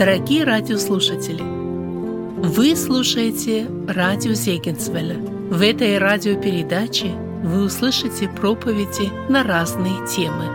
Дорогие 0.00 0.44
радиослушатели, 0.44 1.42
вы 1.42 2.74
слушаете 2.74 3.66
радио 3.86 4.32
Зегенсвелля. 4.32 5.16
В 5.16 5.60
этой 5.60 5.98
радиопередаче 5.98 7.08
вы 7.44 7.64
услышите 7.64 8.26
проповеди 8.26 9.10
на 9.28 9.42
разные 9.42 9.92
темы. 10.06 10.46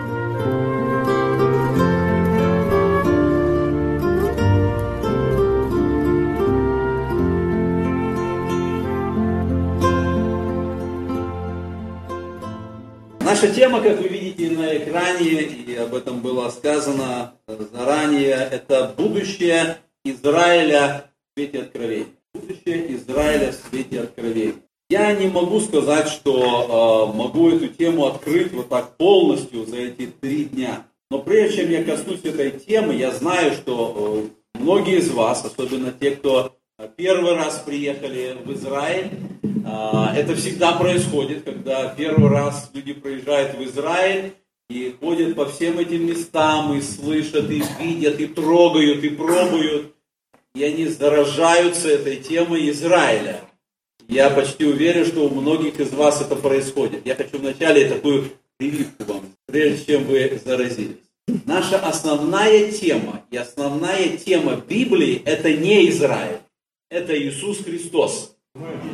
Наша 13.21 13.53
тема, 13.53 13.79
как 13.79 13.99
вы 13.99 14.07
видите 14.35 14.57
на 14.57 14.77
экране, 14.77 15.41
и 15.41 15.75
об 15.75 15.93
этом 15.93 16.19
было 16.19 16.49
сказано 16.49 17.33
заранее, 17.47 18.47
это 18.51 18.93
будущее 18.95 19.77
Израиля 20.03 21.11
в 21.19 21.39
свете 21.39 21.61
откровения. 21.61 22.07
Будущее 22.33 22.95
Израиля 22.95 23.51
в 23.51 23.69
свете 23.69 24.01
откровения. 24.01 24.55
Я 24.89 25.13
не 25.13 25.27
могу 25.27 25.59
сказать, 25.61 26.09
что 26.09 27.09
э, 27.11 27.17
могу 27.17 27.49
эту 27.49 27.69
тему 27.69 28.05
открыть 28.05 28.53
вот 28.53 28.69
так 28.69 28.97
полностью 28.97 29.65
за 29.65 29.77
эти 29.77 30.07
три 30.07 30.45
дня. 30.45 30.85
Но 31.09 31.19
прежде 31.19 31.63
чем 31.63 31.71
я 31.71 31.83
коснусь 31.83 32.23
этой 32.23 32.51
темы, 32.51 32.93
я 32.93 33.11
знаю, 33.11 33.53
что 33.53 34.29
э, 34.53 34.59
многие 34.59 34.99
из 34.99 35.09
вас, 35.09 35.43
особенно 35.43 35.91
те, 35.91 36.11
кто 36.11 36.54
первый 36.97 37.35
раз 37.35 37.59
приехали 37.65 38.37
в 38.43 38.53
Израиль, 38.53 39.11
э, 39.43 40.05
это 40.15 40.35
всегда 40.35 40.73
происходит, 40.73 41.43
когда 41.43 41.89
первый 41.89 42.29
раз 42.29 42.69
люди 42.73 42.93
приезжают 42.93 43.57
в 43.57 43.63
Израиль 43.63 44.33
и 44.69 44.95
ходят 44.99 45.35
по 45.35 45.45
всем 45.45 45.79
этим 45.79 46.07
местам, 46.07 46.73
и 46.73 46.81
слышат, 46.81 47.49
и 47.49 47.63
видят, 47.79 48.19
и 48.19 48.27
трогают, 48.27 49.03
и 49.03 49.09
пробуют, 49.09 49.93
и 50.53 50.63
они 50.63 50.87
заражаются 50.87 51.89
этой 51.89 52.17
темой 52.17 52.69
Израиля. 52.71 53.41
Я 54.07 54.29
почти 54.29 54.65
уверен, 54.65 55.05
что 55.05 55.27
у 55.27 55.29
многих 55.29 55.79
из 55.79 55.91
вас 55.91 56.21
это 56.21 56.35
происходит. 56.35 57.05
Я 57.05 57.15
хочу 57.15 57.39
вначале 57.39 57.89
такую 57.89 58.31
прививку 58.57 59.03
вам, 59.05 59.21
прежде 59.47 59.93
чем 59.93 60.03
вы 60.05 60.39
заразились. 60.43 60.97
Наша 61.45 61.79
основная 61.79 62.71
тема 62.71 63.23
и 63.31 63.37
основная 63.37 64.17
тема 64.17 64.57
Библии– 64.57 65.21
это 65.25 65.51
не 65.53 65.89
Израиль, 65.89 66.39
это 66.89 67.17
Иисус 67.17 67.59
Христос. 67.59 68.37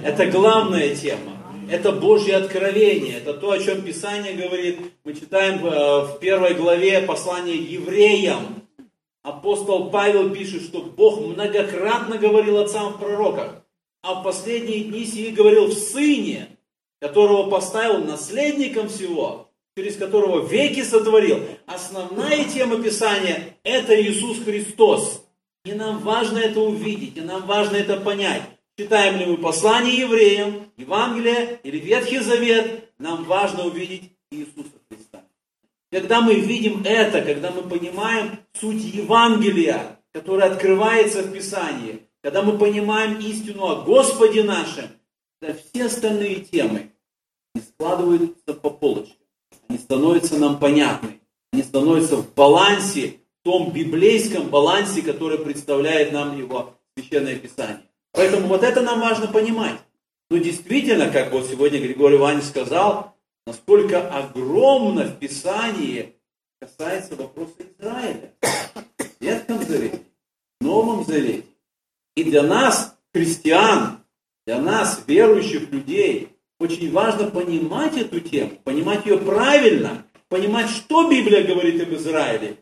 Это 0.03 0.25
главная 0.27 0.95
тема. 0.95 1.37
Это 1.69 1.91
Божье 1.91 2.35
откровение. 2.35 3.17
Это 3.17 3.33
то, 3.33 3.51
о 3.51 3.59
чем 3.59 3.81
Писание 3.81 4.33
говорит. 4.33 4.79
Мы 5.03 5.13
читаем 5.13 5.59
в 5.59 6.19
первой 6.19 6.53
главе 6.53 7.01
послания 7.01 7.55
евреям. 7.55 8.67
Апостол 9.23 9.89
Павел 9.89 10.31
пишет, 10.31 10.63
что 10.63 10.81
Бог 10.81 11.21
многократно 11.21 12.17
говорил 12.17 12.57
отцам 12.57 12.93
в 12.93 12.99
пророках 12.99 13.61
а 14.01 14.15
в 14.15 14.23
последние 14.23 14.83
дни 14.85 15.05
сии 15.05 15.29
говорил 15.29 15.67
в 15.67 15.73
Сыне, 15.73 16.57
которого 16.99 17.49
поставил 17.49 18.03
наследником 18.03 18.89
всего, 18.89 19.49
через 19.77 19.95
которого 19.95 20.45
веки 20.45 20.83
сотворил. 20.83 21.39
Основная 21.65 22.45
тема 22.45 22.81
Писания– 22.81 23.57
это 23.63 23.99
Иисус 24.01 24.39
Христос. 24.43 25.20
И 25.63 25.73
нам 25.73 25.99
важно 25.99 26.39
это 26.39 26.59
увидеть, 26.59 27.17
и 27.17 27.21
нам 27.21 27.45
важно 27.45 27.77
это 27.77 27.99
понять. 27.99 28.41
Читаем 28.77 29.17
ли 29.17 29.25
мы 29.25 29.37
послание 29.37 29.95
евреям, 29.95 30.71
Евангелие 30.77 31.59
или 31.63 31.77
Ветхий 31.77 32.19
Завет, 32.19 32.91
нам 32.97 33.25
важно 33.25 33.65
увидеть 33.65 34.11
Иисуса 34.31 34.71
Христа. 34.89 35.23
Когда 35.91 36.21
мы 36.21 36.35
видим 36.35 36.81
это, 36.83 37.21
когда 37.21 37.51
мы 37.51 37.63
понимаем 37.63 38.39
суть 38.59 38.83
Евангелия, 38.83 39.99
которая 40.11 40.51
открывается 40.51 41.21
в 41.23 41.31
Писании– 41.31 42.01
когда 42.21 42.43
мы 42.43 42.57
понимаем 42.57 43.19
истину 43.19 43.65
о 43.65 43.81
Господе 43.81 44.43
нашем, 44.43 44.89
тогда 45.39 45.57
все 45.57 45.85
остальные 45.85 46.41
темы 46.41 46.91
не 47.55 47.61
складываются 47.61 48.53
по 48.53 48.69
полочкам. 48.69 49.17
Они 49.67 49.79
становятся 49.79 50.37
нам 50.37 50.59
понятны. 50.59 51.19
Они 51.51 51.63
становятся 51.63 52.17
в 52.17 52.33
балансе, 52.33 53.20
том 53.43 53.71
библейском 53.71 54.49
балансе, 54.49 55.01
который 55.01 55.39
представляет 55.39 56.11
нам 56.11 56.37
его 56.37 56.75
Священное 56.95 57.37
Писание. 57.37 57.83
Поэтому 58.13 58.47
вот 58.47 58.63
это 58.63 58.81
нам 58.81 58.99
важно 58.99 59.27
понимать. 59.27 59.79
Но 60.29 60.37
действительно, 60.37 61.09
как 61.09 61.31
вот 61.31 61.47
сегодня 61.47 61.79
Григорий 61.79 62.17
Иванович 62.17 62.45
сказал, 62.45 63.15
насколько 63.45 64.07
огромно 64.09 65.05
в 65.05 65.17
Писании 65.17 66.15
касается 66.59 67.15
вопроса 67.15 67.55
Израиля. 67.79 68.33
В 68.39 69.23
Ветхом 69.23 69.63
Завете, 69.63 70.01
в 70.59 70.63
Новом 70.63 71.05
Завете. 71.05 71.45
И 72.15 72.23
для 72.23 72.43
нас, 72.43 72.97
христиан, 73.13 73.99
для 74.45 74.59
нас, 74.59 75.03
верующих 75.07 75.71
людей, 75.71 76.29
очень 76.59 76.91
важно 76.91 77.29
понимать 77.29 77.97
эту 77.97 78.19
тему, 78.19 78.51
понимать 78.63 79.05
ее 79.05 79.17
правильно, 79.17 80.05
понимать, 80.29 80.69
что 80.69 81.09
Библия 81.09 81.43
говорит 81.43 81.81
об 81.81 81.93
Израиле. 81.93 82.57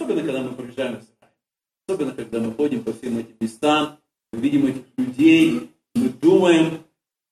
Особенно, 0.00 0.22
когда 0.22 0.42
мы 0.42 0.54
приезжаем 0.54 0.96
в 0.96 1.02
Израиль. 1.02 1.34
Особенно, 1.86 2.12
когда 2.12 2.40
мы 2.40 2.54
ходим 2.54 2.82
по 2.82 2.92
всем 2.94 3.18
этим 3.18 3.36
местам, 3.38 3.98
мы 4.32 4.40
видим 4.40 4.66
этих 4.66 4.84
людей, 4.96 5.70
мы 5.94 6.08
думаем, 6.08 6.82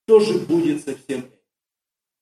что 0.04 0.20
же 0.20 0.38
будет 0.40 0.84
со 0.84 0.94
всем 0.94 1.20
этим. 1.20 1.30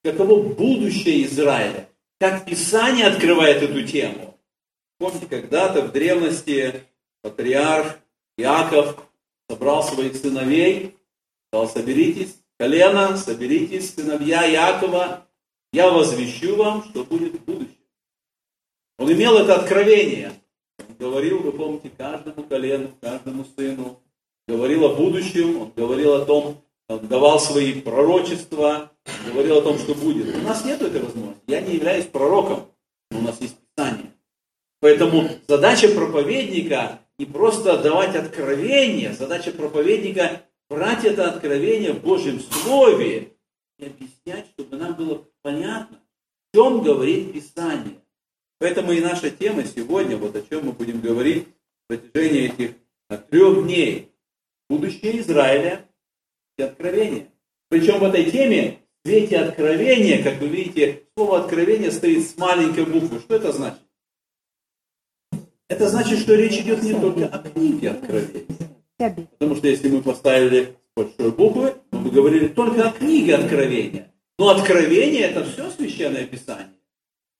Каково 0.04 0.54
будущее 0.54 1.24
Израиля? 1.24 1.88
Как 2.20 2.46
Писание 2.46 3.06
открывает 3.06 3.60
эту 3.60 3.84
тему? 3.84 4.38
Помните, 4.98 5.26
когда-то 5.26 5.82
в 5.82 5.90
древности 5.90 6.84
патриарх 7.22 7.98
Иаков 8.36 9.04
собрал 9.50 9.82
своих 9.82 10.14
сыновей, 10.14 10.96
сказал, 11.48 11.68
соберитесь, 11.68 12.36
колено, 12.56 13.16
соберитесь, 13.16 13.94
сыновья 13.94 14.44
Якова, 14.44 15.26
я 15.72 15.90
возвещу 15.90 16.54
вам, 16.54 16.84
что 16.84 17.02
будет 17.02 17.34
в 17.34 17.44
будущем. 17.44 17.85
Он 18.98 19.12
имел 19.12 19.36
это 19.36 19.56
откровение. 19.56 20.32
Он 20.78 20.94
говорил, 20.98 21.40
вы 21.40 21.52
помните, 21.52 21.90
каждому 21.96 22.42
колену, 22.44 22.90
каждому 23.00 23.44
сыну. 23.56 24.00
Говорил 24.48 24.86
о 24.86 24.94
будущем, 24.94 25.60
он 25.60 25.72
говорил 25.74 26.14
о 26.14 26.24
том, 26.24 26.62
он 26.88 27.06
давал 27.08 27.40
свои 27.40 27.80
пророчества, 27.80 28.92
говорил 29.26 29.58
о 29.58 29.62
том, 29.62 29.78
что 29.78 29.94
будет. 29.94 30.34
У 30.36 30.40
нас 30.40 30.64
нет 30.64 30.80
этой 30.80 31.02
возможности. 31.02 31.42
Я 31.48 31.60
не 31.60 31.74
являюсь 31.74 32.06
пророком, 32.06 32.68
но 33.10 33.18
у 33.18 33.22
нас 33.22 33.40
есть 33.40 33.56
Писание. 33.74 34.12
Поэтому 34.80 35.28
задача 35.48 35.88
проповедника 35.88 37.00
не 37.18 37.26
просто 37.26 37.78
давать 37.78 38.14
откровение, 38.14 39.12
задача 39.12 39.50
проповедника 39.50 40.42
брать 40.68 41.04
это 41.04 41.28
откровение 41.28 41.92
в 41.92 42.02
Божьем 42.02 42.40
Слове 42.40 43.32
и 43.78 43.86
объяснять, 43.86 44.46
чтобы 44.52 44.76
нам 44.76 44.94
было 44.94 45.24
понятно, 45.42 45.98
о 45.98 46.56
чем 46.56 46.82
говорит 46.82 47.32
Писание. 47.32 48.00
Поэтому 48.58 48.92
и 48.92 49.00
наша 49.00 49.30
тема 49.30 49.64
сегодня, 49.64 50.16
вот 50.16 50.34
о 50.34 50.42
чем 50.42 50.66
мы 50.66 50.72
будем 50.72 51.00
говорить 51.00 51.48
в 51.84 51.88
протяжении 51.88 52.52
этих 52.52 52.72
трех 53.30 53.64
дней. 53.64 54.12
Будущее 54.68 55.20
Израиля 55.20 55.86
и 56.58 56.62
откровение. 56.62 57.28
Причем 57.68 58.00
в 58.00 58.04
этой 58.04 58.30
теме 58.30 58.78
в 59.04 59.08
свете 59.08 59.38
откровения, 59.38 60.22
как 60.22 60.40
вы 60.40 60.48
видите, 60.48 61.04
слово 61.16 61.44
откровение 61.44 61.92
стоит 61.92 62.26
с 62.26 62.36
маленькой 62.36 62.86
буквы. 62.86 63.20
Что 63.20 63.36
это 63.36 63.52
значит? 63.52 63.80
Это 65.68 65.88
значит, 65.88 66.20
что 66.20 66.34
речь 66.34 66.58
идет 66.60 66.82
не 66.82 66.92
только 66.92 67.26
о 67.26 67.38
книге 67.38 67.90
Откровения. 67.90 68.46
Потому 68.98 69.56
что 69.56 69.66
если 69.66 69.88
мы 69.88 70.00
поставили 70.00 70.76
большой 70.96 71.32
буквы, 71.32 71.74
мы 71.90 72.00
бы 72.00 72.10
говорили 72.10 72.48
только 72.48 72.88
о 72.88 72.92
книге 72.92 73.34
Откровения. 73.34 74.12
Но 74.38 74.50
Откровение 74.50 75.22
это 75.22 75.44
все 75.44 75.70
священное 75.70 76.24
Писание. 76.24 76.75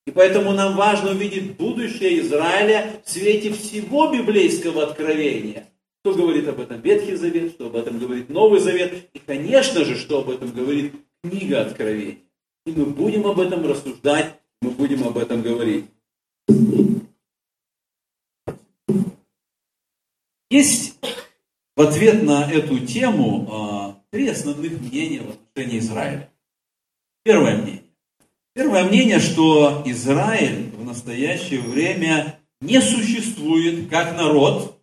И 0.07 0.13
поэтому 0.13 0.53
нам 0.53 0.77
важно 0.77 1.11
увидеть 1.11 1.57
будущее 1.57 2.21
Израиля 2.21 3.01
в 3.05 3.11
свете 3.11 3.53
всего 3.53 4.13
библейского 4.13 4.85
откровения. 4.85 5.67
Что 6.03 6.15
говорит 6.15 6.47
об 6.47 6.61
этом 6.61 6.81
Ветхий 6.81 7.17
Завет, 7.17 7.53
что 7.53 7.67
об 7.67 7.75
этом 7.75 7.99
говорит 7.99 8.31
Новый 8.31 8.61
Завет, 8.61 9.09
и, 9.13 9.19
конечно 9.19 9.85
же, 9.85 9.97
что 9.97 10.21
об 10.21 10.31
этом 10.31 10.53
говорит 10.53 10.95
книга 11.25 11.63
Откровения. 11.63 12.19
И 12.65 12.71
мы 12.71 12.87
будем 12.87 13.27
об 13.27 13.41
этом 13.41 13.67
рассуждать, 13.67 14.41
мы 14.63 14.71
будем 14.71 15.03
об 15.05 15.19
этом 15.19 15.43
говорить. 15.43 15.87
Есть 20.49 20.97
в 21.75 21.81
ответ 21.81 22.23
на 22.23 22.51
эту 22.51 22.79
тему 22.79 23.49
а, 23.51 24.01
три 24.11 24.29
основных 24.29 24.81
мнения 24.81 25.23
в 25.23 25.31
отношении 25.31 25.81
Израиля. 25.81 26.31
Первое 27.25 27.57
мнение. 27.57 27.86
Первое 28.57 28.85
мнение, 28.85 29.19
что 29.19 29.83
Израиль 29.85 30.71
в 30.71 30.83
настоящее 30.83 31.61
время 31.61 32.41
не 32.63 32.81
существует 32.81 33.91
как 33.91 34.17
народ, 34.17 34.81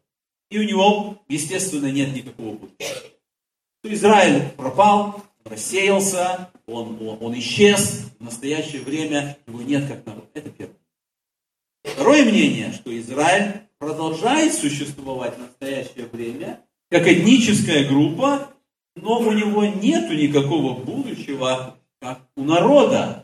и 0.52 0.60
у 0.60 0.64
него, 0.64 1.24
естественно, 1.28 1.92
нет 1.92 2.14
никакого 2.14 2.54
будущего. 2.54 3.00
Израиль 3.84 4.44
пропал, 4.56 5.24
рассеялся, 5.44 6.52
он, 6.68 7.00
он, 7.02 7.18
он 7.20 7.40
исчез, 7.40 8.12
в 8.20 8.24
настоящее 8.24 8.84
время 8.84 9.40
его 9.48 9.64
нет 9.64 9.88
как 9.88 10.06
народ. 10.06 10.30
Это 10.36 10.52
первое. 10.52 10.78
Второе 11.84 12.26
мнение, 12.26 12.74
что 12.74 12.96
Израиль 13.00 13.62
продолжает 13.80 14.54
существовать 14.54 15.36
в 15.36 15.40
настоящее 15.40 16.06
время, 16.12 16.62
как 16.92 17.08
этническая 17.08 17.88
группа, 17.88 18.52
но 18.96 19.18
у 19.18 19.32
него 19.32 19.66
нет 19.66 20.12
никакого 20.12 20.80
будущего, 20.80 21.76
как 22.00 22.22
у 22.36 22.44
народа. 22.44 23.24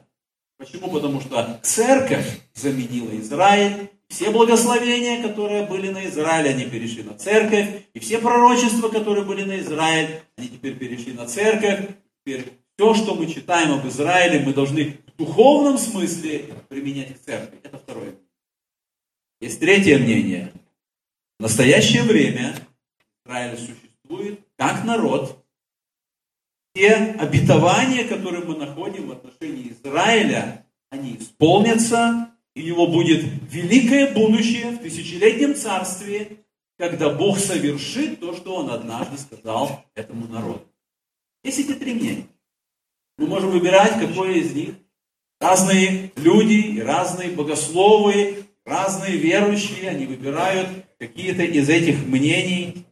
Почему? 0.60 0.92
Потому 0.92 1.22
что 1.22 1.58
церковь 1.64 2.42
заменила 2.54 3.18
Израиль, 3.18 3.90
все 4.10 4.30
благословения, 4.30 5.24
которые 5.26 5.66
были 5.66 5.90
на 5.90 6.06
Израиле, 6.08 6.50
они 6.50 6.66
перешли 6.66 7.02
на 7.02 7.14
церковь, 7.14 7.86
и 7.94 8.00
все 8.00 8.20
пророчества, 8.20 8.90
которые 8.90 9.24
были 9.24 9.44
на 9.46 9.58
Израиль, 9.60 10.22
они 10.36 10.50
теперь 10.50 10.76
перешли 10.76 11.14
на 11.14 11.28
церковь. 11.28 11.92
Теперь 12.20 12.52
все, 12.76 12.94
что 12.94 13.16
мы 13.16 13.28
читаем 13.28 13.72
об 13.72 13.88
Израиле, 13.88 14.42
мы 14.46 14.54
должны 14.54 14.98
в 15.08 15.18
духовном 15.18 15.78
смысле 15.78 16.54
применять 16.68 17.16
к 17.16 17.24
церкви. 17.24 17.58
Это 17.64 17.78
второе. 17.78 18.16
Есть 19.40 19.62
третье 19.62 19.98
мнение. 19.98 20.52
В 21.40 21.44
настоящее 21.44 22.04
время 22.04 22.54
Израиль 23.26 23.58
существует 23.58 24.42
как 24.58 24.84
народ. 24.84 25.39
Те 26.74 26.94
обетования, 26.94 28.08
которые 28.08 28.44
мы 28.46 28.56
находим 28.56 29.08
в 29.08 29.12
отношении 29.12 29.72
Израиля, 29.72 30.66
они 30.90 31.18
исполнятся, 31.18 32.32
и 32.56 32.62
у 32.62 32.66
него 32.66 32.88
будет 32.88 33.24
великое 33.50 34.14
будущее 34.14 34.72
в 34.72 34.80
тысячелетнем 34.80 35.56
царстве, 35.56 36.44
когда 36.78 37.10
Бог 37.10 37.40
совершит 37.40 38.20
то, 38.20 38.36
что 38.36 38.56
Он 38.56 38.70
однажды 38.70 39.18
сказал 39.18 39.86
этому 39.96 40.28
народу. 40.28 40.66
Есть 41.44 41.60
эти 41.60 41.74
три 41.74 41.94
мнения. 41.94 42.28
Мы 43.18 43.28
можем 43.28 43.52
выбирать, 43.52 44.00
какое 44.00 44.34
из 44.36 44.54
них. 44.54 44.76
Разные 45.42 46.12
люди 46.18 46.80
разные 46.80 47.30
богословы 47.32 48.50
Разные 48.70 49.18
верующие, 49.18 49.90
они 49.90 50.06
выбирают 50.06 50.70
какие-то 51.00 51.42
из 51.42 51.68
этих 51.70 52.06
мнений. 52.06 52.86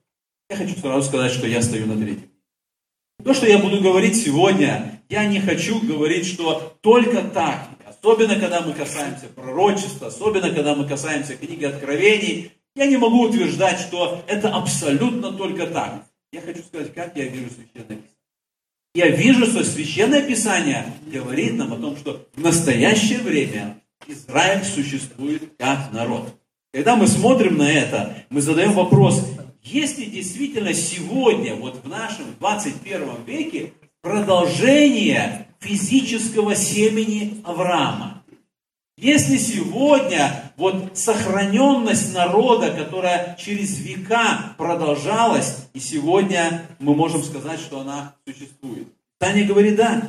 Я 0.49 0.55
хочу 0.55 0.75
сразу 0.79 1.07
сказать, 1.07 1.31
что 1.31 1.45
я 1.45 1.61
стою 1.61 1.85
на 1.85 1.95
третьем. 1.95 2.31
То, 3.27 3.33
что 3.33 3.45
я 3.45 3.57
буду 3.57 3.81
говорить 3.81 4.15
сегодня, 4.15 5.01
я 5.09 5.25
не 5.25 5.41
хочу 5.41 5.81
говорить, 5.81 6.25
что 6.25 6.77
только 6.79 7.21
так. 7.21 7.67
Особенно, 7.85 8.39
когда 8.39 8.61
мы 8.61 8.71
касаемся 8.71 9.25
пророчества, 9.35 10.07
особенно, 10.07 10.49
когда 10.49 10.75
мы 10.75 10.87
касаемся 10.87 11.35
книги 11.35 11.65
Откровений, 11.65 12.53
я 12.73 12.85
не 12.85 12.95
могу 12.95 13.23
утверждать, 13.23 13.81
что 13.81 14.23
это 14.27 14.55
абсолютно 14.55 15.33
только 15.33 15.67
так. 15.67 16.05
Я 16.31 16.39
хочу 16.39 16.63
сказать, 16.63 16.93
как 16.93 17.17
я 17.17 17.25
вижу 17.25 17.49
Священное 17.49 17.97
Писание. 17.97 18.11
Я 18.95 19.09
вижу, 19.09 19.45
что 19.45 19.63
Священное 19.65 20.21
Писание 20.21 20.85
говорит 21.07 21.55
нам 21.55 21.73
о 21.73 21.77
том, 21.79 21.97
что 21.97 22.25
в 22.33 22.39
настоящее 22.39 23.19
время 23.19 23.81
Израиль 24.07 24.63
существует 24.63 25.51
как 25.59 25.91
народ. 25.91 26.33
Когда 26.73 26.95
мы 26.95 27.07
смотрим 27.07 27.57
на 27.57 27.69
это, 27.69 28.23
мы 28.29 28.39
задаем 28.39 28.71
вопрос, 28.71 29.21
есть 29.67 29.97
ли 29.97 30.05
действительно 30.05 30.73
сегодня, 30.73 31.55
вот 31.55 31.83
в 31.83 31.87
нашем 31.89 32.33
21 32.39 33.25
веке, 33.25 33.73
продолжение 34.01 35.47
физического 35.59 36.55
семени 36.55 37.41
Авраама? 37.43 38.23
Если 38.97 39.37
сегодня 39.37 40.53
вот 40.55 40.97
сохраненность 40.97 42.13
народа, 42.13 42.71
которая 42.71 43.35
через 43.39 43.77
века 43.79 44.55
продолжалась, 44.57 45.67
и 45.73 45.79
сегодня 45.79 46.65
мы 46.79 46.95
можем 46.95 47.21
сказать, 47.21 47.59
что 47.59 47.81
она 47.81 48.15
существует. 48.25 48.87
Таня 49.19 49.45
говорит, 49.45 49.75
да, 49.75 50.01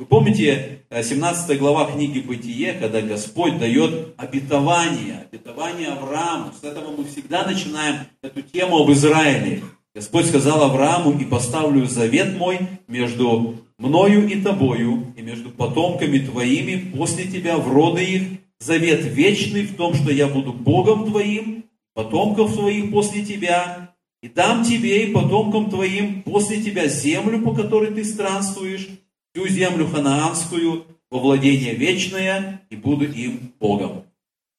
вы 0.00 0.06
помните 0.06 0.78
17 0.90 1.50
э, 1.50 1.54
глава 1.56 1.92
книги 1.92 2.20
Бытие, 2.20 2.72
когда 2.72 3.02
Господь 3.02 3.58
дает 3.58 4.14
обетование, 4.16 5.26
обетование 5.30 5.88
Аврааму. 5.88 6.52
С 6.58 6.64
этого 6.64 6.90
мы 6.96 7.04
всегда 7.04 7.44
начинаем 7.44 8.06
эту 8.22 8.40
тему 8.40 8.78
об 8.78 8.90
Израиле. 8.92 9.62
Господь 9.94 10.24
сказал 10.24 10.62
Аврааму, 10.62 11.18
и 11.18 11.26
поставлю 11.26 11.84
завет 11.84 12.38
мой 12.38 12.60
между 12.88 13.56
мною 13.76 14.26
и 14.26 14.40
тобою, 14.40 15.12
и 15.18 15.20
между 15.20 15.50
потомками 15.50 16.18
твоими 16.18 16.96
после 16.96 17.24
тебя 17.24 17.58
в 17.58 17.70
роды 17.70 18.02
их, 18.02 18.22
завет 18.58 19.04
вечный 19.04 19.66
в 19.66 19.76
том, 19.76 19.92
что 19.92 20.10
я 20.10 20.28
буду 20.28 20.54
Богом 20.54 21.10
твоим, 21.10 21.66
потомков 21.92 22.54
твоих 22.54 22.90
после 22.90 23.22
тебя, 23.22 23.92
и 24.22 24.28
дам 24.28 24.64
тебе 24.64 25.04
и 25.04 25.12
потомкам 25.12 25.68
твоим 25.68 26.22
после 26.22 26.62
тебя 26.62 26.86
землю, 26.88 27.42
по 27.42 27.54
которой 27.54 27.92
ты 27.92 28.02
странствуешь, 28.02 28.88
всю 29.32 29.48
землю 29.48 29.86
ханаанскую 29.86 30.86
во 31.10 31.18
владение 31.18 31.74
вечное, 31.74 32.62
и 32.70 32.76
буду 32.76 33.04
им 33.04 33.52
Богом. 33.58 34.04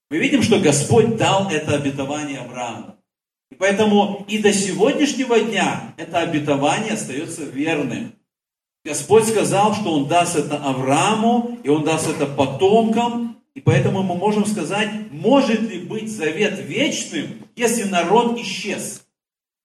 Мы 0.09 0.17
видим, 0.17 0.43
что 0.43 0.59
Господь 0.59 1.15
дал 1.15 1.49
это 1.49 1.75
обетование 1.75 2.39
Аврааму. 2.39 2.95
И 3.49 3.55
поэтому 3.55 4.25
и 4.27 4.37
до 4.37 4.53
сегодняшнего 4.53 5.39
дня 5.39 5.93
это 5.97 6.19
обетование 6.19 6.93
остается 6.93 7.43
верным. 7.43 8.13
Господь 8.83 9.25
сказал, 9.25 9.73
что 9.75 9.93
Он 9.93 10.07
даст 10.07 10.35
это 10.35 10.57
Аврааму, 10.57 11.59
и 11.63 11.69
Он 11.69 11.83
даст 11.83 12.09
это 12.09 12.25
потомкам, 12.25 13.37
и 13.53 13.61
поэтому 13.61 14.01
мы 14.03 14.15
можем 14.15 14.45
сказать, 14.45 14.89
может 15.11 15.61
ли 15.61 15.79
быть 15.79 16.09
завет 16.09 16.59
вечным, 16.59 17.45
если 17.55 17.83
народ 17.83 18.39
исчез. 18.39 19.00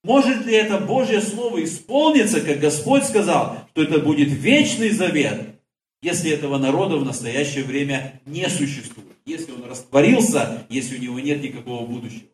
Может 0.06 0.46
ли 0.46 0.54
это 0.54 0.78
Божье 0.78 1.20
Слово 1.20 1.64
исполниться, 1.64 2.40
как 2.40 2.60
Господь 2.60 3.02
сказал, 3.02 3.58
что 3.72 3.82
это 3.82 3.98
будет 3.98 4.28
вечный 4.28 4.90
завет, 4.90 5.58
если 6.00 6.30
этого 6.30 6.58
народа 6.58 6.96
в 6.96 7.04
настоящее 7.04 7.64
время 7.64 8.20
не 8.24 8.48
существует, 8.48 9.16
если 9.24 9.50
он 9.50 9.64
растворился, 9.68 10.64
если 10.68 10.96
у 10.96 11.02
него 11.02 11.18
нет 11.18 11.42
никакого 11.42 11.84
будущего. 11.84 12.28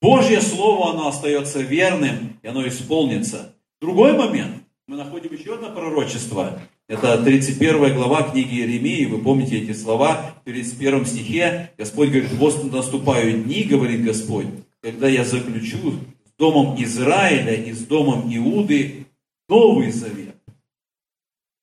Божье 0.00 0.40
Слово, 0.40 0.92
оно 0.92 1.08
остается 1.08 1.60
верным, 1.60 2.38
и 2.42 2.48
оно 2.48 2.66
исполнится. 2.66 3.54
Другой 3.82 4.14
момент. 4.14 4.62
Мы 4.86 4.96
находим 4.96 5.30
еще 5.34 5.56
одно 5.56 5.72
пророчество. 5.72 6.58
Это 6.88 7.22
31 7.22 7.96
глава 7.96 8.22
книги 8.30 8.54
Иеремии. 8.54 9.04
Вы 9.04 9.18
помните 9.18 9.58
эти 9.58 9.74
слова 9.74 10.36
в 10.40 10.44
31 10.44 11.04
стихе. 11.04 11.70
Господь 11.76 12.08
говорит, 12.08 12.32
вот 12.32 12.72
наступают 12.72 13.44
дни, 13.44 13.64
говорит 13.64 14.02
Господь, 14.04 14.46
когда 14.80 15.06
я 15.06 15.24
заключу 15.24 15.98
домом 16.38 16.82
Израиля 16.82 17.54
и 17.54 17.72
с 17.72 17.86
домом 17.86 18.34
Иуды 18.34 19.06
Новый 19.48 19.90
Завет. 19.90 20.36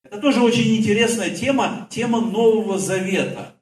Это 0.04 0.20
тоже 0.20 0.42
очень 0.42 0.76
интересная 0.78 1.30
тема, 1.30 1.88
тема 1.90 2.20
Нового 2.22 2.78
Завета. 2.78 3.56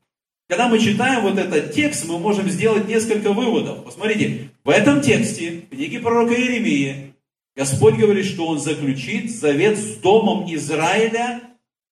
Когда 0.47 0.67
мы 0.67 0.79
читаем 0.79 1.21
вот 1.21 1.37
этот 1.37 1.73
текст, 1.73 2.07
мы 2.07 2.17
можем 2.17 2.49
сделать 2.49 2.87
несколько 2.87 3.33
выводов. 3.33 3.83
Посмотрите, 3.83 4.49
в 4.63 4.69
этом 4.69 5.01
тексте, 5.01 5.65
в 5.69 5.75
книге 5.75 5.99
пророка 5.99 6.33
Иеремии, 6.33 7.13
Господь 7.55 7.95
говорит, 7.95 8.25
что 8.25 8.47
Он 8.47 8.59
заключит 8.59 9.29
завет 9.29 9.77
с 9.77 9.97
домом 9.97 10.51
Израиля 10.55 11.41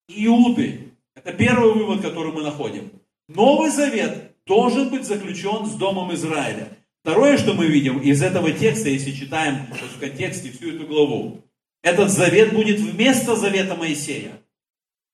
и 0.08 0.26
Иуды. 0.26 0.92
Это 1.14 1.32
первый 1.32 1.72
вывод, 1.72 2.00
который 2.00 2.32
мы 2.32 2.42
находим. 2.42 2.90
Новый 3.28 3.70
завет 3.70 4.32
должен 4.44 4.88
быть 4.88 5.04
заключен 5.04 5.66
с 5.66 5.74
домом 5.74 6.12
Израиля. 6.14 6.77
Второе, 7.02 7.38
что 7.38 7.54
мы 7.54 7.66
видим 7.66 7.98
из 8.00 8.22
этого 8.22 8.52
текста, 8.52 8.88
если 8.88 9.12
читаем 9.12 9.66
в 9.70 10.00
контексте 10.00 10.50
всю 10.50 10.74
эту 10.74 10.86
главу, 10.86 11.44
этот 11.82 12.10
завет 12.10 12.52
будет 12.52 12.80
вместо 12.80 13.36
завета 13.36 13.76
Моисея. 13.76 14.32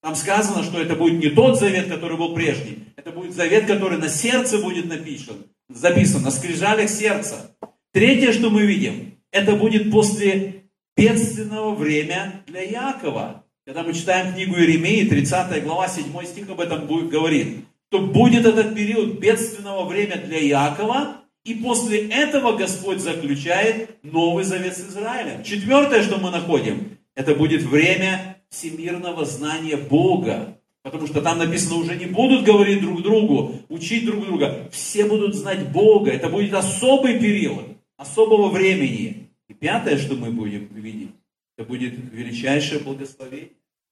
Там 0.02 0.14
сказано, 0.14 0.62
что 0.62 0.80
это 0.80 0.96
будет 0.96 1.22
не 1.22 1.30
тот 1.30 1.58
завет, 1.58 1.88
который 1.88 2.16
был 2.16 2.34
прежний. 2.34 2.88
Это 2.96 3.10
будет 3.10 3.32
завет, 3.32 3.66
который 3.66 3.98
на 3.98 4.08
сердце 4.08 4.58
будет 4.58 4.86
написан, 4.86 5.36
записан, 5.68 6.22
на 6.22 6.30
скрижалях 6.30 6.90
сердца. 6.90 7.56
Третье, 7.92 8.32
что 8.32 8.50
мы 8.50 8.66
видим, 8.66 9.18
это 9.30 9.56
будет 9.56 9.90
после 9.90 10.64
бедственного 10.96 11.74
время 11.74 12.44
для 12.46 12.62
Якова. 12.62 13.44
Когда 13.66 13.82
мы 13.82 13.94
читаем 13.94 14.34
книгу 14.34 14.56
Иеремии, 14.56 15.08
30 15.08 15.64
глава, 15.64 15.88
7 15.88 16.04
стих 16.24 16.50
об 16.50 16.60
этом 16.60 16.86
будет, 16.86 17.08
говорит, 17.08 17.64
что 17.88 18.00
будет 18.00 18.44
этот 18.44 18.74
период 18.74 19.18
бедственного 19.18 19.88
время 19.88 20.16
для 20.16 20.38
Якова, 20.38 21.23
и 21.44 21.54
после 21.54 22.08
этого 22.08 22.56
Господь 22.56 23.00
заключает 23.00 24.02
Новый 24.02 24.44
Завет 24.44 24.76
с 24.76 24.80
Израилем. 24.80 25.42
Четвертое, 25.44 26.02
что 26.02 26.18
мы 26.18 26.30
находим, 26.30 26.96
это 27.14 27.34
будет 27.34 27.62
время 27.62 28.38
всемирного 28.48 29.24
знания 29.26 29.76
Бога. 29.76 30.58
Потому 30.82 31.06
что 31.06 31.20
там 31.22 31.38
написано, 31.38 31.76
уже 31.76 31.96
не 31.96 32.06
будут 32.06 32.44
говорить 32.44 32.80
друг 32.80 33.02
другу, 33.02 33.56
учить 33.68 34.06
друг 34.06 34.24
друга. 34.24 34.68
Все 34.72 35.04
будут 35.04 35.34
знать 35.34 35.70
Бога. 35.70 36.10
Это 36.10 36.28
будет 36.28 36.54
особый 36.54 37.18
период, 37.18 37.64
особого 37.96 38.48
времени. 38.48 39.30
И 39.48 39.54
пятое, 39.54 39.98
что 39.98 40.14
мы 40.14 40.30
будем 40.30 40.68
видеть, 40.74 41.10
это 41.56 41.68
будет 41.68 41.94
величайшее 42.12 42.80
благословение. 42.80 43.50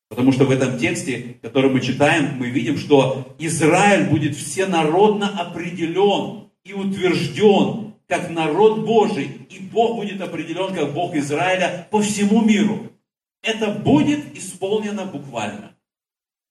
Потому 0.09 0.32
что 0.32 0.44
в 0.44 0.50
этом 0.50 0.78
тексте, 0.78 1.37
который 1.40 1.71
мы 1.71 1.80
читаем, 1.80 2.37
мы 2.37 2.50
видим, 2.50 2.76
что 2.76 3.35
Израиль 3.38 4.11
будет 4.11 4.37
всенародно 4.37 5.28
определен 5.28 6.50
и 6.64 6.73
утвержден 6.73 7.95
как 8.09 8.31
народ 8.31 8.85
Божий, 8.85 9.47
и 9.49 9.59
Бог 9.59 9.97
будет 9.97 10.21
определен 10.21 10.75
как 10.75 10.92
Бог 10.92 11.14
Израиля 11.16 11.87
по 11.90 12.00
всему 12.02 12.42
миру. 12.42 12.92
Это 13.42 13.69
будет 13.71 14.37
исполнено 14.37 15.04
буквально. 15.07 15.75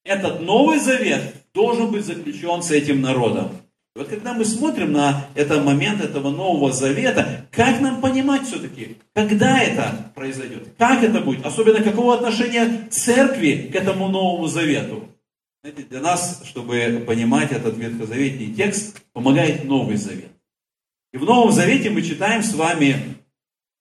Этот 0.04 0.42
Новый 0.42 0.80
Завет 0.80 1.36
должен 1.54 1.92
быть 1.92 2.06
заключен 2.06 2.64
с 2.64 2.72
этим 2.72 3.02
народом. 3.02 3.52
В 3.94 4.00
Вот 4.00 4.08
когда 4.08 4.34
мы 4.34 4.46
смотрим 4.46 4.94
на 4.94 5.28
этот 5.36 5.66
момент 5.66 6.02
этого 6.02 6.30
Нового 6.30 6.72
Завета, 6.72 7.46
как 7.52 7.82
нам 7.82 8.00
понимать 8.00 8.48
все-таки, 8.48 8.98
когда 9.14 9.62
это 9.62 10.12
произойдет, 10.16 10.70
как 10.78 11.04
это 11.04 11.20
будет, 11.20 11.46
особенно 11.46 11.84
какого 11.84 12.16
отношения 12.16 12.88
церкви 12.90 13.70
к 13.72 13.76
этому 13.76 14.08
Новому 14.08 14.48
Завету. 14.48 15.10
Знаете, 15.64 15.84
для 15.84 16.00
нас, 16.00 16.42
чтобы 16.44 17.04
понимать 17.06 17.52
этот 17.52 17.78
ветхозаветный 17.78 18.52
текст, 18.52 19.00
помогает 19.14 19.64
Новый 19.64 19.96
Завет. 19.96 20.32
И 21.14 21.18
в 21.18 21.24
Новом 21.24 21.52
Завете 21.52 21.92
мы 21.92 22.02
читаем 22.02 22.42
с 22.42 22.56
вами 22.56 22.96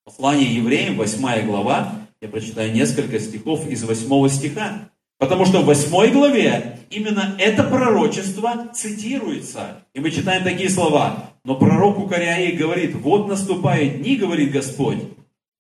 послание 0.05 0.55
евреям, 0.55 0.99
8 0.99 1.47
глава. 1.47 2.07
Я 2.21 2.29
прочитаю 2.29 2.71
несколько 2.75 3.19
стихов 3.19 3.67
из 3.67 3.83
8 3.83 4.29
стиха. 4.29 4.91
Потому 5.17 5.47
что 5.47 5.63
в 5.63 5.65
8 5.65 6.13
главе 6.13 6.81
именно 6.91 7.35
это 7.39 7.65
пророчество 7.65 8.69
цитируется. 8.75 9.83
И 9.95 10.01
мы 10.01 10.11
читаем 10.11 10.45
такие 10.45 10.69
слова. 10.69 11.31
Но 11.47 11.57
пророк 11.57 11.99
укоряя 11.99 12.45
их 12.45 12.59
говорит, 12.59 12.95
вот 12.95 13.27
наступают 13.27 14.03
дни, 14.03 14.17
говорит 14.17 14.53
Господь, 14.53 14.99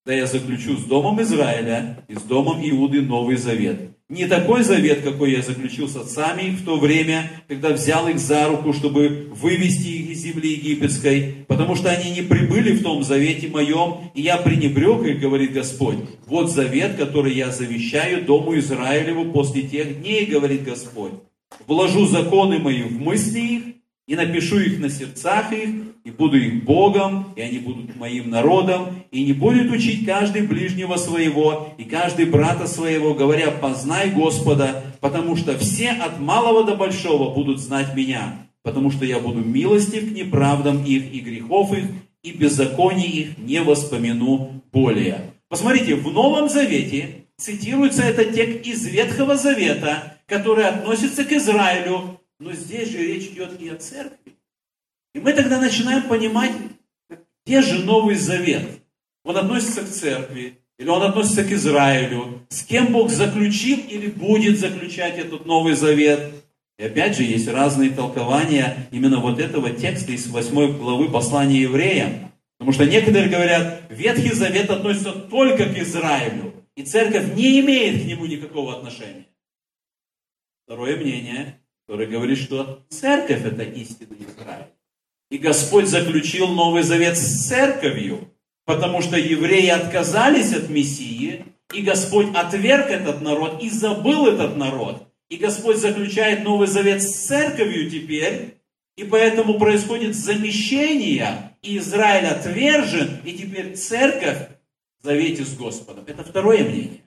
да 0.04 0.12
я 0.12 0.26
заключу 0.26 0.76
с 0.76 0.84
домом 0.84 1.22
Израиля 1.22 2.04
и 2.08 2.14
с 2.14 2.20
домом 2.20 2.60
Иуды 2.60 3.00
Новый 3.00 3.36
Завет. 3.36 3.96
Не 4.10 4.26
такой 4.26 4.64
завет, 4.64 5.02
какой 5.02 5.30
я 5.30 5.40
заключил 5.40 5.88
с 5.88 5.94
отцами 5.94 6.50
в 6.50 6.64
то 6.64 6.80
время, 6.80 7.30
когда 7.46 7.68
взял 7.70 8.08
их 8.08 8.18
за 8.18 8.48
руку, 8.48 8.72
чтобы 8.72 9.28
вывести 9.30 9.86
их 9.86 10.10
из 10.10 10.18
земли 10.18 10.50
египетской, 10.50 11.36
потому 11.46 11.76
что 11.76 11.90
они 11.90 12.10
не 12.10 12.22
прибыли 12.22 12.72
в 12.72 12.82
том 12.82 13.04
завете 13.04 13.46
моем, 13.46 14.10
и 14.14 14.22
я 14.22 14.36
пренебрег 14.36 15.06
их, 15.06 15.20
говорит 15.20 15.52
Господь. 15.52 15.98
Вот 16.26 16.50
завет, 16.50 16.96
который 16.96 17.34
я 17.34 17.52
завещаю 17.52 18.24
Дому 18.24 18.58
Израилеву 18.58 19.30
после 19.30 19.62
тех 19.62 20.00
дней, 20.00 20.26
говорит 20.26 20.64
Господь. 20.64 21.12
Вложу 21.68 22.04
законы 22.06 22.58
мои 22.58 22.82
в 22.82 23.00
мысли 23.00 23.38
их, 23.38 23.62
и 24.10 24.16
напишу 24.16 24.58
их 24.58 24.80
на 24.80 24.90
сердцах 24.90 25.52
их, 25.52 25.68
и 26.02 26.10
буду 26.10 26.36
их 26.36 26.64
Богом, 26.64 27.32
и 27.36 27.42
они 27.42 27.58
будут 27.58 27.94
моим 27.94 28.28
народом, 28.28 29.04
и 29.12 29.22
не 29.22 29.32
будет 29.32 29.70
учить 29.70 30.04
каждый 30.04 30.42
ближнего 30.42 30.96
своего, 30.96 31.72
и 31.78 31.84
каждый 31.84 32.24
брата 32.24 32.66
своего, 32.66 33.14
говоря, 33.14 33.52
познай 33.52 34.10
Господа, 34.10 34.82
потому 34.98 35.36
что 35.36 35.56
все 35.58 35.90
от 35.90 36.18
малого 36.18 36.64
до 36.64 36.74
большого 36.74 37.32
будут 37.32 37.60
знать 37.60 37.94
меня, 37.94 38.48
потому 38.64 38.90
что 38.90 39.04
я 39.04 39.20
буду 39.20 39.44
милостив 39.44 40.10
к 40.10 40.12
неправдам 40.12 40.82
их 40.82 41.14
и 41.14 41.20
грехов 41.20 41.72
их, 41.72 41.84
и 42.24 42.32
беззаконий 42.32 43.06
их 43.06 43.38
не 43.38 43.62
воспомяну 43.62 44.60
более. 44.72 45.30
Посмотрите, 45.48 45.94
в 45.94 46.12
Новом 46.12 46.48
Завете 46.48 47.26
цитируется 47.38 48.02
этот 48.02 48.34
текст 48.34 48.66
из 48.66 48.84
Ветхого 48.86 49.36
Завета, 49.36 50.16
который 50.26 50.64
относится 50.64 51.24
к 51.24 51.30
Израилю, 51.30 52.19
но 52.40 52.52
здесь 52.52 52.88
же 52.88 52.98
речь 52.98 53.26
идет 53.26 53.60
и 53.60 53.68
о 53.68 53.76
церкви. 53.76 54.32
И 55.14 55.20
мы 55.20 55.32
тогда 55.34 55.60
начинаем 55.60 56.08
понимать, 56.08 56.52
где 57.44 57.60
же 57.60 57.84
Новый 57.84 58.16
Завет. 58.16 58.66
Он 59.24 59.36
относится 59.36 59.82
к 59.82 59.88
церкви, 59.88 60.58
или 60.78 60.88
он 60.88 61.02
относится 61.02 61.44
к 61.44 61.52
Израилю. 61.52 62.46
С 62.48 62.62
кем 62.64 62.92
Бог 62.92 63.10
заключил 63.10 63.78
или 63.78 64.08
будет 64.08 64.58
заключать 64.58 65.18
этот 65.18 65.44
Новый 65.44 65.74
Завет. 65.74 66.32
И 66.78 66.84
опять 66.84 67.14
же, 67.14 67.24
есть 67.24 67.46
разные 67.46 67.90
толкования 67.90 68.88
именно 68.90 69.20
вот 69.20 69.38
этого 69.38 69.70
текста 69.70 70.12
из 70.12 70.26
8 70.26 70.78
главы 70.78 71.10
послания 71.10 71.60
евреям. 71.60 72.32
Потому 72.56 72.72
что 72.72 72.86
некоторые 72.86 73.28
говорят, 73.28 73.82
Ветхий 73.90 74.32
Завет 74.32 74.70
относится 74.70 75.12
только 75.12 75.66
к 75.66 75.76
Израилю, 75.76 76.54
и 76.74 76.82
церковь 76.82 77.34
не 77.34 77.60
имеет 77.60 78.02
к 78.02 78.06
нему 78.06 78.24
никакого 78.24 78.78
отношения. 78.78 79.26
Второе 80.64 80.96
мнение, 80.96 81.59
который 81.90 82.06
говорит, 82.06 82.38
что 82.38 82.84
церковь 82.88 83.44
это 83.44 83.64
истинный 83.64 84.18
Израиль. 84.20 84.66
И 85.28 85.38
Господь 85.38 85.88
заключил 85.88 86.46
Новый 86.46 86.84
Завет 86.84 87.18
с 87.18 87.48
церковью, 87.48 88.32
потому 88.64 89.02
что 89.02 89.16
евреи 89.16 89.70
отказались 89.70 90.52
от 90.52 90.68
Мессии, 90.68 91.46
и 91.74 91.82
Господь 91.82 92.28
отверг 92.32 92.86
этот 92.86 93.22
народ 93.22 93.60
и 93.60 93.68
забыл 93.68 94.28
этот 94.28 94.56
народ. 94.56 95.02
И 95.30 95.36
Господь 95.36 95.78
заключает 95.78 96.44
Новый 96.44 96.68
Завет 96.68 97.02
с 97.02 97.26
церковью 97.26 97.90
теперь, 97.90 98.58
и 98.96 99.02
поэтому 99.02 99.58
происходит 99.58 100.14
замещение, 100.14 101.56
и 101.60 101.78
Израиль 101.78 102.26
отвержен, 102.26 103.20
и 103.24 103.32
теперь 103.32 103.74
церковь 103.74 104.38
в 105.00 105.06
завете 105.06 105.44
с 105.44 105.56
Господом. 105.56 106.04
Это 106.06 106.22
второе 106.22 106.62
мнение. 106.62 107.00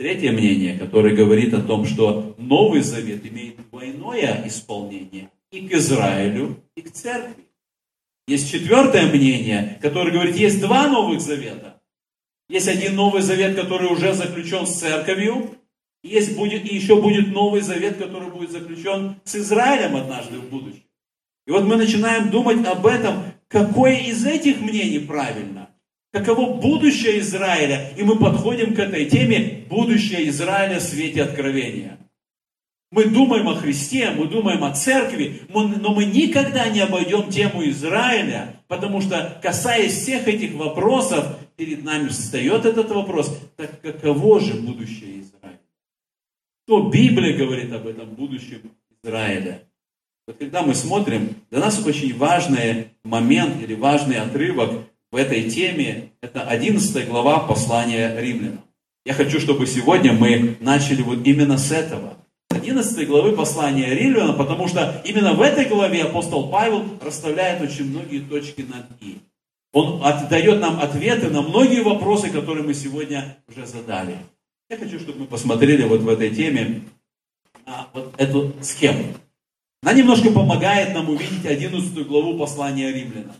Третье 0.00 0.32
мнение, 0.32 0.78
которое 0.78 1.14
говорит 1.14 1.52
о 1.52 1.60
том, 1.60 1.84
что 1.84 2.34
Новый 2.38 2.80
Завет 2.80 3.26
имеет 3.26 3.68
двойное 3.68 4.44
исполнение 4.46 5.28
и 5.50 5.68
к 5.68 5.74
Израилю, 5.74 6.56
и 6.74 6.80
к 6.80 6.90
церкви. 6.90 7.44
Есть 8.26 8.50
четвертое 8.50 9.12
мнение, 9.12 9.78
которое 9.82 10.10
говорит, 10.10 10.36
есть 10.36 10.58
два 10.58 10.88
Новых 10.88 11.20
Завета. 11.20 11.82
Есть 12.48 12.68
один 12.68 12.96
Новый 12.96 13.20
Завет, 13.20 13.56
который 13.56 13.92
уже 13.92 14.14
заключен 14.14 14.66
с 14.66 14.80
церковью, 14.80 15.50
есть 16.02 16.34
будет, 16.34 16.64
и 16.64 16.74
еще 16.74 16.98
будет 16.98 17.28
Новый 17.28 17.60
Завет, 17.60 17.98
который 17.98 18.30
будет 18.30 18.52
заключен 18.52 19.16
с 19.24 19.36
Израилем 19.36 19.96
однажды 19.96 20.38
в 20.38 20.48
будущем. 20.48 20.84
И 21.46 21.50
вот 21.50 21.64
мы 21.64 21.76
начинаем 21.76 22.30
думать 22.30 22.66
об 22.66 22.86
этом, 22.86 23.24
какое 23.48 23.98
из 23.98 24.24
этих 24.24 24.62
мнений 24.62 25.00
правильно. 25.00 25.69
Каково 26.12 26.60
будущее 26.60 27.20
Израиля? 27.20 27.92
И 27.96 28.02
мы 28.02 28.18
подходим 28.18 28.74
к 28.74 28.78
этой 28.80 29.08
теме 29.08 29.64
будущее 29.68 30.28
Израиля 30.28 30.80
в 30.80 30.82
свете 30.82 31.22
откровения. 31.22 31.98
Мы 32.90 33.04
думаем 33.04 33.48
о 33.48 33.54
Христе, 33.54 34.10
мы 34.10 34.26
думаем 34.26 34.64
о 34.64 34.74
церкви, 34.74 35.42
но 35.48 35.94
мы 35.94 36.04
никогда 36.06 36.68
не 36.68 36.80
обойдем 36.80 37.30
тему 37.30 37.62
Израиля, 37.68 38.56
потому 38.66 39.00
что, 39.00 39.38
касаясь 39.40 39.92
всех 39.92 40.26
этих 40.26 40.54
вопросов, 40.54 41.38
перед 41.54 41.84
нами 41.84 42.08
встает 42.08 42.64
этот 42.64 42.90
вопрос, 42.90 43.38
так 43.56 43.80
каково 43.80 44.40
же 44.40 44.54
будущее 44.54 45.20
Израиля? 45.20 45.60
Что 46.66 46.88
Библия 46.88 47.36
говорит 47.36 47.72
об 47.72 47.86
этом 47.86 48.08
будущем 48.08 48.62
Израиля? 49.04 49.62
Вот 50.26 50.38
когда 50.38 50.62
мы 50.62 50.74
смотрим, 50.74 51.36
для 51.50 51.60
нас 51.60 51.84
очень 51.86 52.16
важный 52.16 52.88
момент 53.04 53.62
или 53.62 53.74
важный 53.74 54.16
отрывок 54.16 54.89
в 55.10 55.16
этой 55.16 55.50
теме, 55.50 56.12
это 56.20 56.42
11 56.42 57.08
глава 57.08 57.40
послания 57.40 58.18
римлянам. 58.20 58.62
Я 59.04 59.14
хочу, 59.14 59.40
чтобы 59.40 59.66
сегодня 59.66 60.12
мы 60.12 60.56
начали 60.60 61.02
вот 61.02 61.26
именно 61.26 61.58
с 61.58 61.72
этого. 61.72 62.16
11 62.50 63.06
главы 63.08 63.32
послания 63.32 63.94
римлянам, 63.94 64.36
потому 64.36 64.68
что 64.68 65.02
именно 65.04 65.32
в 65.34 65.40
этой 65.40 65.64
главе 65.64 66.04
апостол 66.04 66.48
Павел 66.50 66.84
расставляет 67.00 67.62
очень 67.62 67.90
многие 67.90 68.20
точки 68.20 68.62
над 68.62 68.86
«и». 69.00 69.18
Он 69.72 70.02
дает 70.28 70.60
нам 70.60 70.80
ответы 70.80 71.28
на 71.28 71.42
многие 71.42 71.82
вопросы, 71.82 72.28
которые 72.28 72.64
мы 72.64 72.74
сегодня 72.74 73.38
уже 73.48 73.66
задали. 73.66 74.16
Я 74.68 74.76
хочу, 74.76 74.98
чтобы 74.98 75.20
мы 75.20 75.26
посмотрели 75.26 75.84
вот 75.84 76.00
в 76.00 76.08
этой 76.08 76.30
теме 76.30 76.82
на 77.66 77.88
вот 77.92 78.12
эту 78.18 78.52
схему. 78.62 79.14
Она 79.82 79.92
немножко 79.92 80.30
помогает 80.30 80.92
нам 80.92 81.08
увидеть 81.08 81.46
11 81.46 82.06
главу 82.06 82.36
послания 82.36 82.92
римлянам. 82.92 83.36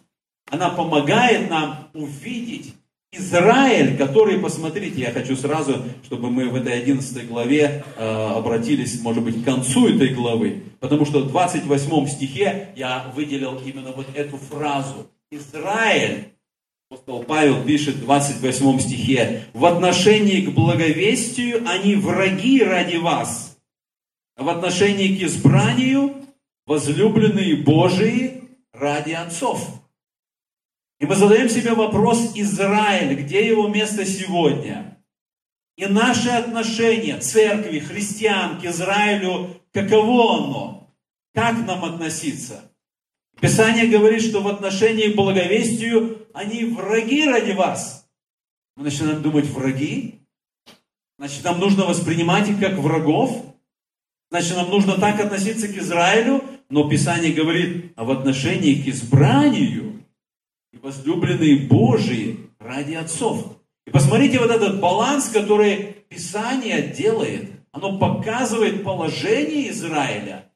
Она 0.51 0.71
помогает 0.71 1.49
нам 1.49 1.89
увидеть 1.95 2.75
Израиль, 3.13 3.97
который, 3.97 4.39
посмотрите, 4.39 5.01
я 5.01 5.11
хочу 5.11 5.37
сразу, 5.37 5.83
чтобы 6.05 6.31
мы 6.31 6.49
в 6.49 6.55
этой 6.55 6.81
11 6.81 7.29
главе 7.29 7.85
э, 7.97 8.33
обратились, 8.37 9.01
может 9.03 9.25
быть, 9.25 9.43
к 9.43 9.45
концу 9.45 9.89
этой 9.89 10.15
главы, 10.15 10.63
потому 10.79 11.05
что 11.05 11.21
в 11.21 11.29
28 11.29 12.07
стихе 12.07 12.69
я 12.77 13.11
выделил 13.17 13.61
именно 13.65 13.91
вот 13.91 14.07
эту 14.15 14.37
фразу. 14.37 15.09
Израиль, 15.33 16.33
апостол 16.89 17.25
Павел 17.25 17.65
пишет 17.65 17.97
в 17.97 18.05
28 18.05 18.79
стихе, 18.79 19.45
в 19.55 19.65
отношении 19.65 20.43
к 20.43 20.51
благовестию 20.51 21.69
они 21.69 21.97
враги 21.97 22.63
ради 22.63 22.97
вас, 22.97 23.59
а 24.37 24.45
в 24.45 24.49
отношении 24.49 25.17
к 25.17 25.23
избранию 25.23 26.15
возлюбленные 26.67 27.57
Божии 27.57 28.43
ради 28.73 29.13
отцов. 29.13 29.80
И 31.01 31.07
мы 31.07 31.17
задаем 31.17 31.49
себе 31.49 31.73
вопрос, 31.73 32.33
Израиль, 32.35 33.15
где 33.15 33.47
его 33.47 33.67
место 33.69 34.05
сегодня? 34.05 34.99
И 35.77 35.87
наше 35.87 36.29
отношение 36.29 37.19
церкви, 37.19 37.79
христиан 37.79 38.61
к 38.61 38.65
Израилю, 38.67 39.57
каково 39.73 40.37
оно? 40.37 40.95
Как 41.35 41.67
нам 41.67 41.87
относиться? 41.87 42.71
Писание 43.41 43.87
говорит, 43.87 44.21
что 44.23 44.43
в 44.43 44.49
отношении 44.49 45.11
к 45.11 45.17
благовестию 45.17 46.29
они 46.35 46.67
враги 46.67 47.25
ради 47.25 47.53
вас. 47.53 48.07
Мы 48.77 48.85
начинаем 48.85 49.23
думать, 49.23 49.47
враги? 49.47 50.21
Значит, 51.19 51.45
нам 51.45 51.61
нужно 51.61 51.87
воспринимать 51.87 52.51
их 52.51 52.61
как 52.61 52.75
врагов? 52.75 53.43
Значит, 54.31 54.55
нам 54.57 54.69
нужно 54.69 54.99
так 54.99 55.19
относиться 55.19 55.67
к 55.69 55.77
Израилю? 55.79 56.45
Но 56.69 56.91
Писание 56.91 57.33
говорит, 57.33 57.95
а 57.97 58.05
в 58.05 58.11
отношении 58.11 58.83
к 58.83 58.87
избранию 58.87 60.00
и 60.73 60.79
возлюбленные 60.79 61.67
Божии 61.67 62.51
ради 62.59 62.95
отцов. 62.95 63.57
И 63.87 63.91
посмотрите 63.91 64.39
вот 64.39 64.51
этот 64.51 64.81
баланс, 64.81 65.29
который 65.29 65.97
Писание 66.09 66.83
делает. 66.83 67.51
Оно 67.73 67.99
показывает 67.99 68.85
положение 68.85 69.71
Израиля. 69.71 70.47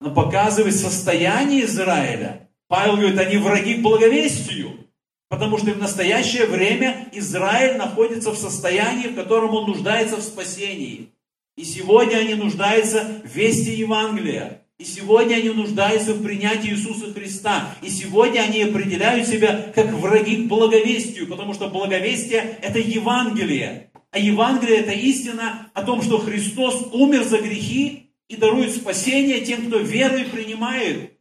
но 0.00 0.10
показывает 0.10 0.74
состояние 0.74 1.64
Израиля. 1.64 2.50
Павел 2.68 2.96
говорит, 2.96 3.18
они 3.18 3.36
враги 3.38 3.74
к 3.74 3.82
благовестию. 3.82 4.84
Потому 5.28 5.56
что 5.58 5.72
в 5.72 5.78
настоящее 5.78 6.46
время 6.46 7.08
Израиль 7.12 7.76
находится 7.76 8.30
в 8.30 8.36
состоянии, 8.36 9.08
в 9.08 9.14
котором 9.14 9.54
он 9.54 9.66
нуждается 9.66 10.16
в 10.16 10.22
спасении. 10.22 11.10
И 11.56 11.64
сегодня 11.64 12.16
они 12.16 12.34
нуждаются 12.34 13.22
в 13.24 13.28
вести 13.34 13.70
Евангелия. 13.70 14.63
И 14.78 14.84
сегодня 14.84 15.36
они 15.36 15.50
нуждаются 15.50 16.14
в 16.14 16.22
принятии 16.22 16.70
Иисуса 16.70 17.12
Христа. 17.12 17.76
И 17.80 17.88
сегодня 17.88 18.40
они 18.40 18.62
определяют 18.62 19.28
себя 19.28 19.72
как 19.74 19.92
враги 19.92 20.44
к 20.44 20.48
благовестию, 20.48 21.28
потому 21.28 21.54
что 21.54 21.68
благовестие– 21.68 22.58
это 22.62 22.80
Евангелие. 22.80 23.90
А 24.10 24.18
Евангелие– 24.18 24.78
это 24.80 24.92
истина 24.92 25.70
о 25.74 25.84
том, 25.84 26.02
что 26.02 26.18
Христос 26.18 26.88
умер 26.92 27.22
за 27.22 27.38
грехи 27.38 28.10
и 28.28 28.36
дарует 28.36 28.74
спасение 28.74 29.42
тем, 29.42 29.68
кто 29.68 29.78
верой 29.78 30.24
принимает. 30.24 31.12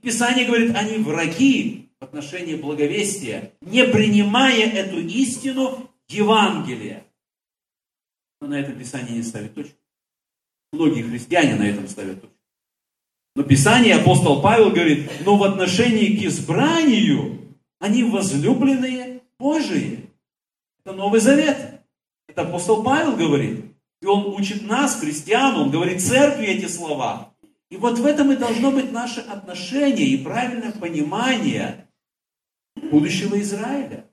Писание 0.00 0.46
говорит, 0.46 0.74
они 0.74 0.98
враги 0.98 1.90
в 2.00 2.04
отношении 2.04 2.56
благовестия, 2.56 3.52
не 3.60 3.84
принимая 3.84 4.68
эту 4.68 4.98
истину 4.98 5.88
Евангелия. 6.08 7.06
Но 8.40 8.48
на 8.48 8.58
этом 8.58 8.76
Писание 8.76 9.16
не 9.16 9.22
ставит 9.22 9.54
точку. 9.54 9.78
Многие 10.72 11.02
христиане 11.02 11.54
на 11.54 11.62
этом 11.62 11.86
ставят 11.86 12.20
точку. 12.20 12.31
Но 13.34 13.42
Писание, 13.44 13.96
апостол 13.96 14.42
Павел 14.42 14.70
говорит, 14.70 15.10
но 15.24 15.36
в 15.36 15.44
отношении 15.44 16.16
к 16.16 16.22
избранию 16.24 17.38
они 17.78 18.04
возлюбленные 18.04 19.20
Божии. 19.38 20.10
Это 20.84 20.94
Новый 20.94 21.20
Завет. 21.20 21.80
Это 22.28 22.42
апостол 22.42 22.82
Павел 22.82 23.16
говорит. 23.16 23.64
И 24.02 24.06
он 24.06 24.26
учит 24.26 24.62
нас, 24.62 24.98
христиан, 24.98 25.56
он 25.56 25.70
говорит 25.70 26.02
церкви 26.02 26.46
эти 26.46 26.66
слова. 26.66 27.32
И 27.70 27.76
вот 27.76 27.98
в 27.98 28.04
этом 28.04 28.32
и 28.32 28.36
должно 28.36 28.70
быть 28.70 28.92
наше 28.92 29.20
отношение 29.20 30.06
и 30.06 30.22
правильное 30.22 30.72
понимание 30.72 31.86
будущего 32.90 33.40
Израиля. 33.40 34.04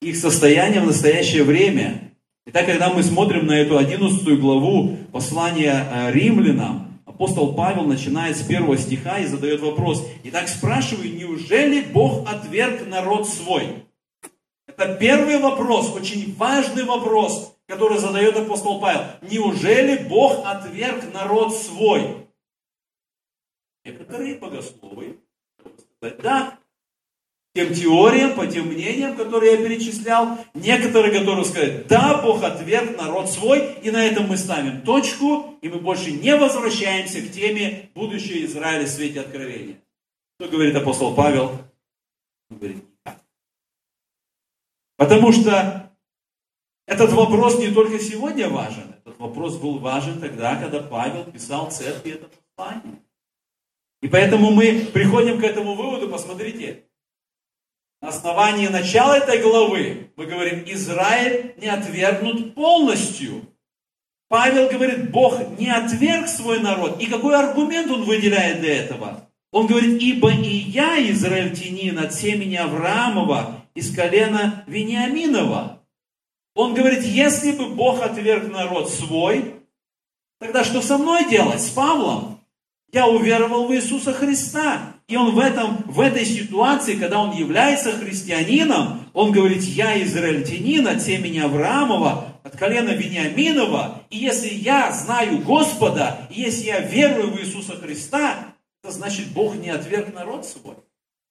Их 0.00 0.16
состояние 0.16 0.80
в 0.80 0.86
настоящее 0.86 1.44
время. 1.44 2.12
Итак, 2.46 2.66
когда 2.66 2.92
мы 2.92 3.02
смотрим 3.02 3.46
на 3.46 3.52
эту 3.52 3.78
11 3.78 4.40
главу 4.40 4.96
послания 5.12 5.86
э, 5.90 6.12
римлянам, 6.12 6.93
апостол 7.14 7.54
Павел 7.54 7.84
начинает 7.84 8.36
с 8.36 8.42
первого 8.42 8.76
стиха 8.76 9.18
и 9.18 9.26
задает 9.26 9.60
вопрос. 9.60 10.06
Итак, 10.24 10.48
спрашиваю, 10.48 11.14
неужели 11.14 11.80
Бог 11.80 12.28
отверг 12.28 12.86
народ 12.86 13.28
свой? 13.28 13.86
Это 14.66 14.96
первый 14.96 15.38
вопрос, 15.38 15.94
очень 15.94 16.34
важный 16.34 16.84
вопрос, 16.84 17.56
который 17.66 17.98
задает 17.98 18.36
апостол 18.36 18.80
Павел. 18.80 19.02
Неужели 19.22 20.08
Бог 20.08 20.44
отверг 20.44 21.12
народ 21.12 21.54
свой? 21.54 22.26
Некоторые 23.84 24.36
богословы 24.36 25.18
да, 26.22 26.58
тем 27.54 27.72
теориям, 27.72 28.34
по 28.34 28.46
тем 28.46 28.66
мнениям, 28.66 29.16
которые 29.16 29.52
я 29.52 29.58
перечислял. 29.58 30.38
Некоторые 30.54 31.20
готовы 31.20 31.44
сказать, 31.44 31.86
да, 31.86 32.20
Бог 32.20 32.42
отверг 32.42 32.96
народ 32.96 33.30
свой, 33.30 33.74
и 33.82 33.92
на 33.92 34.04
этом 34.04 34.26
мы 34.26 34.36
ставим 34.36 34.82
точку, 34.82 35.56
и 35.62 35.68
мы 35.68 35.78
больше 35.78 36.10
не 36.10 36.36
возвращаемся 36.36 37.22
к 37.22 37.30
теме 37.30 37.90
будущего 37.94 38.44
Израиля 38.44 38.86
в 38.86 38.88
свете 38.88 39.20
откровения. 39.20 39.76
Что 40.40 40.50
говорит 40.50 40.74
апостол 40.74 41.14
Павел? 41.14 41.52
Он 42.50 42.58
говорит, 42.58 42.76
никак. 42.78 43.20
Потому 44.96 45.30
что 45.30 45.92
этот 46.88 47.12
вопрос 47.12 47.60
не 47.60 47.68
только 47.68 48.00
сегодня 48.00 48.48
важен, 48.48 48.96
этот 49.04 49.16
вопрос 49.20 49.58
был 49.58 49.78
важен 49.78 50.20
тогда, 50.20 50.56
когда 50.56 50.80
Павел 50.80 51.24
писал 51.30 51.70
церкви 51.70 52.14
это 52.14 52.28
послание. 52.28 52.98
И 54.02 54.08
поэтому 54.08 54.50
мы 54.50 54.86
приходим 54.92 55.40
к 55.40 55.44
этому 55.44 55.74
выводу, 55.74 56.08
посмотрите, 56.08 56.84
на 58.04 58.10
основании 58.10 58.66
начала 58.66 59.16
этой 59.16 59.40
главы 59.40 60.10
мы 60.16 60.26
говорим, 60.26 60.62
Израиль 60.66 61.54
не 61.56 61.68
отвергнут 61.68 62.54
полностью. 62.54 63.48
Павел 64.28 64.68
говорит, 64.68 65.10
Бог 65.10 65.38
не 65.58 65.70
отверг 65.70 66.28
свой 66.28 66.60
народ. 66.60 67.00
И 67.00 67.06
какой 67.06 67.34
аргумент 67.34 67.90
он 67.90 68.04
выделяет 68.04 68.60
для 68.60 68.76
этого? 68.84 69.26
Он 69.52 69.66
говорит, 69.66 70.02
ибо 70.02 70.30
и 70.30 70.54
я, 70.54 71.00
израильтянин 71.12 71.98
от 71.98 72.12
семени 72.12 72.56
Авраамова, 72.56 73.62
из 73.74 73.94
колена 73.94 74.64
Вениаминова. 74.66 75.80
Он 76.54 76.74
говорит, 76.74 77.04
если 77.04 77.52
бы 77.52 77.70
Бог 77.70 78.02
отверг 78.02 78.52
народ 78.52 78.90
свой, 78.90 79.54
тогда 80.38 80.62
что 80.62 80.82
со 80.82 80.98
мной 80.98 81.30
делать, 81.30 81.62
с 81.62 81.70
Павлом? 81.70 82.33
Я 82.94 83.08
уверовал 83.08 83.66
в 83.66 83.74
Иисуса 83.74 84.12
Христа. 84.12 84.94
И 85.08 85.16
он 85.16 85.34
в, 85.34 85.40
этом, 85.40 85.78
в 85.86 85.98
этой 85.98 86.24
ситуации, 86.24 86.94
когда 86.94 87.18
он 87.18 87.36
является 87.36 87.90
христианином, 87.90 89.00
он 89.12 89.32
говорит, 89.32 89.62
я 89.64 90.00
израильтянин 90.04 90.86
от 90.86 91.02
семени 91.02 91.40
Авраамова, 91.40 92.38
от 92.44 92.56
колена 92.56 92.90
Вениаминова, 92.90 94.02
и 94.10 94.18
если 94.18 94.48
я 94.48 94.92
знаю 94.92 95.40
Господа, 95.40 96.28
и 96.30 96.40
если 96.40 96.66
я 96.66 96.80
верую 96.80 97.32
в 97.32 97.40
Иисуса 97.40 97.72
Христа, 97.72 98.54
это 98.82 98.92
значит, 98.92 99.26
Бог 99.32 99.56
не 99.56 99.70
отверг 99.70 100.14
народ 100.14 100.46
свой. 100.46 100.76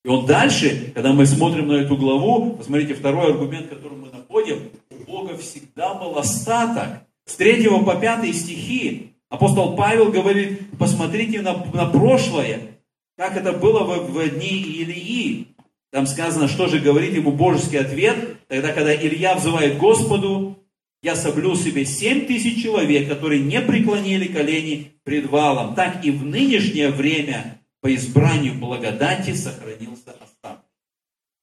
И 0.03 0.09
он 0.09 0.25
дальше, 0.25 0.91
когда 0.93 1.13
мы 1.13 1.25
смотрим 1.25 1.69
на 1.69 1.75
эту 1.75 1.95
главу, 1.95 2.57
посмотрите, 2.57 2.93
второй 2.93 3.31
аргумент, 3.31 3.69
который 3.69 3.97
мы 3.97 4.09
находим, 4.09 4.69
у 4.91 5.03
Бога 5.09 5.37
всегда 5.37 5.93
был 5.93 6.17
остаток. 6.17 7.05
С 7.25 7.35
3 7.35 7.69
по 7.85 7.95
5 7.95 8.35
стихи 8.35 9.12
апостол 9.33 9.75
Павел 9.75 10.11
говорит, 10.11 10.77
посмотрите 10.77 11.41
на, 11.41 11.65
на 11.73 11.87
прошлое, 11.87 12.79
как 13.17 13.35
это 13.35 13.51
было 13.51 13.83
в, 13.83 14.11
в 14.11 14.29
дни 14.29 14.59
Илии. 14.61 15.47
Там 15.91 16.05
сказано, 16.05 16.47
что 16.47 16.67
же 16.67 16.79
говорит 16.79 17.15
ему 17.15 17.31
божеский 17.31 17.79
ответ, 17.79 18.47
тогда, 18.47 18.71
когда 18.73 18.95
Илья 18.95 19.35
взывает 19.35 19.79
Господу, 19.79 20.59
я 21.01 21.15
соблюл 21.15 21.55
себе 21.55 21.83
семь 21.83 22.27
тысяч 22.27 22.61
человек, 22.61 23.09
которые 23.09 23.41
не 23.41 23.59
преклонили 23.59 24.27
колени 24.27 24.93
пред 25.03 25.29
валом. 25.29 25.73
Так 25.73 26.05
и 26.05 26.11
в 26.11 26.23
нынешнее 26.23 26.89
время 26.89 27.59
по 27.81 27.93
избранию 27.93 28.53
благодати 28.53 29.33
сохранился 29.33 30.11
остаток. 30.11 30.65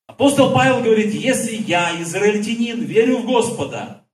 Апостол 0.06 0.52
Павел 0.52 0.82
говорит, 0.82 1.12
если 1.12 1.56
я, 1.56 2.00
израильтянин, 2.02 2.82
верю 2.84 3.18
в 3.18 3.26
Господа, 3.26 4.04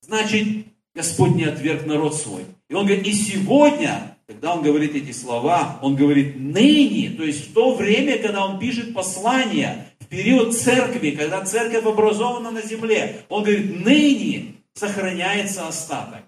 значит, 0.00 0.59
Господь 0.94 1.34
не 1.36 1.44
отверг 1.44 1.86
народ 1.86 2.14
свой. 2.14 2.44
И 2.68 2.74
он 2.74 2.86
говорит, 2.86 3.06
и 3.06 3.12
сегодня 3.12 4.16
когда 4.30 4.54
он 4.54 4.62
говорит 4.62 4.94
эти 4.94 5.10
слова, 5.10 5.80
он 5.82 5.96
говорит 5.96 6.36
ныне, 6.38 7.10
то 7.10 7.24
есть 7.24 7.50
в 7.50 7.52
то 7.52 7.74
время, 7.74 8.16
когда 8.18 8.46
он 8.46 8.60
пишет 8.60 8.94
послание, 8.94 9.88
в 9.98 10.06
период 10.06 10.56
церкви, 10.56 11.10
когда 11.10 11.44
церковь 11.44 11.84
образована 11.84 12.52
на 12.52 12.62
земле, 12.62 13.24
он 13.28 13.42
говорит, 13.42 13.84
ныне 13.84 14.54
сохраняется 14.72 15.66
остаток. 15.66 16.22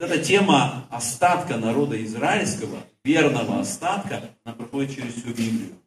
Эта 0.00 0.24
тема 0.24 0.86
остатка 0.90 1.58
народа 1.58 2.02
израильского, 2.02 2.78
верного 3.04 3.60
остатка, 3.60 4.30
она 4.42 4.54
проходит 4.54 4.96
через 4.96 5.12
всю 5.12 5.28
Библию. 5.28 5.81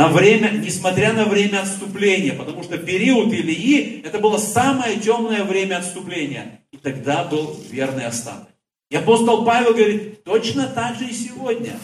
На 0.00 0.08
время, 0.08 0.52
несмотря 0.52 1.12
на 1.12 1.26
время 1.26 1.60
отступления, 1.60 2.32
потому 2.32 2.62
что 2.62 2.78
период 2.78 3.34
Илии, 3.34 4.00
это 4.02 4.18
было 4.18 4.38
самое 4.38 4.98
темное 4.98 5.44
время 5.44 5.76
отступления. 5.76 6.62
И 6.72 6.78
тогда 6.78 7.24
был 7.24 7.54
верный 7.70 8.06
остаток. 8.06 8.48
И 8.88 8.96
апостол 8.96 9.44
Павел 9.44 9.74
говорит, 9.74 10.24
точно 10.24 10.68
так 10.68 10.96
же 10.96 11.04
и 11.04 11.12
сегодня, 11.12 11.78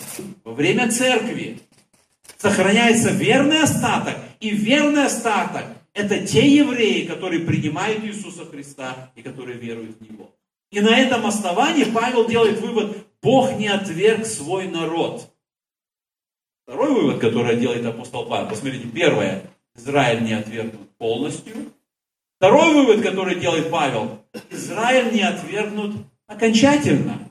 во 0.44 0.54
время 0.54 0.90
церкви, 0.90 1.58
сохраняется 2.38 3.10
верный 3.10 3.60
остаток. 3.60 4.14
И 4.40 4.48
верный 4.48 5.04
остаток– 5.04 5.66
это 5.92 6.26
те 6.26 6.48
евреи, 6.48 7.04
которые 7.04 7.40
принимают 7.40 8.02
Иисуса 8.02 8.46
Христа 8.46 9.10
и 9.14 9.20
которые 9.20 9.58
веруют 9.58 9.98
в 9.98 10.10
Него. 10.10 10.30
И 10.70 10.80
на 10.80 10.98
этом 10.98 11.26
основании 11.26 11.84
Павел 11.84 12.26
делает 12.26 12.62
вывод, 12.62 12.96
Бог 13.20 13.58
не 13.58 13.68
отверг 13.68 14.24
свой 14.24 14.68
народ. 14.68 15.30
Второй 16.66 16.92
вывод, 16.92 17.20
который 17.20 17.56
делает 17.58 17.86
апостол 17.86 18.26
Павел, 18.26 18.48
посмотрите, 18.48 18.88
первое, 18.88 19.44
Израиль 19.76 20.24
не 20.24 20.32
отвергнут 20.32 20.90
полностью. 20.98 21.54
Второй 22.38 22.74
вывод, 22.74 23.02
который 23.02 23.38
делает 23.38 23.70
Павел, 23.70 24.18
Израиль 24.50 25.14
не 25.14 25.22
отвергнут 25.22 25.94
окончательно. 26.26 27.28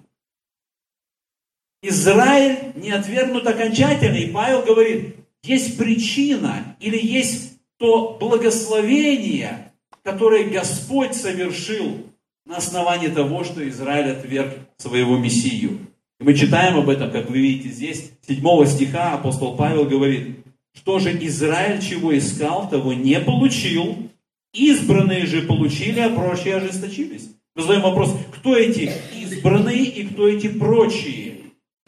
Израиль 1.82 2.72
не 2.76 2.92
отвергнут 2.92 3.46
окончательно. 3.46 4.16
И 4.16 4.32
Павел 4.32 4.64
говорит, 4.64 5.18
есть 5.44 5.78
причина 5.78 6.78
или 6.80 6.98
есть 6.98 7.60
то 7.78 8.18
благословение, 8.18 9.74
которое 10.02 10.46
Господь 10.46 11.14
совершил 11.14 12.08
на 12.46 12.58
основании 12.58 13.10
того, 13.10 13.44
что 13.44 13.68
Израиль 13.68 14.14
отверг 14.14 14.54
своего 14.78 15.18
Мессию. 15.18 15.80
Мы 16.20 16.34
читаем 16.34 16.78
об 16.78 16.90
этом, 16.90 17.12
как 17.12 17.30
вы 17.30 17.40
видите 17.40 17.70
здесь, 17.70 18.12
7 18.28 18.66
стиха 18.66 19.14
апостол 19.14 19.56
Павел 19.56 19.86
говорит, 19.86 20.38
что 20.74 21.00
же 21.00 21.12
Израиль 21.26 21.82
чего 21.82 22.18
искал, 22.18 22.70
того 22.70 22.94
не 22.94 23.20
получил, 23.20 24.10
избранные 24.54 25.26
же 25.26 25.42
получили, 25.42 26.00
а 26.00 26.10
прочие 26.10 26.56
ожесточились. 26.56 27.30
Мы 27.56 27.62
задаем 27.62 27.82
вопрос, 27.82 28.16
кто 28.34 28.56
эти 28.56 28.92
избранные 29.22 29.84
и 29.84 30.08
кто 30.08 30.28
эти 30.28 30.48
прочие? 30.48 31.36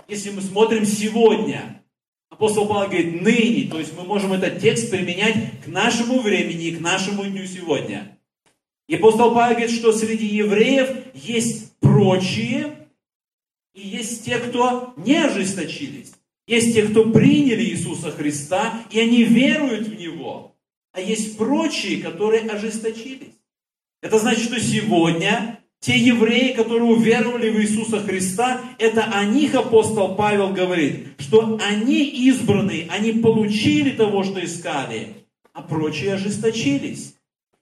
если 0.08 0.30
мы 0.32 0.42
смотрим 0.42 0.86
сегодня, 0.86 1.84
апостол 2.30 2.68
Павел 2.68 2.90
говорит 2.90 3.22
ныне, 3.22 3.70
то 3.70 3.78
есть 3.78 3.94
мы 3.98 4.04
можем 4.04 4.34
этот 4.34 4.60
текст 4.60 4.90
применять 4.90 5.62
к 5.64 5.68
нашему 5.68 6.22
времени 6.22 6.68
и 6.68 6.76
к 6.76 6.82
нашему 6.82 7.26
дню 7.26 7.46
сегодня. 7.46 8.18
И 8.88 8.96
апостол 8.96 9.34
Павел 9.34 9.58
говорит, 9.58 9.76
что 9.76 9.92
среди 9.92 10.26
евреев 10.26 10.90
есть 11.14 11.78
прочие, 11.80 12.87
и 13.78 13.88
есть 13.88 14.26
те, 14.26 14.40
кто 14.40 14.94
не 14.98 15.16
ожесточились. 15.16 16.12
Есть 16.48 16.74
те, 16.74 16.82
кто 16.84 17.12
приняли 17.12 17.64
Иисуса 17.64 18.10
Христа, 18.10 18.84
и 18.90 19.00
они 19.00 19.24
веруют 19.24 19.88
в 19.88 20.00
Него. 20.00 20.56
А 20.94 21.00
есть 21.00 21.38
прочие, 21.38 22.02
которые 22.02 22.50
ожесточились. 22.50 23.36
Это 24.02 24.18
значит, 24.18 24.46
что 24.46 24.60
сегодня 24.60 25.60
те 25.80 25.96
евреи, 25.96 26.54
которые 26.54 26.90
уверовали 26.90 27.52
в 27.52 27.62
Иисуса 27.62 28.00
Христа, 28.00 28.62
это 28.80 29.04
о 29.04 29.24
них 29.26 29.54
апостол 29.54 30.16
Павел 30.16 30.54
говорит, 30.54 31.10
что 31.20 31.60
они 31.62 32.04
избранные, 32.04 32.88
они 32.90 33.12
получили 33.12 33.92
того, 33.92 34.24
что 34.24 34.44
искали, 34.44 35.10
а 35.54 35.62
прочие 35.62 36.16
ожесточились. 36.16 37.14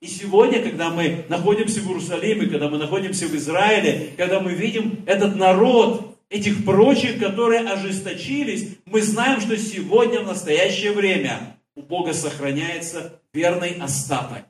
И 0.06 0.08
сегодня, 0.08 0.62
когда 0.62 0.92
мы 0.92 1.26
находимся 1.30 1.80
в 1.80 1.88
Иерусалиме, 1.88 2.46
когда 2.46 2.70
мы 2.70 2.78
находимся 2.78 3.26
в 3.26 3.36
Израиле, 3.38 4.12
когда 4.16 4.40
мы 4.40 4.54
видим 4.54 5.04
этот 5.08 5.36
народ, 5.36 6.16
этих 6.30 6.64
прочих, 6.64 7.20
которые 7.20 7.62
ожесточились, 7.62 8.78
мы 8.86 9.02
знаем, 9.02 9.42
что 9.42 9.58
сегодня, 9.58 10.20
в 10.20 10.28
настоящее 10.28 10.92
время, 10.92 11.58
у 11.76 11.82
Бога 11.82 12.14
сохраняется 12.14 13.20
верный 13.34 13.78
остаток. 13.82 14.44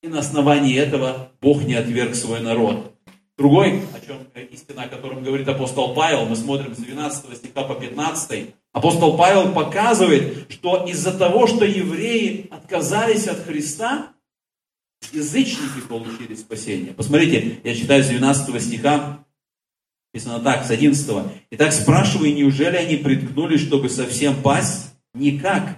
И 0.00 0.06
на 0.06 0.20
основании 0.20 0.78
этого 0.78 1.28
Бог 1.40 1.64
не 1.64 1.74
отверг 1.74 2.14
свой 2.14 2.38
народ. 2.38 2.94
Другой, 3.36 3.82
о 3.92 4.06
чем 4.06 4.18
истина, 4.52 4.84
о 4.84 4.88
котором 4.88 5.24
говорит 5.24 5.48
апостол 5.48 5.92
Павел, 5.92 6.24
мы 6.26 6.36
смотрим 6.36 6.72
с 6.72 6.78
12 6.78 7.36
стиха 7.36 7.64
по 7.64 7.74
15. 7.74 8.54
Апостол 8.72 9.16
Павел 9.16 9.52
показывает, 9.52 10.46
что 10.52 10.84
из-за 10.86 11.18
того, 11.18 11.48
что 11.48 11.64
евреи 11.64 12.46
отказались 12.52 13.26
от 13.26 13.38
Христа, 13.38 14.13
язычники 15.12 15.80
получили 15.88 16.34
спасение. 16.34 16.92
Посмотрите, 16.92 17.60
я 17.64 17.74
читаю 17.74 18.02
с 18.02 18.08
12 18.08 18.62
стиха, 18.62 19.24
написано 20.12 20.40
так, 20.40 20.64
с 20.64 20.70
11. 20.70 21.10
Итак, 21.50 21.72
спрашиваю, 21.72 22.34
неужели 22.34 22.76
они 22.76 22.96
приткнулись, 22.96 23.60
чтобы 23.60 23.88
совсем 23.88 24.40
пасть? 24.42 24.94
Никак. 25.12 25.76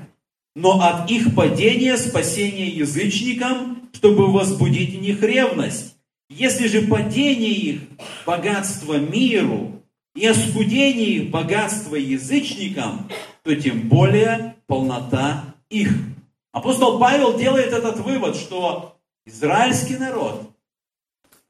Но 0.55 0.81
от 0.81 1.11
их 1.11 1.35
падения 1.35 1.97
спасение 1.97 2.69
язычникам, 2.69 3.91
чтобы 3.93 4.33
возбудить 4.33 4.95
в 4.95 5.01
них 5.01 5.23
ревность. 5.23 5.97
Если 6.29 6.67
же 6.67 6.83
падение 6.83 7.53
их 7.53 7.83
богатство 8.25 8.99
миру 8.99 9.83
и 10.15 10.27
оскудение 10.27 11.09
их 11.09 11.31
богатство 11.31 11.95
язычникам, 11.95 13.09
то 13.43 13.55
тем 13.55 13.89
более 13.89 14.57
полнота 14.67 15.55
их. 15.71 15.93
Апостол 16.53 16.99
Павел 16.99 17.39
делает 17.39 17.73
этот 17.73 18.01
вывод, 18.01 18.35
что 18.35 18.96
израильский 19.27 19.99
народ 19.99 20.51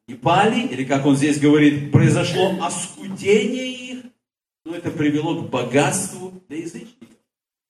и 0.09 0.15
пали, 0.15 0.67
или 0.67 0.85
как 0.85 1.07
он 1.07 1.17
здесь 1.17 1.39
говорит, 1.39 1.93
произошло 1.93 2.59
оскудение 2.61 3.73
их, 3.73 4.05
но 4.65 4.75
это 4.75 4.91
привело 4.91 5.43
к 5.43 5.51
богатству 5.51 6.33
для 6.49 6.59
язычников. 6.59 7.09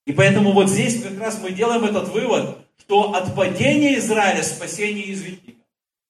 И 0.07 0.13
поэтому 0.13 0.53
вот 0.53 0.71
здесь 0.71 1.03
как 1.03 1.19
раз 1.19 1.41
мы 1.43 1.51
делаем 1.51 1.85
этот 1.85 2.09
вывод, 2.09 2.59
что 2.79 3.15
от 3.15 3.35
падения 3.35 3.99
Израиля 3.99 4.43
спасение 4.43 5.09
язычников. 5.09 5.55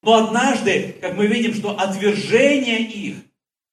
Но 0.02 0.14
однажды, 0.14 0.94
как 1.00 1.16
мы 1.16 1.26
видим, 1.26 1.54
что 1.54 1.78
отвержение 1.78 2.82
их, 2.82 3.16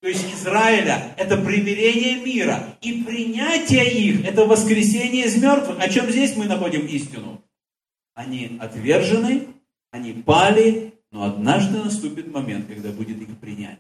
то 0.01 0.07
есть 0.07 0.25
Израиля, 0.33 1.13
это 1.17 1.37
примирение 1.37 2.17
мира. 2.17 2.75
И 2.81 3.03
принятие 3.03 3.89
их, 3.89 4.25
это 4.25 4.45
воскресение 4.45 5.25
из 5.25 5.41
мертвых. 5.41 5.79
О 5.79 5.89
чем 5.89 6.09
здесь 6.09 6.35
мы 6.35 6.45
находим 6.45 6.85
истину? 6.87 7.41
Они 8.13 8.57
отвержены, 8.59 9.52
они 9.93 10.11
пали, 10.11 10.95
но 11.11 11.23
однажды 11.23 11.77
наступит 11.77 12.33
момент, 12.33 12.67
когда 12.67 12.89
будет 12.89 13.21
их 13.21 13.37
принятие. 13.37 13.77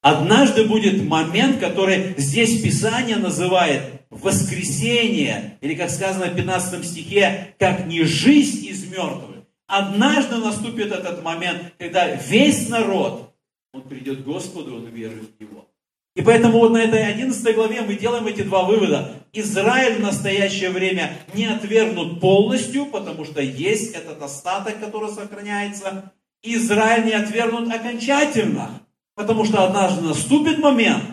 Однажды 0.00 0.66
будет 0.66 1.00
момент, 1.04 1.60
который 1.60 2.14
здесь 2.16 2.60
Писание 2.60 3.18
называет 3.18 4.02
воскресение, 4.10 5.58
или 5.60 5.76
как 5.76 5.90
сказано 5.90 6.26
в 6.26 6.34
15 6.34 6.84
стихе, 6.84 7.54
как 7.60 7.86
не 7.86 8.02
жизнь 8.02 8.66
из 8.66 8.84
мертвых. 8.90 9.44
Однажды 9.68 10.38
наступит 10.38 10.90
этот 10.90 11.22
момент, 11.22 11.72
когда 11.78 12.16
весь 12.16 12.68
народ, 12.68 13.32
он 13.72 13.82
придет 13.82 14.22
к 14.22 14.24
Господу, 14.24 14.74
он 14.74 14.86
верует 14.86 15.30
в 15.38 15.40
Него. 15.40 15.68
И 16.14 16.22
поэтому 16.22 16.58
вот 16.58 16.72
на 16.72 16.82
этой 16.82 17.06
11 17.06 17.54
главе 17.54 17.80
мы 17.82 17.94
делаем 17.94 18.26
эти 18.26 18.42
два 18.42 18.64
вывода. 18.64 19.14
Израиль 19.32 19.96
в 19.96 20.00
настоящее 20.00 20.70
время 20.70 21.18
не 21.32 21.46
отвергнут 21.46 22.20
полностью, 22.20 22.86
потому 22.86 23.24
что 23.24 23.40
есть 23.40 23.94
этот 23.94 24.20
остаток, 24.22 24.78
который 24.78 25.10
сохраняется. 25.10 26.12
Израиль 26.42 27.06
не 27.06 27.12
отвергнут 27.12 27.72
окончательно, 27.72 28.82
потому 29.14 29.44
что 29.44 29.64
однажды 29.64 30.02
наступит 30.02 30.58
момент, 30.58 31.04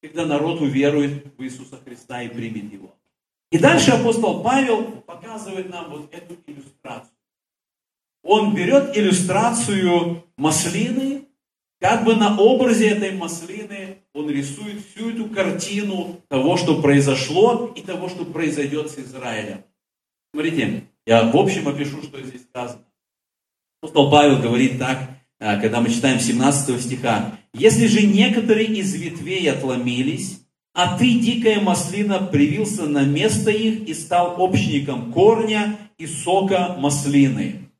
когда 0.00 0.24
народ 0.24 0.60
уверует 0.60 1.26
в 1.36 1.42
Иисуса 1.42 1.78
Христа 1.84 2.22
и 2.22 2.28
примет 2.28 2.72
Его. 2.72 2.94
И 3.50 3.58
дальше 3.58 3.90
апостол 3.90 4.42
Павел 4.42 4.84
показывает 5.06 5.68
нам 5.68 5.90
вот 5.90 6.12
эту 6.14 6.36
иллюстрацию 6.46 7.16
он 8.26 8.54
берет 8.54 8.96
иллюстрацию 8.96 10.24
маслины, 10.36 11.22
как 11.80 12.04
бы 12.04 12.16
на 12.16 12.36
образе 12.38 12.88
этой 12.88 13.12
маслины 13.12 13.85
он 14.16 14.30
рисует 14.30 14.82
всю 14.82 15.10
эту 15.10 15.26
картину 15.26 16.22
того, 16.28 16.56
что 16.56 16.80
произошло 16.80 17.70
и 17.76 17.82
того, 17.82 18.08
что 18.08 18.24
произойдет 18.24 18.90
с 18.90 18.98
Израилем. 18.98 19.62
Смотрите, 20.32 20.84
я 21.04 21.30
в 21.30 21.36
общем 21.36 21.68
опишу, 21.68 22.02
что 22.02 22.22
здесь 22.22 22.44
сказано. 22.44 22.82
Апостол 23.82 24.10
Павел 24.10 24.40
говорит 24.40 24.78
так, 24.78 25.10
а, 25.38 25.60
когда 25.60 25.82
мы 25.82 25.90
читаем 25.90 26.18
17 26.18 26.80
стиха. 26.80 27.38
«Если 27.52 27.86
же 27.88 28.06
некоторые 28.06 28.68
из 28.68 28.94
ветвей 28.94 29.50
отломились, 29.50 30.40
а 30.72 30.96
ты, 30.96 31.20
дикая 31.20 31.60
маслина, 31.60 32.18
привился 32.18 32.86
на 32.86 33.04
место 33.04 33.50
их 33.50 33.86
и 33.86 33.92
стал 33.92 34.40
общником 34.40 35.12
корня 35.12 35.78
и 35.98 36.06
сока 36.06 36.74
маслины». 36.78 37.70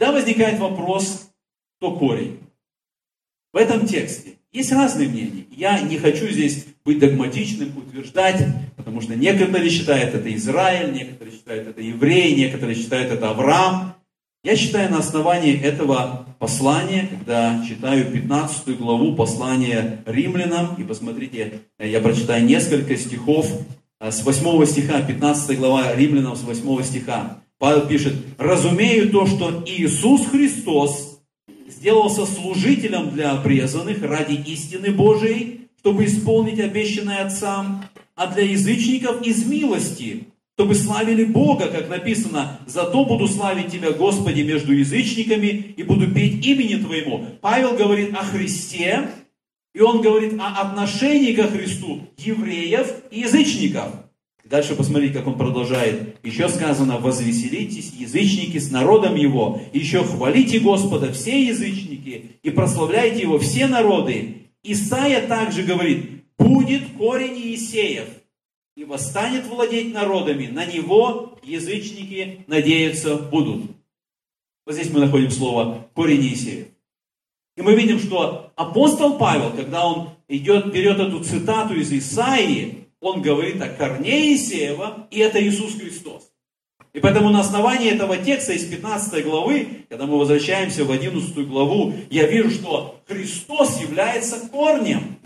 Да, 0.00 0.12
возникает 0.12 0.58
вопрос, 0.58 1.28
кто 1.76 1.94
корень. 1.94 2.40
В 3.52 3.58
этом 3.58 3.86
тексте 3.86 4.38
есть 4.52 4.72
разные 4.72 5.08
мнения. 5.08 5.46
Я 5.50 5.80
не 5.80 5.98
хочу 5.98 6.28
здесь 6.28 6.66
быть 6.84 6.98
догматичным, 6.98 7.76
утверждать, 7.76 8.44
потому 8.76 9.00
что 9.00 9.14
некоторые 9.14 9.70
считают 9.70 10.14
это 10.14 10.34
Израиль, 10.34 10.92
некоторые 10.92 11.34
считают 11.34 11.68
это 11.68 11.80
евреи, 11.80 12.34
некоторые 12.34 12.76
считают 12.76 13.12
это 13.12 13.30
Авраам. 13.30 13.94
Я 14.44 14.56
считаю 14.56 14.90
на 14.90 14.98
основании 14.98 15.58
этого 15.58 16.26
послания, 16.38 17.08
когда 17.08 17.64
читаю 17.66 18.10
15 18.10 18.76
главу 18.76 19.14
послания 19.14 20.02
римлянам, 20.04 20.74
и 20.76 20.82
посмотрите, 20.82 21.60
я 21.78 22.00
прочитаю 22.00 22.44
несколько 22.44 22.96
стихов 22.96 23.46
э, 24.00 24.10
с 24.10 24.24
8 24.24 24.66
стиха, 24.66 25.00
15 25.00 25.58
глава 25.58 25.94
римлянам 25.94 26.34
с 26.34 26.42
8 26.42 26.82
стиха. 26.82 27.38
Павел 27.58 27.86
пишет, 27.86 28.14
разумею 28.38 29.10
то, 29.10 29.26
что 29.26 29.62
Иисус 29.64 30.26
Христос 30.26 31.11
сделался 31.82 32.26
служителем 32.26 33.10
для 33.10 33.32
обрезанных 33.32 34.04
ради 34.04 34.34
истины 34.34 34.92
Божией, 34.92 35.62
чтобы 35.80 36.04
исполнить 36.04 36.60
обещанное 36.60 37.26
Отцам, 37.26 37.84
а 38.14 38.28
для 38.28 38.44
язычников 38.44 39.26
из 39.26 39.44
милости, 39.44 40.28
чтобы 40.54 40.76
славили 40.76 41.24
Бога, 41.24 41.66
как 41.66 41.88
написано, 41.88 42.60
«Зато 42.68 43.04
буду 43.04 43.26
славить 43.26 43.72
Тебя, 43.72 43.90
Господи, 43.90 44.42
между 44.42 44.72
язычниками, 44.72 45.74
и 45.76 45.82
буду 45.82 46.08
петь 46.08 46.46
имени 46.46 46.80
Твоему». 46.80 47.26
Павел 47.40 47.76
говорит 47.76 48.14
о 48.14 48.22
Христе, 48.22 49.08
и 49.74 49.80
он 49.80 50.02
говорит 50.02 50.38
о 50.38 50.60
отношении 50.60 51.32
ко 51.32 51.48
Христу 51.48 52.02
евреев 52.16 52.86
и 53.10 53.22
язычников. 53.22 54.01
Дальше 54.52 54.74
посмотрите, 54.74 55.14
как 55.14 55.26
он 55.26 55.38
продолжает. 55.38 56.18
Еще 56.22 56.46
сказано, 56.50 56.98
возвеселитесь, 56.98 57.94
язычники, 57.94 58.58
с 58.58 58.70
народом 58.70 59.14
его. 59.14 59.62
Еще 59.72 60.04
хвалите 60.04 60.60
Господа, 60.60 61.10
все 61.10 61.46
язычники, 61.46 62.32
и 62.42 62.50
прославляйте 62.50 63.22
его, 63.22 63.38
все 63.38 63.66
народы. 63.66 64.42
Исаия 64.62 65.26
также 65.26 65.62
говорит, 65.62 66.26
будет 66.36 66.82
корень 66.98 67.38
Иисеев, 67.38 68.04
и 68.76 68.84
восстанет 68.84 69.46
владеть 69.46 69.94
народами. 69.94 70.48
На 70.48 70.66
него 70.66 71.38
язычники 71.42 72.44
надеяться 72.46 73.16
будут. 73.16 73.70
Вот 74.66 74.74
здесь 74.74 74.92
мы 74.92 75.00
находим 75.00 75.30
слово 75.30 75.88
корень 75.94 76.24
Иисеев. 76.24 76.66
И 77.56 77.62
мы 77.62 77.74
видим, 77.74 77.98
что 77.98 78.52
апостол 78.56 79.16
Павел, 79.16 79.50
когда 79.56 79.86
он 79.86 80.10
идет, 80.28 80.70
берет 80.70 81.00
эту 81.00 81.24
цитату 81.24 81.72
из 81.74 81.90
Исаии, 81.90 82.81
он 83.02 83.20
говорит 83.20 83.60
о 83.60 83.68
корне 83.68 84.34
Исеева, 84.34 85.08
и 85.10 85.18
это 85.18 85.42
Иисус 85.42 85.74
Христос. 85.74 86.30
И 86.94 87.00
поэтому 87.00 87.30
на 87.30 87.40
основании 87.40 87.90
этого 87.90 88.16
текста 88.16 88.52
из 88.52 88.64
15 88.64 89.24
главы, 89.24 89.84
когда 89.88 90.06
мы 90.06 90.18
возвращаемся 90.18 90.84
в 90.84 90.90
11 90.90 91.48
главу, 91.48 91.94
я 92.10 92.26
вижу, 92.26 92.50
что 92.50 93.00
Христос 93.08 93.80
является 93.80 94.48
корнем. 94.48 95.16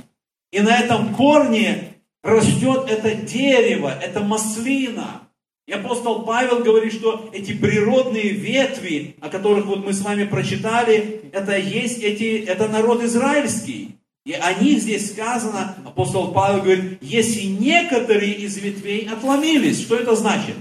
И 0.52 0.60
на 0.60 0.78
этом 0.78 1.14
корне 1.14 1.96
растет 2.22 2.86
это 2.88 3.14
дерево, 3.14 3.92
это 4.00 4.20
маслина. 4.20 5.22
И 5.66 5.72
апостол 5.72 6.24
Павел 6.24 6.62
говорит, 6.62 6.92
что 6.92 7.28
эти 7.32 7.52
природные 7.52 8.30
ветви, 8.30 9.16
о 9.20 9.28
которых 9.28 9.66
вот 9.66 9.84
мы 9.84 9.92
с 9.92 10.00
вами 10.00 10.24
прочитали, 10.24 11.28
это 11.32 11.58
есть 11.58 11.98
эти, 12.02 12.44
это 12.44 12.68
народ 12.68 13.02
израильский. 13.02 13.96
И 14.26 14.32
о 14.32 14.54
них 14.54 14.82
здесь 14.82 15.12
сказано, 15.12 15.76
апостол 15.84 16.32
Павел 16.32 16.60
говорит, 16.60 16.98
если 17.00 17.42
некоторые 17.42 18.32
из 18.32 18.56
ветвей 18.56 19.08
отломились, 19.08 19.80
что 19.80 19.94
это 19.94 20.16
значит? 20.16 20.56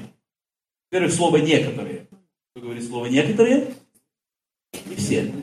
Во-первых, 0.92 1.12
слово 1.12 1.38
некоторые. 1.38 2.08
Кто 2.52 2.62
говорит 2.62 2.86
слово 2.86 3.08
некоторые? 3.08 3.74
Не 4.86 4.96
все. 4.96 5.34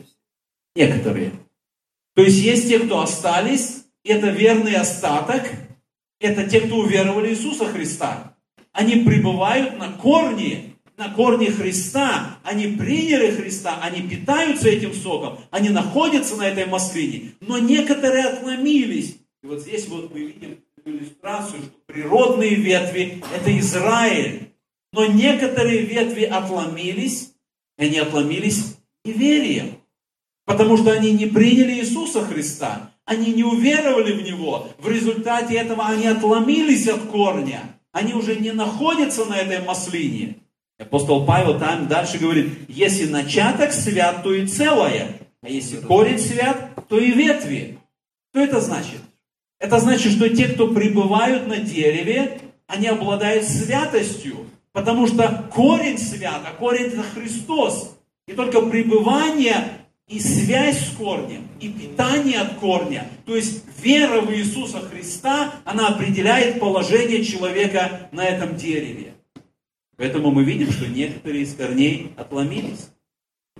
Некоторые. 0.73 1.33
То 2.15 2.21
есть 2.23 2.37
есть 2.37 2.69
те, 2.69 2.79
кто 2.79 3.01
остались, 3.01 3.83
это 4.05 4.29
верный 4.29 4.77
остаток, 4.77 5.43
это 6.21 6.49
те, 6.49 6.61
кто 6.61 6.77
уверовали 6.77 7.27
в 7.27 7.37
Иисуса 7.37 7.65
Христа. 7.65 8.37
Они 8.71 9.03
пребывают 9.03 9.77
на 9.77 9.91
корне, 9.91 10.72
на 11.03 11.13
корне 11.13 11.51
Христа. 11.51 12.37
Они 12.43 12.67
приняли 12.67 13.31
Христа, 13.31 13.79
они 13.81 14.01
питаются 14.01 14.69
этим 14.69 14.93
соком, 14.93 15.39
они 15.51 15.69
находятся 15.69 16.35
на 16.35 16.47
этой 16.47 16.65
маслине. 16.65 17.33
Но 17.41 17.57
некоторые 17.57 18.25
отломились. 18.25 19.17
И 19.43 19.47
вот 19.47 19.61
здесь 19.61 19.87
вот 19.87 20.13
мы 20.13 20.19
видим 20.21 20.57
иллюстрацию, 20.85 21.61
что 21.61 21.71
природные 21.85 22.55
ветви– 22.55 23.23
это 23.35 23.57
Израиль. 23.59 24.49
Но 24.91 25.05
некоторые 25.05 25.81
ветви 25.81 26.23
отломились, 26.23 27.31
и 27.77 27.85
они 27.85 27.97
отломились 27.97 28.77
неверием. 29.03 29.77
Потому 30.45 30.77
что 30.77 30.91
они 30.91 31.11
не 31.11 31.25
приняли 31.25 31.73
Иисуса 31.79 32.21
Христа, 32.21 32.91
они 33.05 33.33
не 33.33 33.43
уверовали 33.43 34.13
в 34.13 34.23
Него. 34.23 34.69
В 34.77 34.89
результате 34.89 35.55
этого 35.55 35.87
они 35.87 36.05
отломились 36.05 36.87
от 36.87 37.01
корня. 37.03 37.79
Они 37.91 38.13
уже 38.13 38.35
не 38.35 38.51
находятся 38.51 39.25
на 39.25 39.37
этой 39.37 39.61
маслине. 39.61 40.42
Апостол 40.79 41.25
Павел 41.25 41.59
там 41.59 41.87
дальше 41.87 42.17
говорит, 42.17 42.51
если 42.67 43.05
начаток 43.05 43.71
свят, 43.71 44.23
то 44.23 44.33
и 44.33 44.47
целое. 44.47 45.19
А 45.41 45.49
если 45.49 45.77
корень 45.77 46.19
свят, 46.19 46.71
то 46.87 46.99
и 46.99 47.11
ветви. 47.11 47.77
Что 48.31 48.43
это 48.43 48.59
значит? 48.59 48.99
Это 49.59 49.79
значит, 49.79 50.13
что 50.13 50.29
те, 50.29 50.47
кто 50.47 50.67
пребывают 50.69 51.47
на 51.47 51.57
дереве, 51.57 52.39
они 52.67 52.87
обладают 52.87 53.45
святостью. 53.45 54.47
Потому 54.71 55.05
что 55.07 55.47
корень 55.53 55.99
свят, 55.99 56.41
а 56.45 56.53
корень 56.53 56.87
это 56.87 57.03
Христос. 57.03 57.95
И 58.27 58.33
только 58.33 58.61
пребывание 58.61 59.83
и 60.07 60.19
связь 60.19 60.87
с 60.87 60.95
корнем, 60.95 61.47
и 61.59 61.69
питание 61.69 62.39
от 62.39 62.55
корня, 62.55 63.07
то 63.25 63.35
есть 63.35 63.63
вера 63.81 64.21
в 64.21 64.33
Иисуса 64.33 64.79
Христа, 64.81 65.55
она 65.65 65.87
определяет 65.89 66.59
положение 66.59 67.23
человека 67.23 68.09
на 68.11 68.25
этом 68.25 68.55
дереве. 68.55 69.13
Поэтому 70.03 70.31
мы 70.31 70.43
видим, 70.43 70.69
что 70.69 70.85
некоторые 70.85 71.43
из 71.43 71.55
корней 71.55 72.11
отломились. 72.17 72.89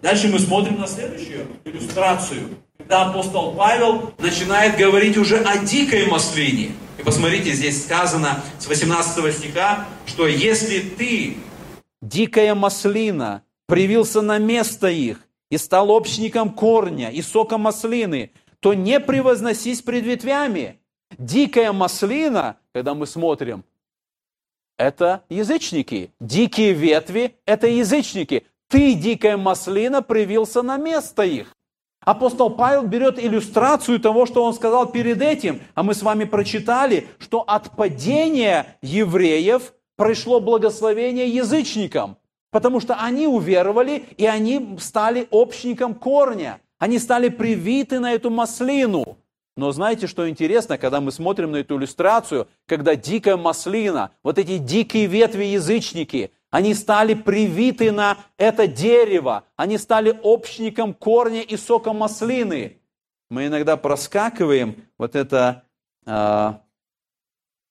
Дальше 0.01 0.27
мы 0.27 0.39
смотрим 0.39 0.77
на 0.77 0.87
следующую 0.87 1.47
иллюстрацию, 1.63 2.49
когда 2.77 3.03
апостол 3.03 3.53
Павел 3.55 4.13
начинает 4.19 4.77
говорить 4.77 5.15
уже 5.15 5.37
о 5.37 5.59
дикой 5.59 6.05
маслине. 6.07 6.71
И 6.99 7.01
посмотрите, 7.01 7.53
здесь 7.53 7.85
сказано 7.85 8.43
с 8.59 8.67
18 8.67 9.33
стиха, 9.33 9.85
что 10.05 10.27
если 10.27 10.81
ты, 10.81 11.37
дикая 12.01 12.55
маслина, 12.55 13.43
привился 13.65 14.21
на 14.21 14.37
место 14.37 14.89
их, 14.89 15.21
и 15.49 15.57
стал 15.57 15.91
общником 15.91 16.49
корня 16.49 17.09
и 17.09 17.21
сока 17.21 17.57
маслины, 17.57 18.31
то 18.59 18.73
не 18.73 18.99
превозносись 18.99 19.81
пред 19.81 20.03
ветвями. 20.03 20.81
Дикая 21.17 21.71
маслина, 21.71 22.57
когда 22.73 22.95
мы 22.95 23.07
смотрим, 23.07 23.63
это 24.77 25.23
язычники. 25.29 26.11
Дикие 26.19 26.73
ветви– 26.73 27.35
это 27.45 27.67
язычники. 27.67 28.45
Ты, 28.67 28.93
дикая 28.93 29.37
маслина, 29.37 30.01
привился 30.01 30.61
на 30.61 30.77
место 30.77 31.23
их. 31.23 31.55
Апостол 32.05 32.49
Павел 32.49 32.83
берет 32.83 33.17
иллюстрацию 33.17 33.99
того, 33.99 34.25
что 34.25 34.43
он 34.43 34.53
сказал 34.53 34.91
перед 34.91 35.21
этим, 35.21 35.61
а 35.73 35.83
мы 35.83 35.93
с 35.93 36.01
вами 36.01 36.25
прочитали, 36.25 37.07
что 37.17 37.41
от 37.41 37.71
падения 37.75 38.77
евреев 38.81 39.73
пришло 39.95 40.41
благословение 40.41 41.29
язычникам. 41.29 42.17
Потому 42.51 42.79
что 42.79 42.95
они 42.95 43.25
уверовали, 43.25 44.03
и 44.17 44.25
они 44.25 44.77
стали 44.79 45.27
общником 45.31 45.95
корня. 45.95 46.59
Они 46.77 46.99
стали 46.99 47.29
привиты 47.29 47.99
на 47.99 48.13
эту 48.13 48.29
маслину. 48.29 49.17
Но 49.55 49.71
знаете, 49.71 50.07
что 50.07 50.27
интересно, 50.27 50.77
когда 50.77 50.99
мы 50.99 51.11
смотрим 51.11 51.51
на 51.51 51.57
эту 51.57 51.77
иллюстрацию, 51.77 52.47
когда 52.65 52.95
дикая 52.95 53.37
маслина, 53.37 54.11
вот 54.23 54.37
эти 54.39 54.57
дикие 54.57 55.05
ветви 55.05 55.45
язычники, 55.45 56.31
они 56.49 56.73
стали 56.73 57.13
привиты 57.13 57.91
на 57.91 58.17
это 58.37 58.67
дерево, 58.67 59.43
они 59.55 59.77
стали 59.77 60.19
общником 60.23 60.93
корня 60.93 61.41
и 61.41 61.57
сока 61.57 61.93
маслины. 61.93 62.77
Мы 63.29 63.47
иногда 63.47 63.77
проскакиваем 63.77 64.83
вот 64.97 65.15
это 65.15 65.63
э, 66.05 66.53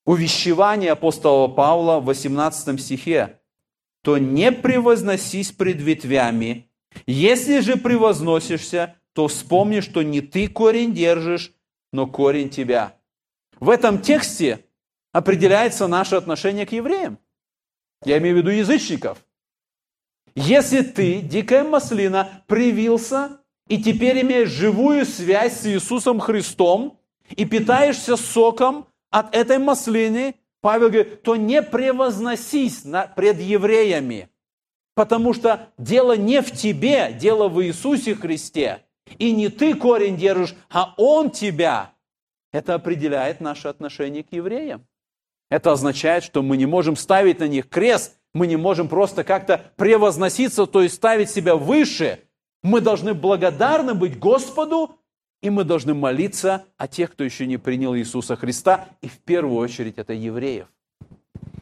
увещевание 0.04 0.92
апостола 0.92 1.48
Павла 1.48 2.00
в 2.00 2.06
18 2.06 2.80
стихе 2.80 3.38
то 4.02 4.18
не 4.18 4.52
превозносись 4.52 5.52
пред 5.52 5.80
ветвями. 5.80 6.68
Если 7.06 7.60
же 7.60 7.76
превозносишься, 7.76 8.96
то 9.14 9.28
вспомни, 9.28 9.80
что 9.80 10.02
не 10.02 10.20
ты 10.20 10.48
корень 10.48 10.92
держишь, 10.92 11.52
но 11.92 12.06
корень 12.06 12.50
тебя. 12.50 12.96
В 13.60 13.70
этом 13.70 14.00
тексте 14.00 14.64
определяется 15.12 15.86
наше 15.86 16.16
отношение 16.16 16.66
к 16.66 16.72
евреям. 16.72 17.18
Я 18.04 18.18
имею 18.18 18.36
в 18.36 18.38
виду 18.38 18.50
язычников. 18.50 19.24
Если 20.34 20.80
ты, 20.80 21.20
дикая 21.20 21.62
маслина, 21.62 22.42
привился 22.46 23.40
и 23.68 23.82
теперь 23.82 24.22
имеешь 24.22 24.48
живую 24.48 25.04
связь 25.04 25.60
с 25.60 25.66
Иисусом 25.66 26.20
Христом 26.20 26.98
и 27.30 27.44
питаешься 27.44 28.16
соком 28.16 28.86
от 29.10 29.34
этой 29.34 29.58
маслины, 29.58 30.34
Павел 30.60 30.88
говорит, 30.88 31.22
то 31.22 31.36
не 31.36 31.60
превозносись 31.60 32.84
пред 33.14 33.40
евреями, 33.40 34.30
потому 34.94 35.34
что 35.34 35.68
дело 35.76 36.16
не 36.16 36.40
в 36.40 36.50
тебе, 36.52 37.12
дело 37.12 37.48
в 37.48 37.62
Иисусе 37.62 38.14
Христе. 38.14 38.84
И 39.18 39.32
не 39.32 39.48
ты 39.48 39.74
корень 39.74 40.16
держишь, 40.16 40.54
а 40.70 40.94
Он 40.96 41.30
тебя. 41.30 41.92
Это 42.52 42.74
определяет 42.74 43.40
наше 43.40 43.68
отношение 43.68 44.22
к 44.22 44.32
евреям. 44.32 44.86
Это 45.50 45.72
означает, 45.72 46.24
что 46.24 46.42
мы 46.42 46.56
не 46.56 46.66
можем 46.66 46.96
ставить 46.96 47.40
на 47.40 47.48
них 47.48 47.68
крест, 47.68 48.16
мы 48.34 48.46
не 48.46 48.56
можем 48.56 48.88
просто 48.88 49.24
как-то 49.24 49.72
превозноситься, 49.76 50.66
то 50.66 50.82
есть 50.82 50.94
ставить 50.94 51.30
себя 51.30 51.56
выше. 51.56 52.20
Мы 52.62 52.80
должны 52.80 53.12
благодарны 53.12 53.94
быть 53.94 54.18
Господу 54.18 54.98
и 55.42 55.50
мы 55.50 55.64
должны 55.64 55.92
молиться 55.92 56.64
о 56.78 56.88
тех, 56.88 57.12
кто 57.12 57.24
еще 57.24 57.46
не 57.46 57.58
принял 57.58 57.94
Иисуса 57.96 58.36
Христа, 58.36 58.88
и 59.02 59.08
в 59.08 59.18
первую 59.18 59.58
очередь 59.58 59.98
это 59.98 60.12
евреев. 60.12 60.68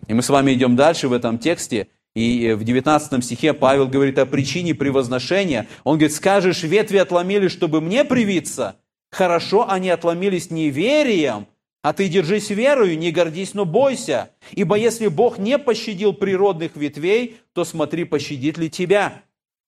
И 0.07 0.15
мы 0.15 0.23
с 0.23 0.29
вами 0.29 0.53
идем 0.53 0.77
дальше 0.77 1.09
в 1.09 1.13
этом 1.13 1.39
тексте, 1.39 1.89
и 2.15 2.53
в 2.53 2.65
19 2.65 3.25
стихе 3.25 3.53
Павел 3.53 3.87
говорит 3.87 4.19
о 4.19 4.27
причине 4.27 4.75
превозношения. 4.75 5.69
Он 5.85 5.97
говорит, 5.97 6.17
скажешь, 6.17 6.63
ветви 6.63 6.99
отломились, 6.99 7.53
чтобы 7.53 7.81
мне 7.81 8.05
привиться. 8.05 8.77
Хорошо, 9.13 9.69
они 9.69 9.91
отломились 9.91 10.51
неверием, 10.51 11.47
а 11.83 11.93
ты 11.93 12.09
держись 12.09 12.51
верою, 12.51 12.99
не 12.99 13.11
гордись, 13.11 13.55
но 13.55 13.65
бойся. 13.65 14.31
Ибо 14.53 14.77
если 14.77 15.09
Бог 15.09 15.39
не 15.39 15.59
пощадил 15.59 16.13
природных 16.13 16.77
ветвей, 16.77 17.39
то 17.53 17.65
смотри, 17.65 18.05
пощадит 18.05 18.59
ли 18.59 18.69
тебя. 18.69 19.23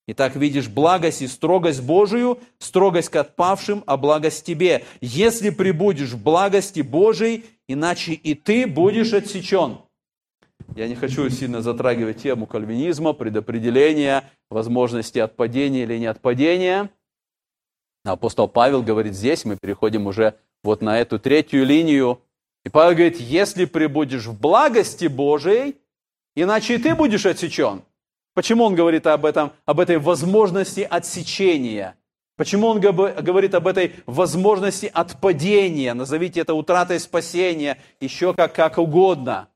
Итак, 0.08 0.34
видишь 0.34 0.68
благость 0.68 1.22
и 1.22 1.28
строгость 1.28 1.82
Божию, 1.82 2.40
строгость 2.58 3.08
к 3.08 3.16
отпавшим, 3.16 3.84
а 3.86 3.96
благость 3.96 4.44
тебе. 4.44 4.84
Если 5.00 5.50
прибудешь 5.50 6.10
в 6.10 6.22
благости 6.22 6.80
Божией, 6.80 7.44
иначе 7.68 8.12
и 8.12 8.34
ты 8.34 8.66
будешь 8.66 9.12
отсечен. 9.12 9.78
Я 10.74 10.88
не 10.88 10.94
хочу 10.94 11.28
сильно 11.28 11.60
затрагивать 11.60 12.22
тему 12.22 12.46
кальвинизма, 12.46 13.12
предопределения, 13.12 14.24
возможности 14.48 15.18
отпадения 15.18 15.82
или 15.82 15.98
не 15.98 16.06
отпадения. 16.06 16.90
Апостол 18.04 18.48
Павел 18.48 18.82
говорит 18.82 19.14
здесь, 19.14 19.44
мы 19.44 19.56
переходим 19.56 20.06
уже 20.06 20.34
вот 20.64 20.80
на 20.80 20.98
эту 20.98 21.18
третью 21.18 21.66
линию. 21.66 22.20
И 22.64 22.68
Павел 22.68 22.92
говорит, 22.92 23.20
если 23.20 23.64
прибудешь 23.66 24.26
в 24.26 24.40
благости 24.40 25.06
Божией, 25.06 25.76
иначе 26.34 26.76
и 26.76 26.78
ты 26.78 26.94
будешь 26.94 27.26
отсечен. 27.26 27.82
Почему 28.34 28.64
он 28.64 28.74
говорит 28.74 29.06
об 29.06 29.26
этом, 29.26 29.52
об 29.66 29.78
этой 29.78 29.98
возможности 29.98 30.80
отсечения? 30.80 31.96
Почему 32.36 32.66
он 32.68 32.80
говорит 32.80 33.54
об 33.54 33.66
этой 33.66 33.92
возможности 34.06 34.90
отпадения? 34.92 35.92
Назовите 35.92 36.40
это 36.40 36.54
утратой 36.54 36.98
спасения, 36.98 37.78
еще 38.00 38.32
как, 38.32 38.54
как 38.54 38.78
угодно. 38.78 39.48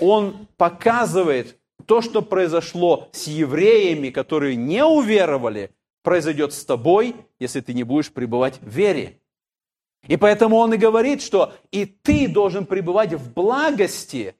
Он 0.00 0.46
показывает 0.56 1.58
то, 1.86 2.02
что 2.02 2.22
произошло 2.22 3.08
с 3.12 3.26
евреями, 3.26 4.10
которые 4.10 4.56
не 4.56 4.84
уверовали, 4.84 5.70
произойдет 6.02 6.52
с 6.52 6.64
тобой, 6.64 7.16
если 7.38 7.60
ты 7.60 7.74
не 7.74 7.82
будешь 7.82 8.12
пребывать 8.12 8.60
в 8.60 8.68
вере. 8.68 9.20
И 10.06 10.16
поэтому 10.16 10.56
он 10.56 10.72
и 10.74 10.78
говорит, 10.78 11.22
что 11.22 11.52
и 11.70 11.84
ты 11.84 12.28
должен 12.28 12.64
пребывать 12.64 13.12
в 13.12 13.32
благости 13.32 14.34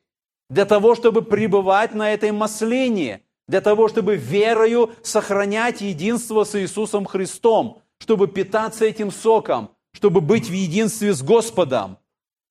для 0.49 0.65
того, 0.65 0.95
чтобы 0.95 1.23
пребывать 1.23 1.95
на 1.95 2.13
этой 2.13 2.33
маслине, 2.33 3.23
для 3.47 3.61
того, 3.61 3.89
чтобы 3.89 4.17
верою 4.17 4.93
сохранять 5.03 5.81
единство 5.81 6.45
с 6.45 6.59
Иисусом 6.59 7.05
Христом, 7.05 7.83
чтобы 7.99 8.29
питаться 8.29 8.85
этим 8.85 9.11
соком, 9.11 9.71
чтобы 9.93 10.21
быть 10.21 10.49
в 10.49 10.53
единстве 10.53 11.13
с 11.13 11.23
Господом. 11.23 11.99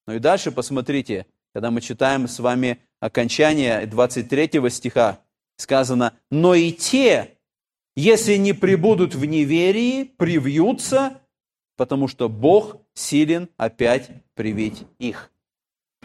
Ну 0.08 0.16
и 0.16 0.20
дальше 0.20 0.52
посмотрите, 0.52 1.26
когда 1.54 1.72
мы 1.72 1.82
читаем 1.82 2.28
с 2.28 2.40
вами 2.40 2.80
окончание 3.00 3.86
23 3.86 4.70
стиха, 4.70 5.20
сказано, 5.58 6.14
«Но 6.30 6.54
и 6.54 6.72
те, 6.72 7.38
если 7.96 8.36
не 8.36 8.54
прибудут 8.54 9.16
в 9.16 9.26
неверии, 9.26 10.04
привьются, 10.04 11.22
потому 11.76 12.08
что 12.08 12.30
Бог 12.30 12.78
силен 12.94 13.50
опять 13.58 14.10
привить 14.36 14.84
их». 15.00 15.32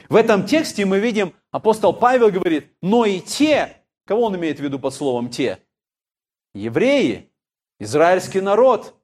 В 0.09 0.17
этом 0.17 0.47
тексте 0.47 0.85
мы 0.85 0.99
видим, 0.99 1.35
апостол 1.51 1.93
Павел 1.93 2.31
говорит, 2.31 2.73
«Но 2.83 3.05
и 3.05 3.21
те, 3.21 3.77
кого 4.07 4.25
он 4.25 4.37
имеет 4.37 4.59
в 4.59 4.63
виду 4.63 4.79
под 4.79 4.95
словом 4.95 5.31
«те»? 5.31 5.59
Евреи, 6.55 7.31
израильский 7.81 8.41
народ, 8.41 8.95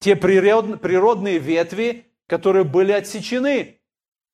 те 0.00 0.16
природные 0.16 1.38
ветви, 1.38 2.06
которые 2.26 2.64
были 2.64 2.92
отсечены, 2.92 3.80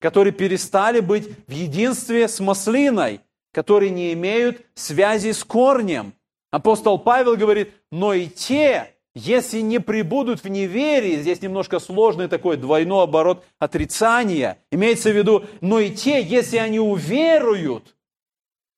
которые 0.00 0.32
перестали 0.32 1.00
быть 1.00 1.28
в 1.46 1.52
единстве 1.52 2.26
с 2.26 2.40
маслиной, 2.40 3.20
которые 3.52 3.90
не 3.90 4.12
имеют 4.14 4.62
связи 4.74 5.32
с 5.32 5.44
корнем. 5.44 6.14
Апостол 6.50 6.98
Павел 6.98 7.36
говорит, 7.36 7.72
но 7.92 8.14
и 8.14 8.26
те, 8.26 8.94
если 9.14 9.60
не 9.60 9.78
прибудут 9.78 10.42
в 10.42 10.48
неверии, 10.48 11.16
здесь 11.16 11.42
немножко 11.42 11.78
сложный 11.78 12.28
такой 12.28 12.56
двойной 12.56 13.04
оборот 13.04 13.44
отрицания, 13.58 14.58
имеется 14.70 15.10
в 15.10 15.16
виду, 15.16 15.44
но 15.60 15.78
и 15.78 15.90
те, 15.90 16.22
если 16.22 16.56
они 16.56 16.80
уверуют, 16.80 17.94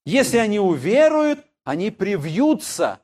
если 0.05 0.39
они 0.39 0.59
уверуют, 0.59 1.39
они 1.65 1.91
привьются. 1.91 2.99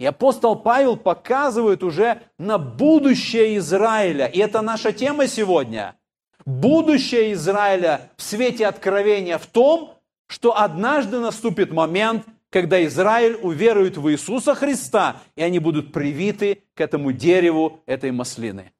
И 0.00 0.04
апостол 0.04 0.56
Павел 0.56 0.96
показывает 0.96 1.84
уже 1.84 2.20
на 2.36 2.58
будущее 2.58 3.56
Израиля. 3.58 4.26
И 4.26 4.40
это 4.40 4.60
наша 4.60 4.92
тема 4.92 5.28
сегодня– 5.28 5.96
будущее 6.46 7.32
Израиля 7.32 8.10
в 8.16 8.22
свете 8.22 8.66
откровения 8.66 9.38
в 9.38 9.46
том, 9.46 9.94
что 10.26 10.56
однажды 10.56 11.20
наступит 11.20 11.72
момент, 11.72 12.24
когда 12.50 12.84
Израиль 12.84 13.38
уверует 13.42 13.96
в 13.96 14.10
Иисуса 14.10 14.54
Христа, 14.54 15.16
и 15.36 15.42
они 15.42 15.58
будут 15.58 15.92
привиты 15.92 16.62
к 16.74 16.80
этому 16.80 17.12
дереву 17.12 17.80
этой 17.86 18.12
маслины. 18.12 18.72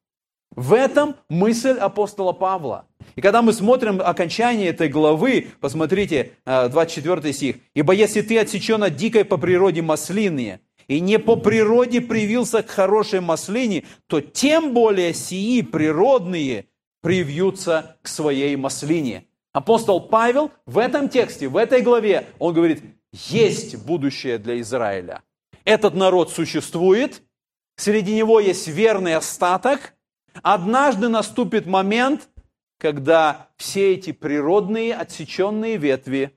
В 0.54 0.72
этом 0.72 1.16
мысль 1.28 1.76
апостола 1.78 2.32
Павла. 2.32 2.86
И 3.16 3.20
когда 3.20 3.42
мы 3.42 3.52
смотрим 3.52 4.00
окончание 4.00 4.68
этой 4.68 4.88
главы, 4.88 5.48
посмотрите, 5.60 6.32
24 6.44 7.20
э, 7.22 7.32
стих. 7.32 7.56
«Ибо 7.74 7.92
если 7.92 8.22
ты 8.22 8.38
отсечен 8.38 8.82
от 8.84 8.94
дикой 8.94 9.24
по 9.24 9.36
природе 9.36 9.82
маслины, 9.82 10.60
и 10.86 11.00
не 11.00 11.18
по 11.18 11.36
природе 11.36 12.00
привился 12.00 12.62
к 12.62 12.70
хорошей 12.70 13.20
маслине, 13.20 13.84
то 14.06 14.20
тем 14.20 14.74
более 14.74 15.14
сии 15.14 15.62
природные 15.62 16.66
привьются 17.04 17.98
к 18.00 18.08
своей 18.08 18.56
маслине. 18.56 19.26
Апостол 19.52 20.08
Павел 20.08 20.50
в 20.64 20.78
этом 20.78 21.10
тексте, 21.10 21.48
в 21.48 21.58
этой 21.58 21.82
главе, 21.82 22.28
он 22.38 22.54
говорит, 22.54 22.82
есть 23.12 23.76
будущее 23.76 24.38
для 24.38 24.58
Израиля. 24.62 25.22
Этот 25.66 25.94
народ 25.94 26.32
существует, 26.32 27.20
среди 27.76 28.16
него 28.16 28.40
есть 28.40 28.68
верный 28.68 29.16
остаток. 29.16 29.94
Однажды 30.42 31.08
наступит 31.08 31.66
момент, 31.66 32.30
когда 32.78 33.48
все 33.58 33.92
эти 33.92 34.12
природные 34.12 34.94
отсеченные 34.94 35.76
ветви, 35.76 36.34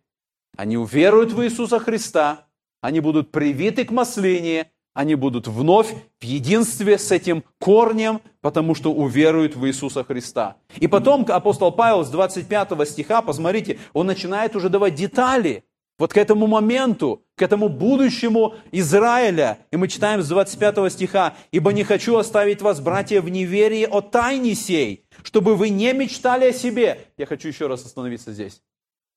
они 0.58 0.75
уверуют 0.75 1.32
в 1.32 1.41
Иисуса 1.45 1.80
Христа, 1.80 2.45
они 2.82 2.99
будут 2.99 3.32
привиты 3.32 3.86
к 3.86 3.91
маслине, 3.91 4.69
они 4.97 5.13
будут 5.13 5.47
вновь 5.47 5.93
в 6.19 6.23
единстве 6.23 6.97
с 6.97 7.12
этим 7.12 7.43
корнем, 7.60 8.19
потому 8.41 8.73
что 8.73 8.91
уверуют 8.91 9.55
в 9.55 9.67
Иисуса 9.67 10.03
Христа. 10.03 10.57
И 10.77 10.88
потом 10.88 11.23
апостол 11.29 11.71
Павел 11.71 12.03
с 12.03 12.10
25 12.10 12.89
стиха, 12.89 13.21
посмотрите, 13.21 13.77
он 13.93 14.07
начинает 14.07 14.55
уже 14.55 14.69
давать 14.69 14.95
детали 14.95 15.63
вот 15.99 16.13
к 16.13 16.17
этому 16.17 16.47
моменту, 16.47 17.23
к 17.36 17.43
этому 17.43 17.69
будущему 17.69 18.55
Израиля. 18.71 19.60
И 19.69 19.77
мы 19.77 19.88
читаем 19.88 20.23
с 20.23 20.29
25 20.29 20.91
стиха, 20.91 21.36
«Ибо 21.51 21.73
не 21.73 21.83
хочу 21.83 22.17
оставить 22.17 22.63
вас, 22.63 22.81
братья, 22.81 23.21
в 23.21 23.29
неверии 23.29 23.83
о 23.83 24.01
тайне 24.01 24.55
сей, 24.55 25.05
чтобы 25.21 25.55
вы 25.55 25.69
не 25.69 25.93
мечтали 25.93 26.45
о 26.45 26.53
себе». 26.53 27.05
Я 27.17 27.27
хочу 27.27 27.47
еще 27.49 27.67
раз 27.67 27.86
остановиться 27.86 28.33
здесь. 28.33 28.63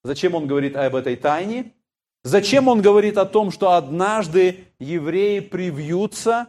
Зачем 0.05 0.35
он 0.35 0.47
говорит 0.47 0.77
об 0.77 0.95
этой 0.95 1.17
тайне? 1.17 1.73
Зачем 2.23 2.69
он 2.69 2.83
говорит 2.83 3.17
о 3.17 3.25
том, 3.25 3.51
что 3.51 3.73
однажды 3.73 4.65
евреи 4.79 5.41
привьются, 5.41 6.49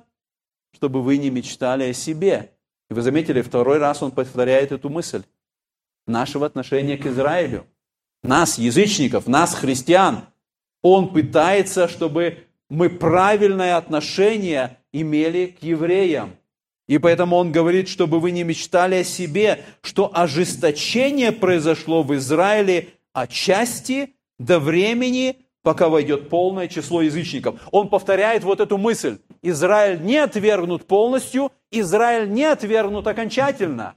чтобы 0.76 1.02
вы 1.02 1.18
не 1.18 1.30
мечтали 1.30 1.86
о 1.86 1.94
себе? 1.94 2.52
И 2.90 2.94
вы 2.94 3.02
заметили, 3.02 3.42
второй 3.42 3.78
раз 3.78 4.04
он 4.04 4.12
повторяет 4.12 4.72
эту 4.72 4.90
мысль. 4.90 5.24
Нашего 6.08 6.46
отношения 6.46 6.98
к 6.98 7.06
Израилю. 7.06 7.66
Нас, 8.22 8.58
язычников, 8.58 9.28
нас, 9.28 9.56
христиан. 9.56 10.26
Он 10.82 11.14
пытается, 11.14 11.88
чтобы 11.88 12.40
мы 12.70 12.90
правильное 12.90 13.78
отношение 13.78 14.78
имели 14.92 15.48
к 15.48 15.64
евреям. 15.64 16.36
И 16.88 16.98
поэтому 16.98 17.38
он 17.38 17.54
говорит, 17.54 17.88
чтобы 17.88 18.20
вы 18.20 18.32
не 18.32 18.44
мечтали 18.44 18.96
о 18.96 19.04
себе, 19.06 19.64
что 19.82 20.12
ожесточение 20.14 21.32
произошло 21.32 22.04
в 22.04 22.14
Израиле 22.16 22.90
отчасти 23.14 24.16
до 24.38 24.60
времени, 24.60 25.38
пока 25.64 25.90
войдет 25.90 26.30
полное 26.30 26.68
число 26.68 27.02
язычников. 27.02 27.60
Он 27.72 27.90
повторяет 27.90 28.44
вот 28.44 28.60
эту 28.60 28.78
мысль. 28.78 29.20
Израиль 29.42 30.02
не 30.02 30.18
отвергнут 30.18 30.86
полностью, 30.86 31.52
Израиль 31.72 32.30
не 32.32 32.46
отвергнут 32.46 33.08
окончательно. 33.08 33.96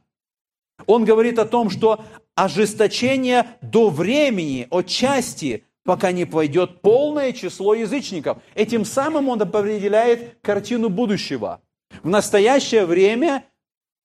Он 0.87 1.05
говорит 1.05 1.39
о 1.39 1.45
том, 1.45 1.71
что 1.71 2.05
ожесточение 2.35 3.47
до 3.63 3.91
времени, 3.91 4.67
от 4.71 4.87
части, 4.87 5.65
пока 5.85 6.13
не 6.13 6.25
пойдет 6.25 6.81
полное 6.81 7.33
число 7.33 7.75
язычников. 7.75 8.39
Этим 8.55 8.85
самым 8.85 9.29
он 9.29 9.41
определяет 9.41 10.39
картину 10.43 10.89
будущего. 10.89 11.61
В 12.03 12.09
настоящее 12.09 12.87
время 12.87 13.45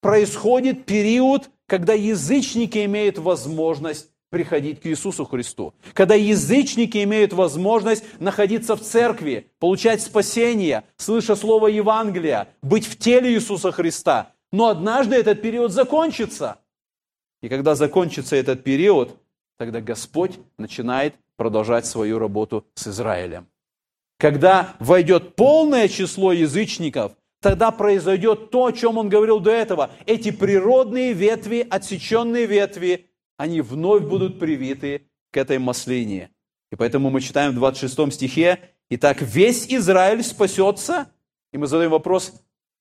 происходит 0.02 0.86
период, 0.86 1.50
когда 1.66 1.94
язычники 1.94 2.86
имеют 2.86 3.18
возможность 3.18 4.12
приходить 4.30 4.82
к 4.82 4.86
Иисусу 4.86 5.26
Христу. 5.26 5.74
Когда 5.94 6.16
язычники 6.16 7.04
имеют 7.04 7.34
возможность 7.34 8.04
находиться 8.20 8.76
в 8.76 8.82
церкви, 8.82 9.52
получать 9.60 10.02
спасение, 10.02 10.84
слыша 10.98 11.36
слово 11.36 11.68
Евангелия, 11.68 12.50
быть 12.62 12.86
в 12.86 12.98
теле 12.98 13.34
Иисуса 13.34 13.72
Христа. 13.72 14.34
Но 14.52 14.68
однажды 14.68 15.16
этот 15.16 15.42
период 15.42 15.72
закончится. 15.72 16.60
И 17.42 17.50
когда 17.50 17.76
закончится 17.76 18.36
этот 18.36 18.64
период, 18.64 19.18
тогда 19.58 19.82
Господь 19.82 20.40
начинает 20.58 21.16
продолжать 21.38 21.86
свою 21.86 22.20
работу 22.20 22.66
с 22.74 22.88
Израилем. 22.88 23.48
Когда 24.18 24.76
войдет 24.80 25.36
полное 25.36 25.88
число 25.88 26.34
язычников, 26.34 27.14
тогда 27.42 27.72
произойдет 27.72 28.52
то, 28.52 28.66
о 28.66 28.72
чем 28.74 28.98
он 28.98 29.08
говорил 29.08 29.40
до 29.40 29.52
этого. 29.52 29.92
Эти 30.06 30.32
природные 30.32 31.14
ветви, 31.14 31.66
отсеченные 31.70 32.46
ветви, 32.46 33.09
они 33.40 33.62
вновь 33.62 34.04
будут 34.04 34.38
привиты 34.38 35.08
к 35.32 35.38
этой 35.38 35.60
маслине. 35.60 36.30
И 36.74 36.76
поэтому 36.76 37.10
мы 37.10 37.22
читаем 37.22 37.54
в 37.54 37.56
26 37.56 38.14
стихе, 38.14 38.60
«Итак, 38.90 39.22
весь 39.22 39.66
Израиль 39.70 40.24
спасется». 40.24 41.10
И 41.54 41.58
мы 41.58 41.66
задаем 41.68 41.92
вопрос, 41.92 42.34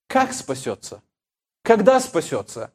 как 0.09 0.33
спасется? 0.33 1.01
Когда 1.63 2.01
спасется? 2.01 2.73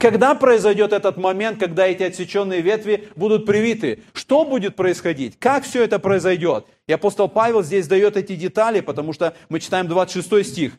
Когда 0.00 0.34
произойдет 0.34 0.92
этот 0.92 1.18
момент, 1.18 1.60
когда 1.60 1.86
эти 1.86 2.02
отсеченные 2.02 2.62
ветви 2.62 3.08
будут 3.14 3.46
привиты? 3.46 4.02
Что 4.12 4.44
будет 4.44 4.74
происходить? 4.74 5.38
Как 5.38 5.62
все 5.62 5.84
это 5.84 6.00
произойдет? 6.00 6.66
И 6.88 6.92
апостол 6.92 7.28
Павел 7.28 7.62
здесь 7.62 7.86
дает 7.86 8.16
эти 8.16 8.34
детали, 8.34 8.80
потому 8.80 9.12
что 9.12 9.36
мы 9.48 9.60
читаем 9.60 9.86
26 9.86 10.48
стих. 10.48 10.72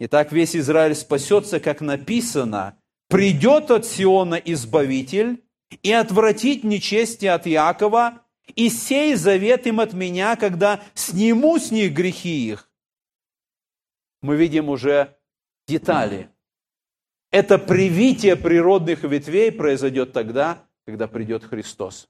Итак, 0.00 0.32
весь 0.32 0.56
Израиль 0.56 0.94
спасется, 0.94 1.60
как 1.60 1.82
написано, 1.82 2.78
придет 3.14 3.70
от 3.70 3.86
Сиона 3.86 4.34
Избавитель 4.34 5.44
и 5.84 5.92
отвратить 5.92 6.64
нечестие 6.64 7.30
от 7.30 7.46
Якова, 7.46 8.22
и 8.56 8.68
сей 8.68 9.14
завет 9.14 9.68
им 9.68 9.78
от 9.78 9.92
меня, 9.92 10.34
когда 10.34 10.82
сниму 10.94 11.60
с 11.60 11.70
них 11.70 11.92
грехи 11.92 12.48
их. 12.48 12.68
Мы 14.20 14.34
видим 14.34 14.68
уже 14.68 15.16
детали. 15.68 16.28
Это 17.30 17.56
привитие 17.56 18.34
природных 18.34 19.04
ветвей 19.04 19.52
произойдет 19.52 20.12
тогда, 20.12 20.64
когда 20.84 21.06
придет 21.06 21.44
Христос. 21.44 22.08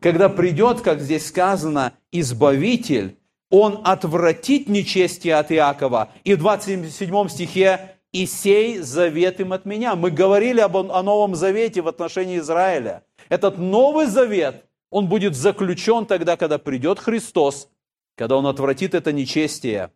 Когда 0.00 0.28
придет, 0.28 0.82
как 0.82 1.00
здесь 1.00 1.28
сказано, 1.28 1.94
Избавитель, 2.12 3.16
Он 3.48 3.80
отвратит 3.84 4.68
нечестие 4.68 5.36
от 5.36 5.50
Иакова. 5.50 6.12
И 6.24 6.34
в 6.34 6.38
27 6.40 7.28
стихе 7.28 7.95
и 8.16 8.26
сей 8.26 8.78
завет 8.78 9.40
им 9.40 9.52
от 9.52 9.66
меня. 9.66 9.94
Мы 9.94 10.10
говорили 10.10 10.60
об, 10.60 10.76
о 10.76 11.02
Новом 11.02 11.34
Завете 11.34 11.82
в 11.82 11.88
отношении 11.88 12.38
Израиля. 12.38 13.02
Этот 13.28 13.58
Новый 13.58 14.06
Завет, 14.06 14.64
он 14.90 15.06
будет 15.06 15.36
заключен 15.36 16.06
тогда, 16.06 16.38
когда 16.38 16.56
придет 16.56 16.98
Христос, 16.98 17.68
когда 18.16 18.38
Он 18.38 18.46
отвратит 18.46 18.94
это 18.94 19.12
нечестие. 19.12 19.90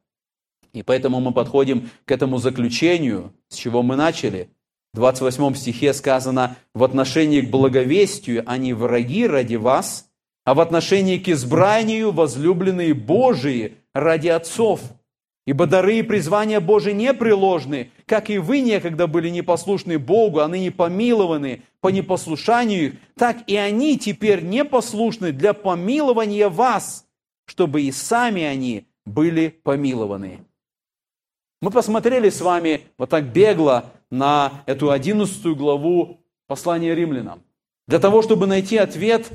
И 0.74 0.82
поэтому 0.82 1.20
мы 1.20 1.32
подходим 1.32 1.88
к 2.04 2.12
этому 2.12 2.36
заключению, 2.36 3.32
с 3.48 3.56
чего 3.56 3.82
мы 3.82 3.96
начали. 3.96 4.50
В 4.92 4.98
28 4.98 5.54
стихе 5.54 5.94
сказано, 5.94 6.56
в 6.74 6.84
отношении 6.84 7.40
к 7.40 7.50
благовестию 7.50 8.42
они 8.46 8.74
враги 8.74 9.26
ради 9.26 9.56
вас, 9.56 10.10
а 10.44 10.52
в 10.52 10.60
отношении 10.60 11.16
к 11.16 11.28
избранию 11.28 12.12
возлюбленные 12.12 12.92
Божии 12.92 13.78
ради 13.94 14.28
отцов– 14.28 14.82
Ибо 15.50 15.66
дары 15.66 15.98
и 15.98 16.02
призвания 16.02 16.60
Божии 16.60 16.92
не 16.92 17.12
приложны, 17.12 17.90
как 18.06 18.30
и 18.30 18.38
вы 18.38 18.60
некогда 18.60 19.08
были 19.08 19.30
непослушны 19.30 19.98
Богу, 19.98 20.38
а 20.38 20.46
ныне 20.46 20.70
помилованы 20.70 21.64
по 21.80 21.88
непослушанию 21.88 22.84
их, 22.84 22.94
так 23.16 23.38
и 23.48 23.56
они 23.56 23.98
теперь 23.98 24.44
непослушны 24.44 25.32
для 25.32 25.52
помилования 25.52 26.48
вас, 26.48 27.04
чтобы 27.46 27.82
и 27.82 27.90
сами 27.90 28.44
они 28.44 28.86
были 29.04 29.48
помилованы. 29.48 30.44
Мы 31.60 31.72
посмотрели 31.72 32.30
с 32.30 32.40
вами 32.40 32.82
вот 32.96 33.10
так 33.10 33.24
бегло 33.32 33.86
на 34.08 34.62
эту 34.66 34.92
одиннадцатую 34.92 35.56
главу 35.56 36.20
послания 36.46 36.94
римлянам, 36.94 37.42
для 37.88 37.98
того, 37.98 38.22
чтобы 38.22 38.46
найти 38.46 38.76
ответ, 38.76 39.28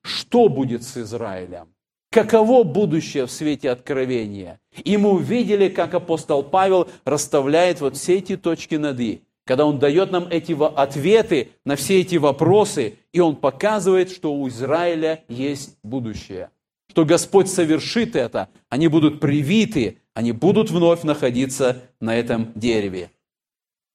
что 0.00 0.48
будет 0.48 0.84
с 0.84 0.96
Израилем 0.96 1.68
каково 2.14 2.62
будущее 2.62 3.26
в 3.26 3.30
свете 3.30 3.70
откровения. 3.70 4.60
И 4.82 4.96
мы 4.96 5.10
увидели, 5.10 5.68
как 5.68 5.94
апостол 5.94 6.42
Павел 6.42 6.88
расставляет 7.04 7.80
вот 7.80 7.96
все 7.96 8.18
эти 8.18 8.36
точки 8.36 8.74
над 8.74 8.98
«и», 9.00 9.22
когда 9.46 9.66
он 9.66 9.78
дает 9.78 10.10
нам 10.10 10.26
эти 10.28 10.56
ответы 10.76 11.50
на 11.64 11.76
все 11.76 12.00
эти 12.00 12.16
вопросы, 12.16 12.96
и 13.12 13.20
он 13.20 13.36
показывает, 13.36 14.10
что 14.10 14.34
у 14.34 14.48
Израиля 14.48 15.22
есть 15.28 15.76
будущее, 15.82 16.50
что 16.90 17.04
Господь 17.04 17.48
совершит 17.48 18.16
это, 18.16 18.48
они 18.68 18.88
будут 18.88 19.20
привиты, 19.20 19.98
они 20.14 20.32
будут 20.32 20.70
вновь 20.70 21.02
находиться 21.02 21.82
на 22.00 22.16
этом 22.16 22.52
дереве. 22.54 23.10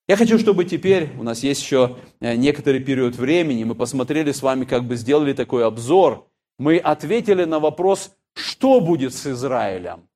Я 0.07 0.15
хочу, 0.15 0.39
чтобы 0.39 0.65
теперь, 0.65 1.09
у 1.19 1.23
нас 1.23 1.43
есть 1.43 1.61
еще 1.61 1.97
э, 2.19 2.36
некоторый 2.36 2.80
период 2.80 3.15
времени, 3.15 3.63
мы 3.63 3.75
посмотрели 3.75 4.32
с 4.32 4.41
вами, 4.41 4.65
как 4.65 4.86
бы 4.86 4.95
сделали 4.95 5.34
такой 5.34 5.65
обзор– 5.65 6.25
мы 6.59 6.77
ответили 6.77 7.45
на 7.45 7.59
вопрос, 7.59 8.11
что 8.36 8.82
будет 8.82 9.15
с 9.15 9.25
Израилем. 9.25 10.09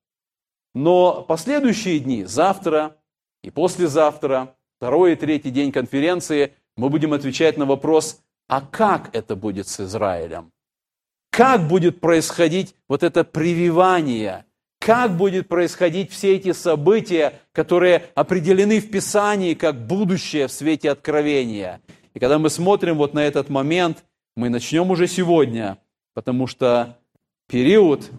Но 0.73 1.23
последующие 1.23 1.99
дни, 1.99 2.23
завтра 2.23 2.97
и 3.43 3.49
послезавтра, 3.49 4.55
второй 4.77 5.13
и 5.13 5.15
третий 5.15 5.51
день 5.51 5.71
конференции, 5.71 6.53
мы 6.75 6.89
будем 6.89 7.13
отвечать 7.13 7.57
на 7.57 7.65
вопрос, 7.65 8.21
а 8.47 8.61
как 8.61 9.15
это 9.15 9.35
будет 9.35 9.67
с 9.67 9.79
Израилем? 9.79 10.51
Как 11.31 11.67
будет 11.67 11.99
происходить 11.99 12.75
вот 12.87 13.03
это 13.03 13.23
прививание? 13.23 14.45
Как 14.79 15.15
будет 15.15 15.47
происходить 15.47 16.11
все 16.11 16.35
эти 16.35 16.51
события, 16.51 17.39
которые 17.53 18.05
определены 18.15 18.79
в 18.79 18.89
Писании 18.91 19.53
как 19.53 19.87
будущее 19.87 20.47
в 20.47 20.51
свете 20.51 20.91
откровения? 20.91 21.81
И 22.13 22.19
когда 22.19 22.37
мы 22.37 22.49
смотрим 22.49 22.97
вот 22.97 23.13
на 23.13 23.23
этот 23.23 23.49
момент, 23.49 24.03
мы 24.35 24.49
начнем 24.49 24.91
уже 24.91 25.07
сегодня– 25.07 25.77
потому 26.13 26.47
что 26.47 26.97
период, 27.47 28.11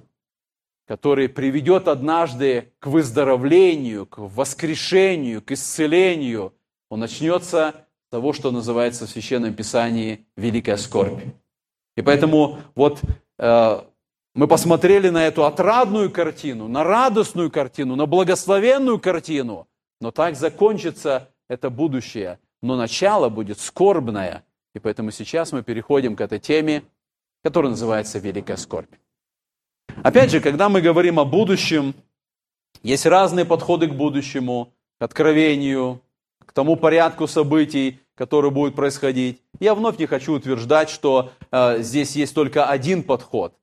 который 0.86 1.28
приведет 1.28 1.88
однажды 1.88 2.72
к 2.78 2.86
выздоровлению, 2.86 4.06
к 4.06 4.18
воскрешению, 4.18 5.42
к 5.42 5.52
исцелению, 5.52 6.52
он 6.90 7.00
начнется 7.00 7.86
с 8.06 8.10
того, 8.10 8.32
что 8.32 8.50
называется 8.50 9.06
в 9.06 9.10
Священном 9.10 9.54
Писании 9.54 10.26
«Великая 10.36 10.76
скорбь». 10.76 11.20
И 11.96 12.02
поэтому 12.02 12.58
вот 12.74 13.00
э, 13.38 13.82
мы 14.34 14.48
посмотрели 14.48 15.08
на 15.08 15.26
эту 15.26 15.44
отрадную 15.44 16.10
картину, 16.10 16.68
на 16.68 16.84
радостную 16.84 17.50
картину, 17.50 17.96
на 17.96 18.06
благословенную 18.06 18.98
картину, 18.98 19.68
но 20.00 20.10
так 20.10 20.36
закончится 20.36 21.30
это 21.48 21.70
будущее. 21.70 22.38
Но 22.62 22.76
начало 22.76 23.28
будет 23.28 23.58
скорбное. 23.60 24.44
И 24.74 24.78
поэтому 24.78 25.10
сейчас 25.10 25.52
мы 25.52 25.62
переходим 25.62 26.16
к 26.16 26.20
этой 26.20 26.38
теме– 26.38 26.82
который 27.44 27.68
называется 27.68 28.18
«Великая 28.18 28.56
скорбь». 28.56 28.90
Опять 30.02 30.30
же, 30.30 30.40
когда 30.40 30.68
мы 30.68 30.80
говорим 30.80 31.18
о 31.20 31.24
будущем, 31.24 31.94
есть 32.82 33.06
разные 33.06 33.44
подходы 33.44 33.86
к 33.86 33.94
будущему, 33.94 34.72
к 34.98 35.02
откровению, 35.02 36.00
к 36.44 36.52
тому 36.52 36.76
порядку 36.76 37.26
событий, 37.26 38.00
который 38.14 38.50
будет 38.50 38.74
происходить. 38.74 39.40
Я 39.60 39.74
вновь 39.74 39.98
не 39.98 40.06
хочу 40.06 40.34
утверждать, 40.34 40.90
что 40.90 41.32
э, 41.50 41.82
здесь 41.82 42.14
есть 42.16 42.34
только 42.34 42.66
один 42.66 43.02
подход. 43.02 43.54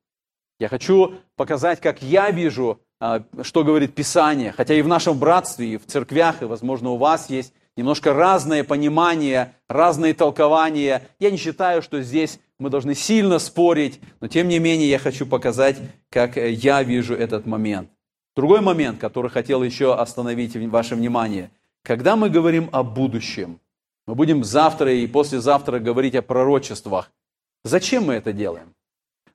Я 0.60 0.68
хочу 0.68 1.16
показать, 1.36 1.80
как 1.80 2.02
я 2.02 2.32
вижу, 2.32 2.82
э, 3.00 3.22
что 3.44 3.64
говорит 3.64 3.96
Писание. 3.96 4.52
Хотя 4.52 4.74
и 4.74 4.82
в 4.82 4.88
нашем 4.88 5.18
братстве, 5.18 5.74
и 5.74 5.78
в 5.78 5.86
церквях, 5.86 6.42
и, 6.42 6.46
возможно, 6.46 6.90
у 6.90 6.98
вас 6.98 7.30
есть 7.30 7.54
немножко 7.76 8.14
разное 8.14 8.64
понимание, 8.64 9.56
разные 9.68 10.14
толкования. 10.14 11.08
Я 11.20 11.32
не 11.32 11.38
считаю, 11.38 11.82
что 11.82 12.02
здесь 12.02 12.40
мы 12.60 12.70
должны 12.70 12.96
сильно 12.96 13.40
спорить, 13.40 14.00
но 14.20 14.28
тем 14.28 14.48
не 14.48 14.60
менее 14.60 14.90
я 14.90 15.00
хочу 15.00 15.26
показать, 15.26 15.78
как 16.10 16.38
я 16.38 16.84
вижу 16.84 17.16
этот 17.16 17.46
момент. 17.46 17.90
Другой 18.36 18.62
момент, 18.62 19.00
который 19.00 19.30
хотел 19.30 19.64
еще 19.64 19.96
остановить 19.96 20.56
ваше 20.56 20.96
внимание. 20.96 21.52
Когда 21.84 22.16
мы 22.16 22.30
говорим 22.30 22.70
о 22.72 22.84
будущем, 22.84 23.60
мы 24.08 24.16
будем 24.16 24.44
завтра 24.44 24.94
и 24.94 25.08
послезавтра 25.08 25.80
говорить 25.80 26.16
о 26.16 26.22
пророчествах. 26.22 27.12
Зачем 27.64 28.06
мы 28.06 28.14
это 28.14 28.32
делаем? 28.34 28.74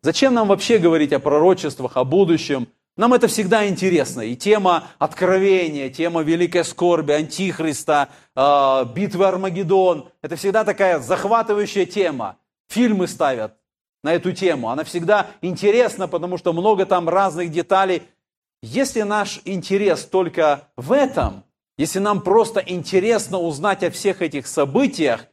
Зачем 0.03 0.34
нам 0.34 0.49
вообще 0.49 0.78
говорить 0.78 1.12
о 1.12 1.18
пророчествах, 1.18 1.97
о 1.97 2.05
будущем? 2.05 2.68
Нам 2.97 3.12
это 3.12 3.28
всегда 3.28 3.68
интересно. 3.68 4.22
И 4.22 4.34
тема 4.36 4.84
откровения, 4.99 5.90
тема 5.90 6.22
великой 6.22 6.64
скорби, 6.64 7.12
антихриста, 7.12 8.09
а, 8.34 8.84
битвы 8.84 9.26
Армагеддон, 9.26 10.09
это 10.22 10.36
всегда 10.36 10.64
такая 10.64 10.99
захватывающая 11.01 11.84
тема 11.84 12.38
фильмы 12.68 13.07
ставят 13.07 13.55
на 14.03 14.14
эту 14.14 14.32
тему. 14.32 14.70
Она 14.70 14.84
всегда 14.84 15.26
интересна, 15.42 16.09
потому 16.09 16.38
что 16.38 16.55
много 16.55 16.86
там 16.86 17.09
разных 17.09 17.51
деталей. 17.51 18.03
Если 18.62 19.03
наш 19.03 19.42
интерес 19.44 20.07
только 20.07 20.68
в 20.76 20.92
этом, 20.92 21.44
если 21.76 21.99
нам 21.99 22.22
просто 22.22 22.61
интересно 22.61 23.38
узнать 23.38 23.82
о 23.82 23.90
всех 23.90 24.22
этих 24.22 24.47
событиях, 24.47 25.26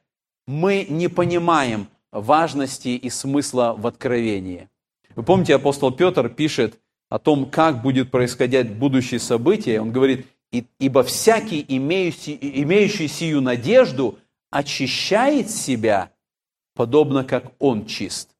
мы 0.46 0.86
не 0.90 1.08
понимаем 1.08 1.88
важности 2.12 2.90
и 2.90 3.10
смысла 3.10 3.74
в 3.78 3.88
откровении. 3.88 4.70
Вы 5.16 5.24
помните, 5.24 5.56
апостол 5.56 5.92
Петр 5.92 6.28
пишет 6.28 6.80
о 7.14 7.20
том, 7.20 7.48
как 7.48 7.84
будет 7.84 8.10
происходить 8.10 8.74
будущие 8.74 9.20
события. 9.20 9.80
Он 9.80 9.92
говорит, 9.92 10.26
ибо 10.80 11.04
всякий, 11.04 11.64
имеющий, 11.68 12.36
имеющий 12.42 13.08
сию 13.08 13.40
надежду, 13.40 14.18
очищает 14.50 15.52
себя 15.52 16.10
подобно 16.74 17.24
как 17.24 17.52
Он 17.60 17.86
чист. 17.86 18.32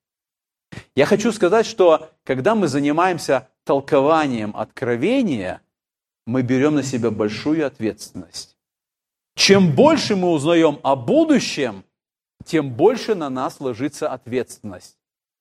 Я 0.96 1.06
хочу 1.06 1.32
сказать, 1.32 1.68
что 1.68 2.10
когда 2.24 2.56
мы 2.56 2.68
занимаемся 2.68 3.48
толкованием 3.64 4.58
откровения, 4.58 5.62
мы 6.26 6.42
берем 6.42 6.74
на 6.74 6.82
себя 6.82 7.12
большую 7.12 7.68
ответственность. 7.68 8.58
Чем 9.36 9.76
больше 9.76 10.16
мы 10.16 10.32
узнаем 10.32 10.80
о 10.82 10.96
будущем, 10.96 11.84
тем 12.44 12.72
больше 12.72 13.14
на 13.14 13.30
нас 13.30 13.60
ложится 13.60 14.12
ответственность. 14.12 14.98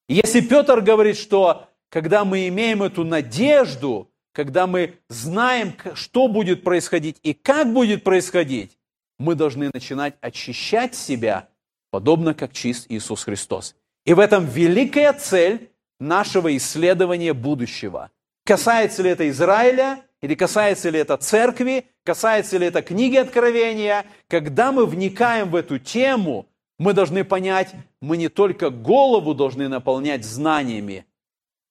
если 0.06 0.42
Петр 0.42 0.82
говорит, 0.82 1.16
что 1.16 1.70
когда 1.92 2.24
мы 2.24 2.48
имеем 2.48 2.82
эту 2.82 3.04
надежду, 3.04 4.10
когда 4.32 4.66
мы 4.66 4.94
знаем, 5.10 5.74
что 5.92 6.26
будет 6.26 6.64
происходить 6.64 7.18
и 7.22 7.34
как 7.34 7.70
будет 7.70 8.02
происходить, 8.02 8.78
мы 9.18 9.34
должны 9.34 9.70
начинать 9.74 10.14
очищать 10.22 10.94
себя 10.94 11.48
подобно 11.90 12.32
как 12.32 12.54
чист 12.54 12.86
Иисус 12.88 13.24
Христос. 13.24 13.76
И 14.06 14.14
в 14.14 14.20
этом 14.20 14.46
великая 14.46 15.12
цель 15.12 15.70
нашего 16.00 16.56
исследования 16.56 17.34
будущего. 17.34 18.10
Касается 18.46 19.02
ли 19.02 19.10
это 19.10 19.28
Израиля, 19.28 20.02
или 20.22 20.34
касается 20.34 20.88
ли 20.88 20.98
это 20.98 21.18
церкви, 21.18 21.84
касается 22.04 22.56
ли 22.56 22.68
это 22.68 22.80
книги 22.80 23.16
Откровения, 23.16 24.06
когда 24.28 24.72
мы 24.72 24.86
вникаем 24.86 25.50
в 25.50 25.56
эту 25.56 25.78
тему, 25.78 26.46
мы 26.78 26.94
должны 26.94 27.22
понять, 27.22 27.74
мы 28.00 28.16
не 28.16 28.30
только 28.30 28.70
голову 28.70 29.34
должны 29.34 29.68
наполнять 29.68 30.24
знаниями, 30.24 31.04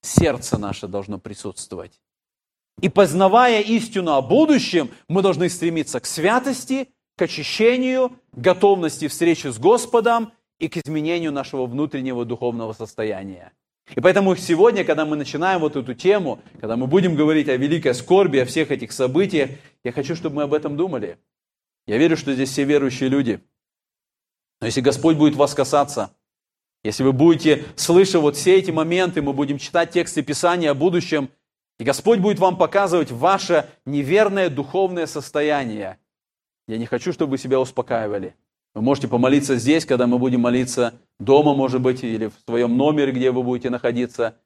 сердце 0.02 0.58
наше 0.58 0.88
должно 0.88 1.20
присутствовать. 1.20 2.00
И 2.82 2.90
познавая 2.90 3.62
истину 3.62 4.14
о 4.14 4.22
будущем, 4.22 4.90
мы 5.08 5.22
должны 5.22 5.50
стремиться 5.50 6.00
к 6.00 6.06
святости, 6.06 6.90
к 7.18 7.22
очищению, 7.22 8.14
готовности 8.32 9.08
встречи 9.08 9.48
с 9.48 9.60
Господом 9.60 10.32
и 10.60 10.68
к 10.68 10.78
изменению 10.78 11.32
нашего 11.32 11.66
внутреннего 11.66 12.26
духовного 12.26 12.74
состояния. 12.74 13.52
И 13.96 14.00
поэтому 14.00 14.36
сегодня, 14.36 14.84
когда 14.84 15.06
мы 15.06 15.16
начинаем 15.16 15.60
вот 15.60 15.76
эту 15.76 15.94
тему, 15.94 16.40
когда 16.60 16.78
мы 16.78 16.88
будем 16.88 17.16
говорить 17.16 17.50
о 17.50 17.58
великой 17.58 17.94
скорби, 17.94 18.40
о 18.40 18.46
всех 18.46 18.72
этих 18.72 18.92
событиях, 18.92 19.52
я 19.84 19.92
хочу, 19.92 20.16
чтобы 20.16 20.38
мы 20.38 20.44
об 20.44 20.54
этом 20.54 20.78
думали. 20.78 21.18
Я 21.88 21.98
верю, 21.98 22.16
что 22.16 22.34
здесь 22.34 22.50
все 22.50 22.64
верующие 22.64 23.10
люди. 23.10 23.42
Но 24.62 24.68
если 24.68 24.82
Господь 24.82 25.18
будет 25.18 25.36
вас 25.36 25.54
касаться, 25.54 26.16
если 26.84 27.04
вы 27.04 27.14
будете, 27.14 27.66
слыша 27.76 28.20
вот 28.20 28.36
все 28.36 28.58
эти 28.58 28.72
моменты, 28.72 29.22
мы 29.22 29.34
будем 29.34 29.58
читать 29.58 29.92
тексты 29.92 30.24
Писания 30.24 30.72
о 30.72 30.74
будущем, 30.74 31.30
и 31.80 31.84
Господь 31.84 32.20
будет 32.20 32.40
вам 32.40 32.58
показывать 32.58 33.12
ваше 33.12 33.70
неверное 33.86 34.50
духовное 34.50 35.06
состояние. 35.06 35.98
Я 36.68 36.78
не 36.78 36.86
хочу, 36.86 37.14
чтобы 37.14 37.32
вы 37.32 37.38
себя 37.38 37.60
успокаивали. 37.60 38.36
Вы 38.74 38.82
можете 38.82 39.08
помолиться 39.08 39.58
здесь, 39.58 39.86
когда 39.86 40.08
мы 40.08 40.18
будем 40.18 40.42
молиться 40.42 40.94
дома, 41.20 41.54
может 41.54 41.82
быть, 41.82 42.04
или 42.04 42.28
в 42.28 42.34
своем 42.46 42.78
номере, 42.78 43.12
где 43.12 43.32
вы 43.32 43.44
будете 43.44 43.70
находиться. 43.70 44.38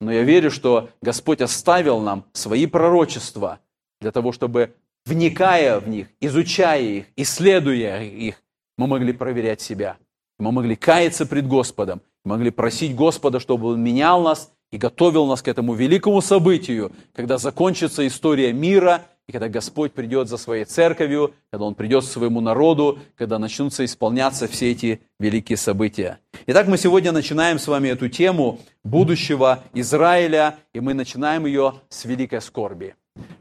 Но 0.00 0.12
я 0.12 0.22
верю, 0.22 0.50
что 0.50 0.90
Господь 1.02 1.40
оставил 1.40 2.00
нам 2.00 2.24
свои 2.32 2.66
пророчества 2.66 3.60
для 4.00 4.10
того, 4.10 4.32
чтобы, 4.32 4.74
вникая 5.04 5.78
в 5.80 5.88
них, 5.88 6.08
изучая 6.20 6.82
их, 6.82 7.06
исследуя 7.16 8.02
их, 8.02 8.42
мы 8.78 8.86
могли 8.86 9.12
проверять 9.12 9.60
себя. 9.60 9.98
Мы 10.38 10.50
могли 10.50 10.76
каяться 10.76 11.26
пред 11.26 11.46
Господом, 11.46 12.00
могли 12.24 12.50
просить 12.50 12.94
Господа, 12.94 13.38
чтобы 13.38 13.68
Он 13.68 13.82
менял 13.82 14.22
нас 14.22 14.52
и 14.72 14.78
готовил 14.78 15.26
нас 15.26 15.42
к 15.42 15.48
этому 15.48 15.74
великому 15.74 16.20
событию, 16.20 16.90
когда 17.14 17.38
закончится 17.38 18.06
история 18.06 18.52
мира, 18.52 19.02
и 19.26 19.32
когда 19.32 19.48
Господь 19.48 19.92
придет 19.92 20.28
за 20.28 20.36
своей 20.36 20.64
церковью, 20.64 21.32
когда 21.50 21.64
Он 21.64 21.74
придет 21.74 22.04
к 22.04 22.08
своему 22.08 22.40
народу, 22.40 22.98
когда 23.16 23.38
начнутся 23.38 23.84
исполняться 23.84 24.48
все 24.48 24.72
эти 24.72 25.00
великие 25.18 25.56
события. 25.56 26.18
Итак, 26.46 26.66
мы 26.66 26.76
сегодня 26.76 27.12
начинаем 27.12 27.58
с 27.58 27.66
вами 27.66 27.88
эту 27.88 28.08
тему 28.08 28.58
будущего 28.82 29.62
Израиля, 29.72 30.56
и 30.74 30.80
мы 30.80 30.92
начинаем 30.92 31.46
ее 31.46 31.74
с 31.88 32.04
великой 32.04 32.42
скорби. 32.42 32.96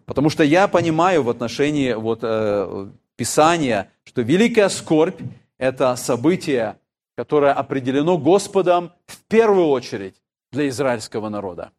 Потому 0.05 0.29
что 0.29 0.43
я 0.43 0.67
понимаю 0.67 1.23
в 1.23 1.29
отношении 1.29 1.93
вот, 1.93 2.19
э, 2.21 2.87
Писания, 3.15 3.89
что 4.03 4.21
великая 4.21 4.69
скорбь– 4.69 5.19
это 5.57 5.95
событие, 5.95 6.77
которое 7.15 7.53
определено 7.53 8.17
Господом 8.17 8.91
в 9.05 9.19
первую 9.27 9.67
очередь 9.67 10.15
для 10.51 10.67
израильского 10.69 11.29
народа. 11.29 11.71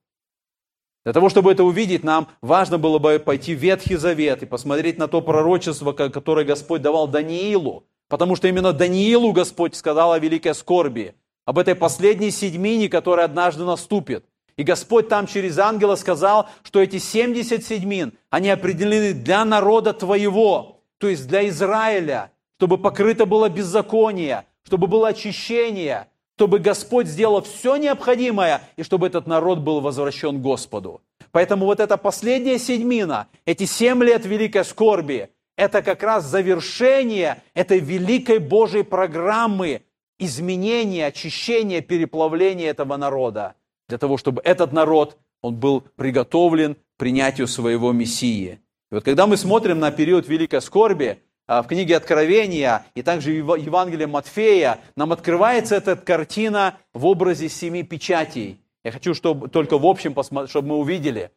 Для 1.04 1.12
того, 1.12 1.28
чтобы 1.28 1.52
это 1.52 1.64
увидеть, 1.64 2.02
нам 2.02 2.28
важно 2.40 2.78
было 2.78 2.98
бы 2.98 3.18
пойти 3.18 3.54
в 3.54 3.58
Ветхий 3.58 3.96
Завет 3.96 4.42
и 4.42 4.46
посмотреть 4.46 4.96
на 4.96 5.06
то 5.06 5.20
пророчество, 5.20 5.92
которое 5.92 6.46
Господь 6.46 6.80
давал 6.80 7.08
Даниилу. 7.08 7.84
Потому 8.08 8.36
что 8.36 8.48
именно 8.48 8.72
Даниилу 8.72 9.32
Господь 9.32 9.74
сказал 9.74 10.12
о 10.12 10.18
великой 10.18 10.54
скорби, 10.54 11.14
об 11.44 11.58
этой 11.58 11.74
последней 11.74 12.30
седьмине, 12.30 12.88
которая 12.88 13.26
однажды 13.26 13.64
наступит. 13.64 14.24
И 14.56 14.62
Господь 14.62 15.08
там 15.08 15.26
через 15.26 15.58
ангела 15.58 15.96
сказал, 15.96 16.48
что 16.62 16.80
эти 16.80 16.98
70 16.98 17.64
седьмин, 17.64 18.14
они 18.30 18.48
определены 18.50 19.12
для 19.12 19.44
народа 19.44 19.92
твоего, 19.92 20.80
то 20.98 21.08
есть 21.08 21.26
для 21.26 21.46
Израиля, 21.48 22.30
чтобы 22.56 22.78
покрыто 22.78 23.26
было 23.26 23.48
беззаконие, 23.48 24.46
чтобы 24.64 24.86
было 24.86 25.08
очищение, 25.08 26.08
чтобы 26.36 26.58
Господь 26.58 27.06
сделал 27.06 27.42
все 27.42 27.76
необходимое, 27.76 28.62
и 28.76 28.82
чтобы 28.82 29.06
этот 29.06 29.26
народ 29.26 29.60
был 29.60 29.80
возвращен 29.80 30.42
Господу. 30.42 31.00
Поэтому 31.30 31.66
вот 31.66 31.80
эта 31.80 31.96
последняя 31.96 32.58
седьмина, 32.58 33.28
эти 33.44 33.64
семь 33.64 34.02
лет 34.02 34.24
великой 34.24 34.64
скорби, 34.64 35.30
это 35.56 35.82
как 35.82 36.02
раз 36.02 36.24
завершение 36.24 37.42
этой 37.54 37.78
великой 37.78 38.38
Божьей 38.38 38.82
программы 38.82 39.82
изменения, 40.18 41.06
очищения, 41.06 41.80
переплавления 41.80 42.70
этого 42.70 42.96
народа, 42.96 43.54
для 43.88 43.98
того, 43.98 44.16
чтобы 44.16 44.40
этот 44.42 44.72
народ, 44.72 45.18
он 45.42 45.56
был 45.56 45.82
приготовлен 45.96 46.74
к 46.74 46.78
принятию 46.96 47.46
своего 47.46 47.92
Мессии. 47.92 48.60
И 48.90 48.94
вот 48.94 49.04
когда 49.04 49.26
мы 49.26 49.36
смотрим 49.36 49.78
на 49.78 49.90
период 49.90 50.26
великой 50.28 50.62
скорби, 50.62 51.18
в 51.46 51.64
книге 51.64 51.96
Откровения 51.96 52.86
и 52.94 53.02
также 53.02 53.42
в 53.42 53.54
Евангелии 53.56 54.06
Матфея 54.06 54.80
нам 54.96 55.12
открывается 55.12 55.76
эта 55.76 55.96
картина 55.96 56.78
в 56.92 57.06
образе 57.06 57.48
семи 57.48 57.82
печатей. 57.82 58.60
Я 58.82 58.92
хочу, 58.92 59.14
чтобы 59.14 59.48
только 59.48 59.78
в 59.78 59.86
общем, 59.86 60.14
чтобы 60.48 60.68
мы 60.68 60.76
увидели. 60.76 61.30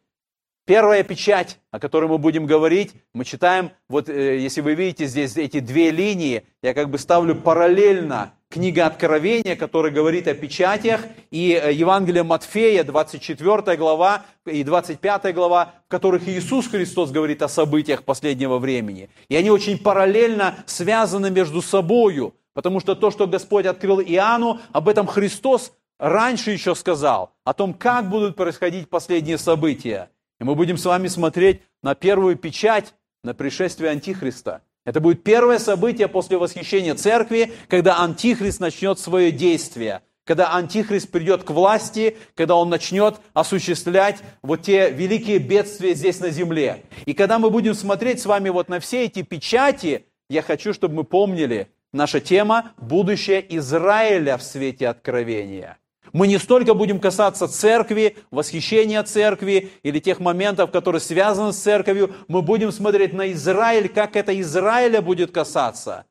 Первая 0.68 1.02
печать, 1.02 1.60
о 1.70 1.80
которой 1.80 2.10
мы 2.10 2.18
будем 2.18 2.44
говорить, 2.44 2.92
мы 3.14 3.24
читаем, 3.24 3.70
вот 3.88 4.10
э, 4.10 4.38
если 4.38 4.60
вы 4.60 4.74
видите 4.74 5.06
здесь 5.06 5.34
эти 5.38 5.60
две 5.60 5.90
линии, 5.90 6.44
я 6.62 6.74
как 6.74 6.90
бы 6.90 6.98
ставлю 6.98 7.34
параллельно 7.34 8.34
книга 8.50 8.84
Откровения, 8.84 9.56
которая 9.56 9.90
говорит 9.90 10.28
о 10.28 10.34
печатях, 10.34 11.00
и 11.30 11.58
э, 11.58 11.72
Евангелие 11.72 12.22
Матфея, 12.22 12.84
24 12.84 13.78
глава 13.78 14.26
и 14.44 14.62
25 14.62 15.34
глава, 15.34 15.72
в 15.86 15.90
которых 15.90 16.28
Иисус 16.28 16.68
Христос 16.68 17.12
говорит 17.12 17.40
о 17.40 17.48
событиях 17.48 18.02
последнего 18.04 18.58
времени. 18.58 19.08
И 19.30 19.36
они 19.36 19.50
очень 19.50 19.78
параллельно 19.78 20.56
связаны 20.66 21.30
между 21.30 21.62
собою, 21.62 22.34
потому 22.52 22.80
что 22.80 22.94
то, 22.94 23.10
что 23.10 23.26
Господь 23.26 23.64
открыл 23.64 24.02
Иоанну, 24.02 24.60
об 24.72 24.90
этом 24.90 25.06
Христос 25.06 25.72
раньше 25.98 26.50
еще 26.50 26.74
сказал, 26.74 27.32
о 27.44 27.54
том, 27.54 27.72
как 27.72 28.10
будут 28.10 28.36
происходить 28.36 28.90
последние 28.90 29.38
события. 29.38 30.10
И 30.40 30.44
мы 30.44 30.54
будем 30.54 30.76
с 30.76 30.84
вами 30.84 31.08
смотреть 31.08 31.62
на 31.82 31.94
первую 31.94 32.36
печать, 32.36 32.94
на 33.24 33.34
пришествие 33.34 33.90
Антихриста– 33.90 34.62
это 34.88 35.00
будет 35.00 35.22
первое 35.22 35.58
событие 35.58 36.08
после 36.08 36.38
восхищения 36.38 36.94
церкви, 36.94 37.52
когда 37.68 38.02
Антихрист 38.02 38.58
начнет 38.58 38.98
свое 38.98 39.30
действие, 39.30 40.00
когда 40.24 40.54
Антихрист 40.54 41.10
придет 41.10 41.44
к 41.44 41.50
власти, 41.50 42.16
когда 42.34 42.54
он 42.54 42.70
начнет 42.70 43.16
осуществлять 43.34 44.20
вот 44.40 44.62
те 44.62 44.90
великие 44.90 45.40
бедствия 45.40 45.92
здесь 45.94 46.20
на 46.20 46.30
земле. 46.30 46.84
И 47.04 47.12
когда 47.12 47.38
мы 47.38 47.50
будем 47.50 47.74
смотреть 47.74 48.22
с 48.22 48.24
вами 48.24 48.48
вот 48.48 48.70
на 48.70 48.80
все 48.80 49.04
эти 49.04 49.20
печати, 49.20 50.06
я 50.30 50.40
хочу, 50.40 50.72
чтобы 50.72 50.94
мы 50.94 51.04
помнили, 51.04 51.68
наша 51.92 52.18
тема– 52.18 52.72
будущее 52.78 53.44
Израиля 53.58 54.38
в 54.38 54.42
свете 54.42 54.88
откровения– 54.88 55.76
мы 56.12 56.26
не 56.26 56.38
столько 56.38 56.74
будем 56.74 57.00
касаться 57.00 57.48
церкви, 57.48 58.16
восхищения 58.30 59.02
церкви 59.02 59.70
или 59.82 59.98
тех 59.98 60.20
моментов, 60.20 60.70
которые 60.70 61.00
связаны 61.00 61.52
с 61.52 61.58
церковью, 61.58 62.14
мы 62.28 62.42
будем 62.42 62.72
смотреть 62.72 63.12
на 63.12 63.32
Израиль, 63.32 63.88
как 63.88 64.16
это 64.16 64.38
Израиля 64.40 65.02
будет 65.02 65.30
касаться. 65.30 66.06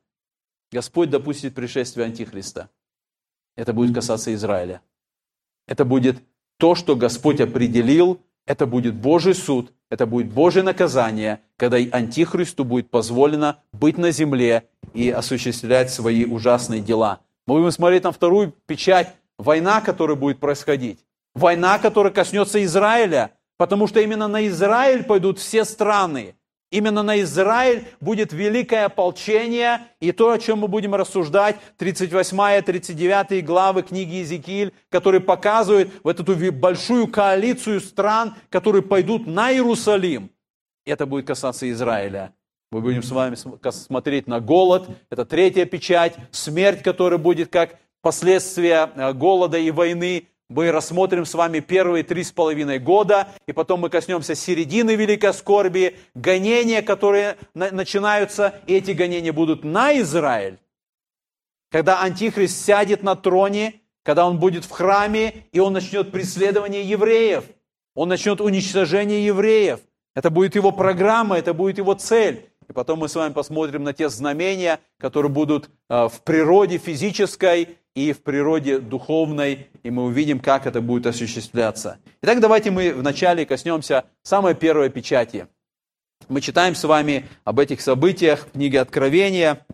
Господь 0.70 1.10
допустит 1.10 1.54
пришествие 1.54 2.06
Антихриста. 2.06 2.68
Это 3.56 3.72
будет 3.72 3.94
касаться 3.94 4.32
Израиля. 4.34 4.82
Это 5.66 5.84
будет 5.84 6.18
то, 6.58 6.74
что 6.74 6.96
Господь 6.96 7.40
определил, 7.40 8.20
это 8.46 8.66
будет 8.66 8.94
Божий 8.94 9.34
суд, 9.34 9.72
это 9.90 10.06
будет 10.06 10.32
Божье 10.32 10.62
наказание, 10.62 11.40
когда 11.56 11.76
Антихристу 11.76 12.64
будет 12.64 12.90
позволено 12.90 13.58
быть 13.72 13.98
на 13.98 14.10
земле 14.10 14.68
и 14.94 15.10
осуществлять 15.10 15.90
свои 15.90 16.24
ужасные 16.24 16.80
дела. 16.80 17.20
Мы 17.46 17.58
будем 17.58 17.70
смотреть 17.70 18.04
на 18.04 18.12
вторую 18.12 18.54
печать 18.66 19.14
Война, 19.38 19.80
которая 19.80 20.16
будет 20.16 20.40
происходить. 20.40 21.04
Война, 21.34 21.78
которая 21.78 22.12
коснется 22.12 22.62
Израиля, 22.64 23.32
потому 23.56 23.86
что 23.86 24.00
именно 24.00 24.28
на 24.28 24.46
Израиль 24.48 25.04
пойдут 25.04 25.38
все 25.38 25.64
страны. 25.64 26.34
Именно 26.70 27.02
на 27.02 27.18
Израиль 27.22 27.86
будет 27.98 28.32
великое 28.34 28.86
ополчение, 28.86 29.80
и 30.00 30.12
то, 30.12 30.32
о 30.32 30.38
чем 30.38 30.58
мы 30.58 30.68
будем 30.68 30.94
рассуждать, 30.94 31.56
38-39 31.78 33.40
главы 33.40 33.82
книги 33.82 34.16
Иезекииль, 34.16 34.74
которые 34.90 35.22
показывают 35.22 35.90
вот 36.02 36.20
эту 36.20 36.52
большую 36.52 37.06
коалицию 37.06 37.80
стран, 37.80 38.34
которые 38.50 38.82
пойдут 38.82 39.26
на 39.26 39.50
Иерусалим. 39.50 40.30
Это 40.84 41.06
будет 41.06 41.26
касаться 41.26 41.70
Израиля. 41.70 42.34
Мы 42.70 42.82
будем 42.82 43.02
с 43.02 43.10
вами 43.10 43.34
смотреть 43.70 44.26
на 44.26 44.40
голод, 44.40 44.88
это 45.08 45.24
третья 45.24 45.64
печать, 45.64 46.16
смерть, 46.32 46.82
которая 46.82 47.18
будет 47.18 47.50
как 47.50 47.76
последствия 48.02 48.90
э, 48.94 49.12
голода 49.12 49.58
и 49.58 49.70
войны. 49.70 50.28
Мы 50.48 50.72
рассмотрим 50.72 51.26
с 51.26 51.34
вами 51.34 51.60
первые 51.60 52.04
три 52.04 52.24
с 52.24 52.32
половиной 52.32 52.78
года, 52.78 53.28
и 53.46 53.52
потом 53.52 53.80
мы 53.80 53.90
коснемся 53.90 54.34
середины 54.34 54.94
великой 54.94 55.34
скорби, 55.34 55.96
гонения, 56.14 56.80
которые 56.80 57.36
начинаются, 57.52 58.54
и 58.66 58.74
эти 58.74 58.92
гонения 58.92 59.32
будут 59.32 59.62
на 59.62 59.98
Израиль. 60.00 60.58
Когда 61.70 62.00
Антихрист 62.00 62.64
сядет 62.64 63.02
на 63.02 63.14
троне, 63.14 63.74
когда 64.02 64.26
он 64.26 64.38
будет 64.38 64.64
в 64.64 64.70
храме, 64.70 65.44
и 65.52 65.60
он 65.60 65.74
начнет 65.74 66.10
преследование 66.10 66.82
евреев, 66.82 67.44
он 67.94 68.08
начнет 68.08 68.40
уничтожение 68.40 69.26
евреев. 69.26 69.80
Это 70.14 70.30
будет 70.30 70.54
его 70.54 70.72
программа, 70.72 71.36
это 71.36 71.52
будет 71.52 71.76
его 71.76 71.92
цель. 71.92 72.48
И 72.68 72.72
потом 72.72 73.00
мы 73.00 73.08
с 73.08 73.14
вами 73.14 73.32
посмотрим 73.32 73.82
на 73.82 73.92
те 73.92 74.08
знамения, 74.08 74.80
которые 74.98 75.30
будут 75.30 75.70
э, 75.88 76.08
в 76.08 76.22
природе 76.22 76.78
физической 76.78 77.78
и 77.98 78.12
в 78.12 78.22
природе 78.22 78.78
духовной, 78.78 79.66
и 79.82 79.90
мы 79.90 80.04
увидим, 80.04 80.38
как 80.38 80.66
это 80.66 80.80
будет 80.80 81.06
осуществляться. 81.06 81.98
Итак, 82.22 82.38
давайте 82.38 82.70
мы 82.70 82.92
вначале 82.92 83.44
коснемся 83.44 84.04
самой 84.22 84.54
первой 84.54 84.88
печати. 84.88 85.48
Мы 86.28 86.40
читаем 86.40 86.76
с 86.76 86.84
вами 86.84 87.26
об 87.42 87.58
этих 87.58 87.80
событиях 87.80 88.46
в 88.46 88.52
книге 88.52 88.82
Откровения. 88.82 89.66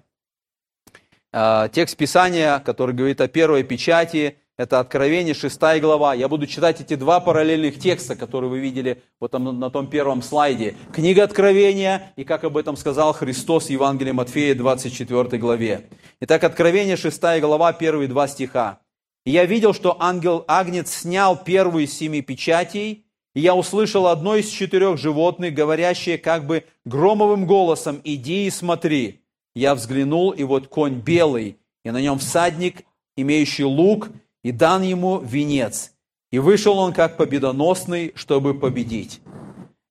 Э, 1.35 1.69
текст 1.71 1.99
Писания, 1.99 2.61
который 2.61 2.95
говорит 2.95 3.21
о 3.21 3.29
первой 3.29 3.63
печати, 3.63 4.39
это 4.57 4.79
Откровение, 4.79 5.35
6 5.35 5.61
глава. 5.81 6.15
Я 6.15 6.29
буду 6.29 6.47
читать 6.47 6.81
эти 6.81 6.95
два 6.95 7.19
параллельных 7.21 7.79
текста, 7.79 8.15
которые 8.15 8.49
вы 8.49 8.61
видели 8.61 9.03
вот 9.21 9.33
там, 9.33 9.59
на 9.59 9.69
том 9.69 9.89
первом 9.89 10.23
слайде. 10.23 10.77
Книга 10.93 11.25
Откровения 11.25 12.13
и, 12.17 12.25
как 12.25 12.45
об 12.45 12.57
этом 12.57 12.77
сказал 12.77 13.13
Христос 13.13 13.67
в 13.67 13.71
Евангелии 13.71 14.13
Матфея, 14.13 14.55
24 14.55 15.39
главе. 15.39 15.89
Итак, 16.27 16.43
Откровение, 16.45 16.97
6 16.97 17.21
глава, 17.43 17.75
первые 17.75 18.09
два 18.09 18.27
стиха. 18.29 18.79
«И 19.27 19.31
я 19.31 19.45
видел, 19.45 19.75
что 19.75 19.95
ангел 20.01 20.43
Агнец 20.49 20.91
снял 20.91 21.37
первую 21.37 21.85
из 21.85 21.93
семи 21.93 22.23
печатей, 22.23 23.05
и 23.35 23.41
я 23.43 23.55
услышал 23.55 24.07
одно 24.07 24.35
из 24.35 24.49
четырех 24.49 24.97
животных, 24.97 25.53
говорящее 25.53 26.17
как 26.17 26.47
бы 26.47 26.65
громовым 26.87 27.45
голосом, 27.47 28.01
«Иди 28.05 28.47
и 28.47 28.51
смотри». 28.51 29.21
Я 29.55 29.75
взглянул, 29.75 30.31
и 30.31 30.45
вот 30.45 30.69
конь 30.69 30.95
белый, 30.95 31.59
и 31.85 31.91
на 31.91 32.01
нем 32.01 32.19
всадник, 32.19 32.87
имеющий 33.19 33.65
лук, 33.65 34.09
и 34.43 34.51
дан 34.51 34.81
ему 34.81 35.19
венец. 35.19 35.93
И 36.33 36.39
вышел 36.39 36.79
он 36.79 36.95
как 36.95 37.19
победоносный, 37.19 38.13
чтобы 38.15 38.59
победить. 38.59 39.21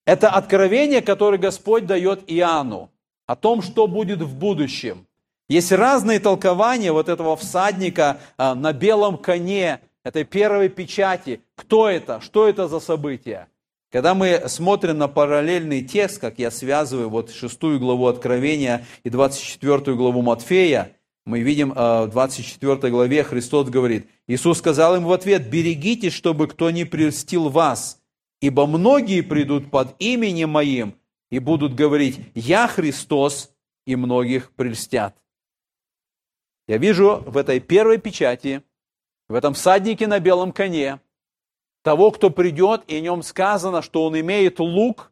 Это 0.08 0.32
откровение, 0.32 1.04
которое 1.04 1.38
Господь 1.38 1.86
дает 1.86 2.24
Иоанну 2.26 2.90
о 3.28 3.36
том, 3.36 3.62
что 3.62 3.86
будет 3.86 4.24
в 4.24 4.36
будущем. 4.36 5.06
Есть 5.54 5.72
разные 5.72 6.20
толкования 6.20 6.92
вот 6.92 7.10
этого 7.10 7.36
всадника 7.38 8.18
а, 8.38 8.56
на 8.56 8.74
белом 8.74 9.20
коне, 9.20 9.82
этой 10.04 10.24
первой 10.24 10.68
печати. 10.68 11.42
Кто 11.56 11.88
это? 11.88 12.20
Что 12.22 12.48
это 12.50 12.68
за 12.68 12.80
событие? 12.80 13.46
Когда 13.92 14.16
мы 14.16 14.46
смотрим 14.48 14.98
на 14.98 15.08
параллельный 15.08 15.84
текст, 15.84 16.20
как 16.20 16.40
я 16.40 16.50
связываю 16.50 17.08
вот 17.12 17.30
шестую 17.30 17.80
главу 17.80 18.08
Откровения 18.08 18.84
и 19.04 19.12
24 19.12 19.96
главу 19.96 20.24
Матфея, 20.24 20.94
мы 21.24 21.42
видим 21.42 21.72
э, 21.72 22.06
в 22.06 22.10
24 22.10 22.92
главе 22.92 23.24
Христос 23.24 23.70
говорит, 23.70 24.10
Иисус 24.26 24.58
сказал 24.58 24.96
им 24.96 25.04
в 25.04 25.12
ответ, 25.12 25.52
«Берегитесь, 25.52 26.14
чтобы 26.14 26.48
кто 26.48 26.72
не 26.72 26.84
прельстил 26.84 27.50
вас, 27.50 28.02
ибо 28.42 28.66
многие 28.66 29.22
придут 29.22 29.70
под 29.70 29.94
именем 30.00 30.50
Моим 30.50 30.96
и 31.30 31.38
будут 31.38 31.76
говорить, 31.76 32.22
Я 32.34 32.68
Христос, 32.68 33.52
и 33.86 33.96
многих 33.96 34.52
прельстят». 34.54 35.14
Я 36.68 36.78
вижу 36.78 37.24
в 37.26 37.38
этой 37.38 37.60
первой 37.60 37.98
печати, 37.98 38.64
в 39.28 39.36
этом 39.36 39.54
всаднике 39.54 40.08
на 40.08 40.20
белом 40.20 40.52
коне, 40.52 41.00
того, 41.84 42.12
кто 42.12 42.30
придет, 42.30 42.84
и 42.88 42.96
о 42.96 43.02
нем 43.02 43.24
сказано, 43.24 43.82
что 43.82 44.06
он 44.06 44.20
имеет 44.20 44.60
лук, 44.60 45.12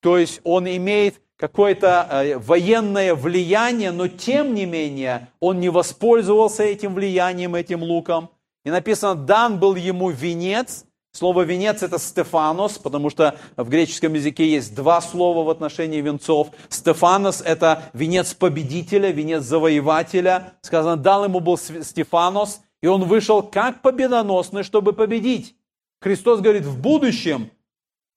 то 0.00 0.16
есть 0.16 0.40
он 0.44 0.66
имеет 0.66 1.20
какое-то 1.36 2.08
э, 2.10 2.38
военное 2.38 3.14
влияние, 3.14 3.92
но 3.92 4.08
тем 4.08 4.54
не 4.54 4.66
менее 4.66 5.28
он 5.40 5.60
не 5.60 5.68
воспользовался 5.68 6.64
этим 6.64 6.94
влиянием, 6.94 7.54
этим 7.54 7.82
луком. 7.82 8.30
И 8.64 8.70
написано, 8.70 9.14
дан 9.14 9.58
был 9.58 9.74
ему 9.76 10.10
венец. 10.10 10.84
Слово 11.12 11.42
венец 11.42 11.82
это 11.82 11.98
Стефанос, 11.98 12.78
потому 12.78 13.10
что 13.10 13.38
в 13.56 13.68
греческом 13.68 14.14
языке 14.14 14.48
есть 14.48 14.74
два 14.74 15.00
слова 15.00 15.44
в 15.44 15.50
отношении 15.50 16.00
венцов. 16.00 16.48
Стефанос 16.68 17.40
это 17.40 17.90
венец 17.92 18.34
победителя, 18.34 19.10
венец 19.10 19.42
завоевателя. 19.42 20.54
Сказано, 20.60 20.96
дал 20.96 21.24
ему 21.24 21.40
был 21.40 21.56
Стефанос, 21.56 22.60
и 22.82 22.86
он 22.86 23.04
вышел 23.04 23.42
как 23.42 23.82
победоносный, 23.82 24.62
чтобы 24.62 24.92
победить. 24.92 25.56
Христос 26.00 26.40
говорит, 26.40 26.64
в 26.64 26.80
будущем 26.80 27.50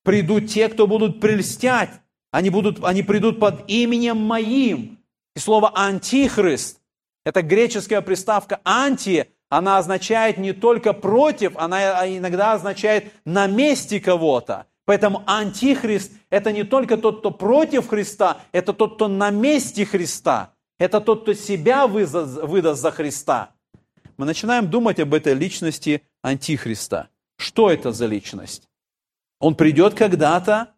придут 0.04 0.48
те, 0.48 0.68
кто 0.68 0.86
будут 0.86 1.20
прельстять 1.20 1.90
они, 2.32 2.48
будут, 2.48 2.82
они 2.82 3.02
придут 3.02 3.38
под 3.38 3.70
именем 3.70 4.16
моим. 4.16 4.98
И 5.36 5.38
слово 5.38 5.70
«антихрист»– 5.74 6.80
это 7.24 7.42
греческая 7.42 8.00
приставка 8.00 8.60
«анти», 8.64 9.28
она 9.52 9.76
означает 9.76 10.38
не 10.38 10.54
только 10.54 10.94
против, 10.94 11.58
она 11.58 12.08
иногда 12.08 12.54
означает 12.54 13.12
на 13.26 13.46
месте 13.46 14.00
кого-то. 14.00 14.66
Поэтому 14.86 15.22
антихрист– 15.26 16.10
это 16.30 16.52
не 16.52 16.64
только 16.64 16.96
тот, 16.96 17.18
кто 17.18 17.30
против 17.30 17.86
Христа, 17.86 18.40
это 18.52 18.72
тот, 18.72 18.94
кто 18.94 19.08
на 19.08 19.28
месте 19.28 19.84
Христа. 19.84 20.54
Это 20.78 21.02
тот, 21.02 21.22
кто 21.22 21.34
себя 21.34 21.86
выдаст, 21.86 22.42
выдаст 22.42 22.80
за 22.80 22.90
Христа. 22.90 23.50
Мы 24.16 24.24
начинаем 24.24 24.70
думать 24.70 24.98
об 25.00 25.12
этой 25.12 25.34
личности 25.34 26.02
антихриста. 26.22 27.10
Что 27.36 27.70
это 27.70 27.92
за 27.92 28.06
личность? 28.06 28.70
Он 29.38 29.54
придет 29.54 29.92
когда-то, 29.92 30.71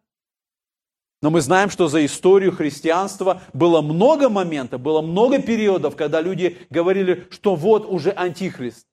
но 1.25 1.31
мы 1.31 1.41
знаем, 1.41 1.71
что 1.71 1.87
за 1.87 2.05
историю 2.05 2.51
христианства 2.51 3.41
было 3.51 3.81
много 3.81 4.29
моментов, 4.29 4.79
было 4.79 5.01
много 5.01 5.41
периодов, 5.41 5.95
когда 5.95 6.21
люди 6.21 6.59
говорили, 6.69 7.25
что 7.31 7.55
вот 7.55 7.87
уже 7.87 8.11
антихрист. 8.11 8.85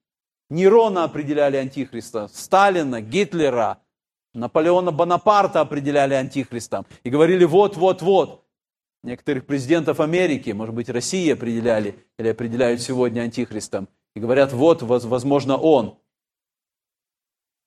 Нерона 0.49 1.05
определяли 1.05 1.59
антихриста, 1.59 2.29
Сталина, 2.33 3.03
Гитлера, 3.03 3.83
Наполеона 4.33 4.93
Бонапарта 4.93 5.61
определяли 5.61 6.15
антихристом. 6.15 6.87
И 7.05 7.11
говорили 7.11 7.45
вот-вот-вот. 7.45 8.47
Некоторых 9.03 9.45
президентов 9.45 10.01
Америки, 10.01 10.53
может 10.53 10.75
быть, 10.75 10.89
России 10.89 11.31
определяли 11.31 11.97
или 12.19 12.29
определяют 12.29 12.81
сегодня 12.81 13.21
антихристом. 13.21 13.91
И 14.17 14.21
говорят, 14.21 14.55
вот, 14.55 14.81
возможно, 14.81 15.59
он. 15.59 15.99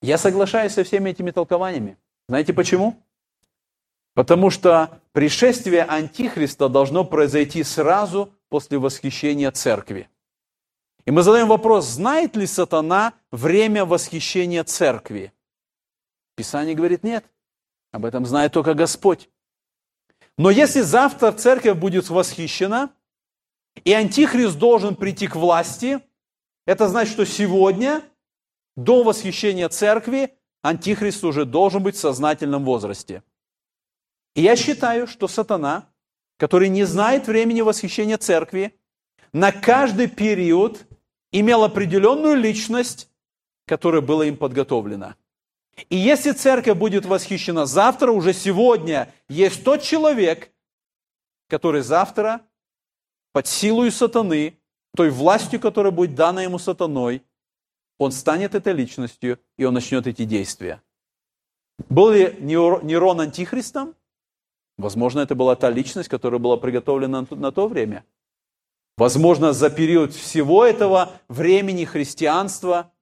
Я 0.02 0.18
соглашаюсь 0.18 0.72
со 0.72 0.82
всеми 0.82 1.10
этими 1.10 1.30
толкованиями. 1.30 1.98
Знаете 2.28 2.52
почему? 2.52 2.96
Потому 4.16 4.48
что 4.48 5.02
пришествие 5.12 5.82
Антихриста 5.84 6.70
должно 6.70 7.04
произойти 7.04 7.62
сразу 7.62 8.32
после 8.48 8.78
восхищения 8.78 9.50
церкви. 9.50 10.08
И 11.04 11.10
мы 11.10 11.22
задаем 11.22 11.48
вопрос, 11.48 11.84
знает 11.84 12.34
ли 12.34 12.46
сатана 12.46 13.12
время 13.30 13.84
восхищения 13.84 14.64
церкви? 14.64 15.34
Писание 16.34 16.74
говорит 16.74 17.04
нет. 17.04 17.26
Об 17.92 18.06
этом 18.06 18.24
знает 18.24 18.54
только 18.54 18.72
Господь. 18.72 19.28
Но 20.38 20.48
если 20.48 20.80
завтра 20.80 21.30
церковь 21.32 21.76
будет 21.76 22.08
восхищена, 22.08 22.94
и 23.84 23.92
Антихрист 23.92 24.56
должен 24.56 24.96
прийти 24.96 25.28
к 25.28 25.36
власти, 25.36 26.00
это 26.64 26.88
значит, 26.88 27.12
что 27.12 27.26
сегодня, 27.26 28.02
до 28.76 29.02
восхищения 29.02 29.68
церкви, 29.68 30.32
Антихрист 30.62 31.22
уже 31.22 31.44
должен 31.44 31.82
быть 31.82 31.96
в 31.96 32.00
сознательном 32.00 32.64
возрасте. 32.64 33.22
И 34.36 34.42
я 34.42 34.54
считаю, 34.54 35.06
что 35.06 35.28
сатана, 35.28 35.88
который 36.36 36.68
не 36.68 36.84
знает 36.84 37.26
времени 37.26 37.62
восхищения 37.62 38.18
церкви, 38.18 38.78
на 39.32 39.50
каждый 39.50 40.08
период 40.08 40.86
имел 41.32 41.64
определенную 41.64 42.36
личность, 42.36 43.10
которая 43.66 44.02
была 44.02 44.26
им 44.26 44.36
подготовлена. 44.36 45.16
И 45.88 45.96
если 45.96 46.32
церковь 46.32 46.76
будет 46.76 47.06
восхищена 47.06 47.64
завтра, 47.64 48.12
уже 48.12 48.34
сегодня 48.34 49.10
есть 49.30 49.64
тот 49.64 49.82
человек, 49.82 50.52
который 51.48 51.80
завтра 51.80 52.42
под 53.32 53.46
силой 53.46 53.90
сатаны, 53.90 54.58
той 54.94 55.08
властью, 55.08 55.60
которая 55.60 55.92
будет 55.92 56.14
дана 56.14 56.42
ему 56.42 56.58
сатаной, 56.58 57.22
он 57.96 58.12
станет 58.12 58.54
этой 58.54 58.74
личностью, 58.74 59.38
и 59.56 59.64
он 59.64 59.72
начнет 59.72 60.06
эти 60.06 60.26
действия. 60.26 60.82
Был 61.88 62.10
ли 62.10 62.36
Нерон 62.40 63.20
антихристом? 63.20 63.94
Возможно, 64.78 65.20
это 65.20 65.34
была 65.34 65.56
та 65.56 65.70
личность, 65.70 66.08
которая 66.08 66.38
была 66.38 66.56
приготовлена 66.56 67.26
на 67.30 67.52
то 67.52 67.66
время. 67.66 68.04
Возможно, 68.96 69.52
за 69.52 69.70
период 69.70 70.14
всего 70.14 70.64
этого 70.64 71.12
времени 71.28 71.84
христианства 71.84 72.92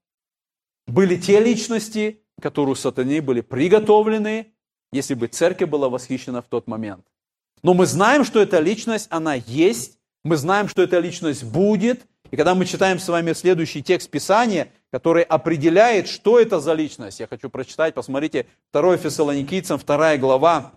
были 0.87 1.17
те 1.17 1.41
личности, 1.41 2.21
которые 2.41 2.73
у 2.73 2.77
сатаны 2.77 3.21
были 3.23 3.41
приготовлены, 3.41 4.53
если 4.93 5.15
бы 5.15 5.29
церковь 5.29 5.69
была 5.69 5.89
восхищена 5.89 6.43
в 6.43 6.47
тот 6.47 6.67
момент. 6.67 7.05
Но 7.63 7.75
мы 7.75 7.87
знаем, 7.87 8.25
что 8.25 8.41
эта 8.41 8.61
личность, 8.61 9.07
она 9.11 9.35
есть, 9.35 9.99
мы 10.23 10.37
знаем, 10.37 10.69
что 10.69 10.83
эта 10.83 10.99
личность 10.99 11.45
будет, 11.45 12.07
и 12.31 12.37
когда 12.37 12.55
мы 12.55 12.67
читаем 12.67 12.99
с 12.99 13.09
вами 13.09 13.33
следующий 13.33 13.83
текст 13.83 14.11
Писания, 14.11 14.73
который 14.91 15.23
определяет, 15.23 16.09
что 16.09 16.39
это 16.39 16.61
за 16.61 16.75
личность, 16.75 17.21
я 17.21 17.27
хочу 17.27 17.51
прочитать, 17.51 17.95
посмотрите, 17.95 18.47
2 18.73 18.97
Фессалоникийцам, 18.97 19.79
2 19.79 20.17
глава, 20.19 20.73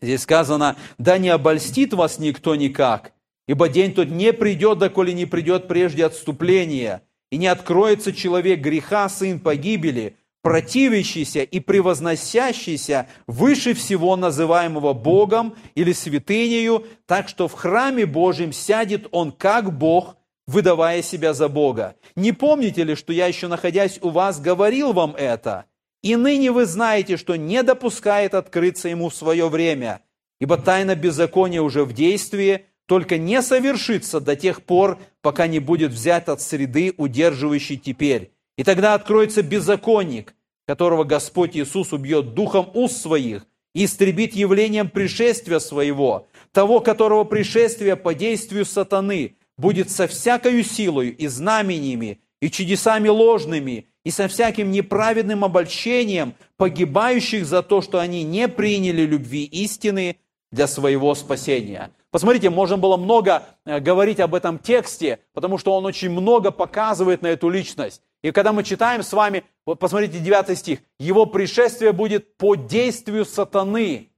Здесь 0.00 0.22
сказано, 0.22 0.76
да 0.98 1.18
не 1.18 1.28
обольстит 1.28 1.92
вас 1.92 2.18
никто 2.18 2.54
никак, 2.54 3.12
ибо 3.46 3.68
день 3.68 3.94
тот 3.94 4.08
не 4.08 4.32
придет, 4.32 4.78
доколе 4.78 5.12
не 5.12 5.26
придет 5.26 5.66
прежде 5.68 6.06
отступления, 6.06 7.02
и 7.30 7.36
не 7.36 7.46
откроется 7.46 8.12
человек 8.12 8.60
греха, 8.60 9.08
сын 9.08 9.40
погибели, 9.40 10.16
противящийся 10.42 11.42
и 11.42 11.60
превозносящийся 11.60 13.08
выше 13.26 13.74
всего 13.74 14.16
называемого 14.16 14.92
Богом 14.92 15.56
или 15.74 15.92
святынею, 15.92 16.86
так 17.06 17.28
что 17.28 17.48
в 17.48 17.54
храме 17.54 18.06
Божьем 18.06 18.52
сядет 18.52 19.08
он 19.10 19.32
как 19.32 19.76
Бог, 19.76 20.16
выдавая 20.46 21.02
себя 21.02 21.34
за 21.34 21.48
Бога. 21.48 21.96
Не 22.16 22.32
помните 22.32 22.84
ли, 22.84 22.94
что 22.94 23.12
я 23.12 23.26
еще 23.26 23.48
находясь 23.48 23.98
у 24.00 24.08
вас 24.08 24.40
говорил 24.40 24.92
вам 24.92 25.14
это? 25.16 25.66
И 26.02 26.14
ныне 26.16 26.52
вы 26.52 26.64
знаете, 26.66 27.16
что 27.16 27.36
не 27.36 27.62
допускает 27.62 28.34
открыться 28.34 28.88
ему 28.88 29.08
в 29.08 29.14
свое 29.14 29.48
время, 29.48 30.00
ибо 30.40 30.56
тайна 30.56 30.94
беззакония 30.94 31.60
уже 31.60 31.84
в 31.84 31.92
действии, 31.92 32.66
только 32.86 33.18
не 33.18 33.42
совершится 33.42 34.20
до 34.20 34.36
тех 34.36 34.62
пор, 34.62 34.98
пока 35.20 35.46
не 35.46 35.58
будет 35.58 35.92
взят 35.92 36.28
от 36.28 36.40
среды, 36.40 36.94
удерживающей 36.96 37.76
теперь. 37.76 38.32
И 38.56 38.64
тогда 38.64 38.94
откроется 38.94 39.42
беззаконник, 39.42 40.34
которого 40.66 41.04
Господь 41.04 41.56
Иисус 41.56 41.92
убьет 41.92 42.34
духом 42.34 42.70
уст 42.74 43.00
своих 43.00 43.46
и 43.74 43.84
истребит 43.84 44.34
явлением 44.34 44.88
пришествия 44.88 45.58
своего, 45.58 46.28
того, 46.52 46.80
которого 46.80 47.24
пришествие 47.24 47.96
по 47.96 48.14
действию 48.14 48.64
сатаны 48.64 49.36
будет 49.56 49.90
со 49.90 50.06
всякою 50.06 50.64
силою 50.64 51.16
и 51.16 51.26
знамениями, 51.26 52.20
и 52.40 52.50
чудесами 52.50 53.08
ложными, 53.08 53.88
и 54.08 54.10
со 54.10 54.26
всяким 54.26 54.70
неправедным 54.70 55.44
обольщением 55.44 56.32
погибающих 56.56 57.44
за 57.44 57.62
то, 57.62 57.82
что 57.82 57.98
они 57.98 58.22
не 58.22 58.48
приняли 58.48 59.02
любви 59.02 59.44
истины 59.44 60.16
для 60.50 60.66
своего 60.66 61.14
спасения. 61.14 61.90
Посмотрите, 62.10 62.48
можно 62.48 62.78
было 62.78 62.96
много 62.96 63.42
э, 63.66 63.80
говорить 63.80 64.18
об 64.18 64.34
этом 64.34 64.58
тексте, 64.60 65.18
потому 65.34 65.58
что 65.58 65.74
он 65.74 65.84
очень 65.84 66.08
много 66.08 66.50
показывает 66.50 67.20
на 67.20 67.26
эту 67.26 67.50
личность. 67.50 68.00
И 68.22 68.30
когда 68.30 68.54
мы 68.54 68.64
читаем 68.64 69.02
с 69.02 69.12
вами, 69.12 69.44
вот 69.66 69.78
посмотрите 69.78 70.20
9 70.20 70.56
стих, 70.56 70.78
его 70.98 71.26
пришествие 71.26 71.92
будет 71.92 72.38
по 72.38 72.54
действию 72.54 73.26
сатаны. 73.26 74.08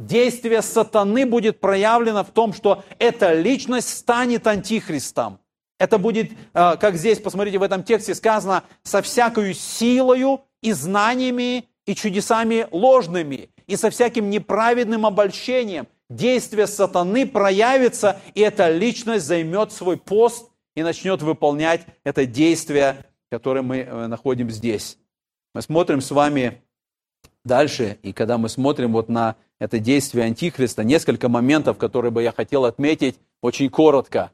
Действие 0.00 0.60
сатаны 0.60 1.24
будет 1.24 1.60
проявлено 1.60 2.24
в 2.24 2.32
том, 2.32 2.52
что 2.52 2.82
эта 2.98 3.32
личность 3.32 3.96
станет 3.96 4.44
антихристом. 4.48 5.38
Это 5.78 5.98
будет, 5.98 6.32
э, 6.32 6.76
как 6.80 6.96
здесь, 6.96 7.18
посмотрите, 7.18 7.58
в 7.58 7.62
этом 7.62 7.82
тексте 7.82 8.14
сказано, 8.14 8.64
со 8.82 9.02
всякою 9.02 9.54
силою 9.54 10.40
и 10.62 10.72
знаниями 10.72 11.68
и 11.84 11.94
чудесами 11.94 12.66
ложными, 12.70 13.50
и 13.66 13.76
со 13.76 13.90
всяким 13.90 14.30
неправедным 14.30 15.06
обольщением. 15.06 15.86
Действие 16.08 16.66
сатаны 16.66 17.26
проявится, 17.26 18.20
и 18.34 18.40
эта 18.40 18.70
личность 18.70 19.26
займет 19.26 19.72
свой 19.72 19.96
пост 19.96 20.50
и 20.74 20.82
начнет 20.82 21.22
выполнять 21.22 21.86
это 22.04 22.26
действие, 22.26 23.04
которое 23.30 23.62
мы 23.62 23.78
э, 23.78 24.06
находим 24.06 24.50
здесь. 24.50 24.98
Мы 25.54 25.62
смотрим 25.62 26.00
с 26.00 26.10
вами 26.10 26.62
дальше, 27.44 27.98
и 28.02 28.12
когда 28.12 28.38
мы 28.38 28.48
смотрим 28.48 28.92
вот 28.92 29.08
на 29.08 29.36
это 29.58 29.78
действие 29.78 30.26
Антихриста, 30.26 30.84
несколько 30.84 31.28
моментов, 31.28 31.78
которые 31.78 32.10
бы 32.12 32.22
я 32.22 32.32
хотел 32.32 32.64
отметить 32.64 33.16
очень 33.40 33.70
коротко. 33.70 34.30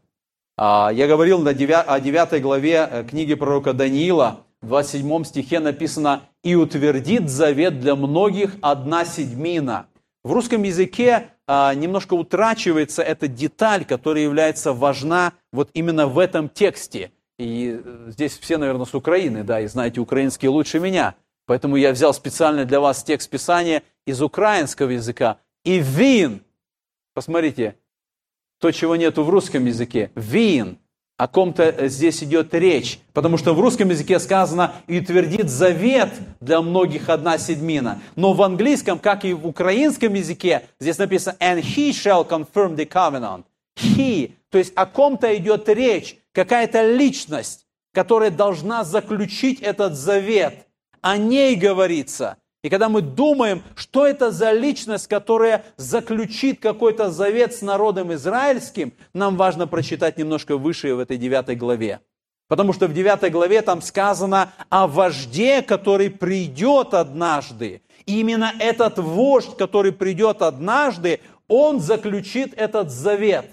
А, 0.56 0.90
я 0.92 1.06
говорил 1.06 1.46
о 1.46 1.54
9 1.54 2.42
главе 2.42 2.88
э, 2.90 3.04
книги 3.04 3.34
пророка 3.34 3.72
Даниила, 3.72 4.44
в 4.60 4.68
27 4.68 5.24
стихе 5.24 5.60
написано 5.60 6.22
«И 6.44 6.54
утвердит 6.54 7.28
завет 7.28 7.80
для 7.80 7.96
многих 7.96 8.54
одна 8.60 9.04
седьмина». 9.04 9.86
В 10.22 10.32
русском 10.32 10.62
языке 10.62 11.30
а, 11.48 11.74
немножко 11.74 12.14
утрачивается 12.14 13.02
эта 13.02 13.26
деталь, 13.26 13.84
которая 13.84 14.22
является 14.22 14.72
важна 14.72 15.32
вот 15.52 15.70
именно 15.74 16.06
в 16.06 16.18
этом 16.18 16.48
тексте. 16.48 17.10
И 17.38 17.80
э, 17.82 18.10
здесь 18.10 18.38
все, 18.38 18.56
наверное, 18.56 18.86
с 18.86 18.94
Украины, 18.94 19.42
да, 19.42 19.60
и 19.60 19.66
знаете 19.66 20.00
украинский 20.00 20.48
лучше 20.48 20.78
меня. 20.78 21.16
Поэтому 21.46 21.76
я 21.76 21.90
взял 21.90 22.14
специально 22.14 22.64
для 22.64 22.78
вас 22.78 23.02
текст 23.02 23.28
Писания 23.28 23.82
из 24.06 24.22
украинского 24.22 24.90
языка. 24.90 25.38
И 25.64 25.80
вин, 25.80 26.42
посмотрите, 27.14 27.74
то, 28.62 28.70
чего 28.70 28.94
нету 28.94 29.24
в 29.24 29.28
русском 29.28 29.66
языке, 29.66 30.12
вин, 30.14 30.78
о 31.16 31.26
ком-то 31.26 31.88
здесь 31.88 32.22
идет 32.22 32.54
речь. 32.54 33.00
Потому 33.12 33.36
что 33.36 33.54
в 33.54 33.60
русском 33.60 33.88
языке 33.88 34.20
сказано 34.20 34.72
«и 34.86 35.00
утвердит 35.00 35.50
завет 35.50 36.10
для 36.40 36.62
многих 36.62 37.08
одна 37.08 37.38
седьмина». 37.38 38.00
Но 38.14 38.34
в 38.34 38.40
английском, 38.40 39.00
как 39.00 39.24
и 39.24 39.32
в 39.32 39.48
украинском 39.48 40.14
языке, 40.14 40.68
здесь 40.78 40.96
написано 40.98 41.36
«and 41.40 41.60
he 41.60 41.90
shall 41.90 42.24
confirm 42.24 42.76
the 42.76 42.88
covenant». 42.88 43.42
He, 43.76 44.34
то 44.48 44.58
есть 44.58 44.72
о 44.76 44.86
ком-то 44.86 45.36
идет 45.36 45.68
речь, 45.68 46.16
какая-то 46.32 46.88
личность, 46.88 47.66
которая 47.92 48.30
должна 48.30 48.84
заключить 48.84 49.60
этот 49.60 49.94
завет. 49.94 50.66
О 51.00 51.16
ней 51.16 51.56
говорится– 51.56 52.36
и 52.62 52.68
когда 52.68 52.88
мы 52.88 53.02
думаем, 53.02 53.62
что 53.74 54.06
это 54.06 54.30
за 54.30 54.52
личность, 54.52 55.08
которая 55.08 55.64
заключит 55.76 56.60
какой-то 56.60 57.10
завет 57.10 57.54
с 57.54 57.62
народом 57.62 58.12
израильским, 58.14 58.92
нам 59.12 59.36
важно 59.36 59.66
прочитать 59.66 60.16
немножко 60.16 60.56
выше 60.56 60.94
в 60.94 61.00
этой 61.00 61.16
девятой 61.16 61.56
главе. 61.56 62.00
Потому 62.46 62.72
что 62.72 62.86
в 62.86 62.94
девятой 62.94 63.30
главе 63.30 63.62
там 63.62 63.82
сказано 63.82 64.52
о 64.68 64.86
вожде, 64.86 65.62
который 65.62 66.10
придет 66.10 66.94
однажды. 66.94 67.82
И 68.06 68.20
именно 68.20 68.52
этот 68.60 68.98
вождь, 68.98 69.56
который 69.56 69.90
придет 69.90 70.42
однажды, 70.42 71.20
он 71.48 71.80
заключит 71.80 72.54
этот 72.54 72.90
завет. 72.90 73.46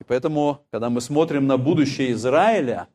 И 0.00 0.04
поэтому, 0.04 0.66
когда 0.72 0.90
мы 0.90 1.00
смотрим 1.00 1.46
на 1.46 1.58
будущее 1.58 2.12
Израиля, 2.12 2.88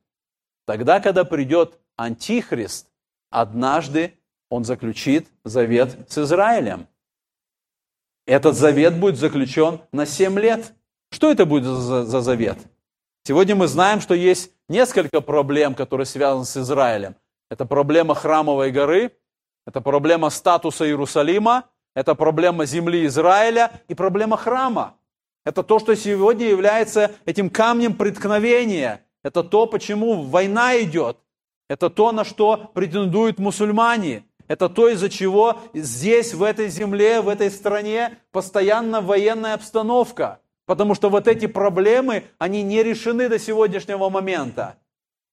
тогда, 0.66 1.00
когда 1.00 1.24
придет 1.24 1.80
Антихрист, 1.96 2.88
однажды 3.30 4.16
он 4.52 4.66
заключит 4.66 5.28
завет 5.46 5.98
с 6.10 6.18
Израилем. 6.18 6.88
Этот 8.28 8.56
завет 8.56 9.00
будет 9.00 9.18
заключен 9.18 9.80
на 9.94 10.06
7 10.06 10.38
лет. 10.38 10.74
Что 11.10 11.32
это 11.32 11.46
будет 11.46 11.64
за, 11.64 12.04
за 12.04 12.22
завет? 12.22 12.58
Сегодня 13.24 13.56
мы 13.56 13.68
знаем, 13.68 14.02
что 14.02 14.14
есть 14.14 14.52
несколько 14.68 15.22
проблем, 15.22 15.74
которые 15.74 16.06
связаны 16.06 16.46
с 16.46 16.58
Израилем. 16.58 17.16
Это 17.50 17.66
проблема 17.66 18.14
храмовой 18.14 18.72
горы, 18.72 19.12
это 19.66 19.80
проблема 19.80 20.30
статуса 20.30 20.86
Иерусалима, 20.86 21.66
это 21.96 22.14
проблема 22.14 22.66
земли 22.66 23.06
Израиля 23.06 23.72
и 23.88 23.96
проблема 23.96 24.36
храма. 24.38 24.96
Это 25.46 25.64
то, 25.64 25.80
что 25.80 25.96
сегодня 25.96 26.48
является 26.48 27.12
этим 27.26 27.50
камнем 27.50 27.96
преткновения. 27.96 29.06
Это 29.24 29.44
то, 29.44 29.66
почему 29.66 30.24
война 30.24 30.80
идет. 30.82 31.18
Это 31.72 31.90
то, 31.90 32.12
на 32.12 32.26
что 32.26 32.70
претендуют 32.74 33.40
мусульмане. 33.40 34.26
Это 34.52 34.68
то, 34.68 34.90
из-за 34.90 35.10
чего 35.10 35.62
здесь, 35.74 36.34
в 36.34 36.44
этой 36.44 36.68
земле, 36.68 37.22
в 37.22 37.30
этой 37.30 37.50
стране 37.50 38.18
постоянно 38.34 39.00
военная 39.00 39.54
обстановка. 39.54 40.42
Потому 40.66 40.94
что 40.94 41.10
вот 41.10 41.30
эти 41.30 41.46
проблемы, 41.46 42.26
они 42.38 42.62
не 42.62 42.84
решены 42.84 43.30
до 43.30 43.40
сегодняшнего 43.40 44.10
момента. 44.10 44.76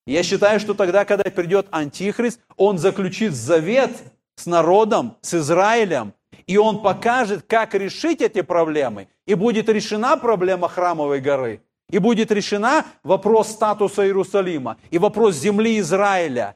Я 0.06 0.22
считаю, 0.22 0.60
что 0.60 0.72
тогда, 0.72 1.04
когда 1.04 1.24
придет 1.32 1.66
Антихрист, 1.72 2.40
он 2.56 2.78
заключит 2.78 3.34
завет 3.34 3.90
с 4.36 4.46
народом, 4.46 5.16
с 5.20 5.34
Израилем, 5.34 6.14
и 6.46 6.56
он 6.56 6.80
покажет, 6.80 7.42
как 7.42 7.74
решить 7.74 8.20
эти 8.20 8.42
проблемы. 8.42 9.08
И 9.26 9.34
будет 9.34 9.68
решена 9.68 10.16
проблема 10.16 10.68
храмовой 10.68 11.20
горы, 11.20 11.60
и 11.90 11.98
будет 11.98 12.30
решена 12.30 12.86
вопрос 13.02 13.48
статуса 13.48 14.04
Иерусалима, 14.04 14.76
и 14.92 14.98
вопрос 14.98 15.34
земли 15.34 15.80
Израиля, 15.80 16.54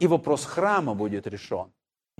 и 0.00 0.08
вопрос 0.08 0.44
храма 0.44 0.94
будет 0.94 1.28
решен. 1.28 1.70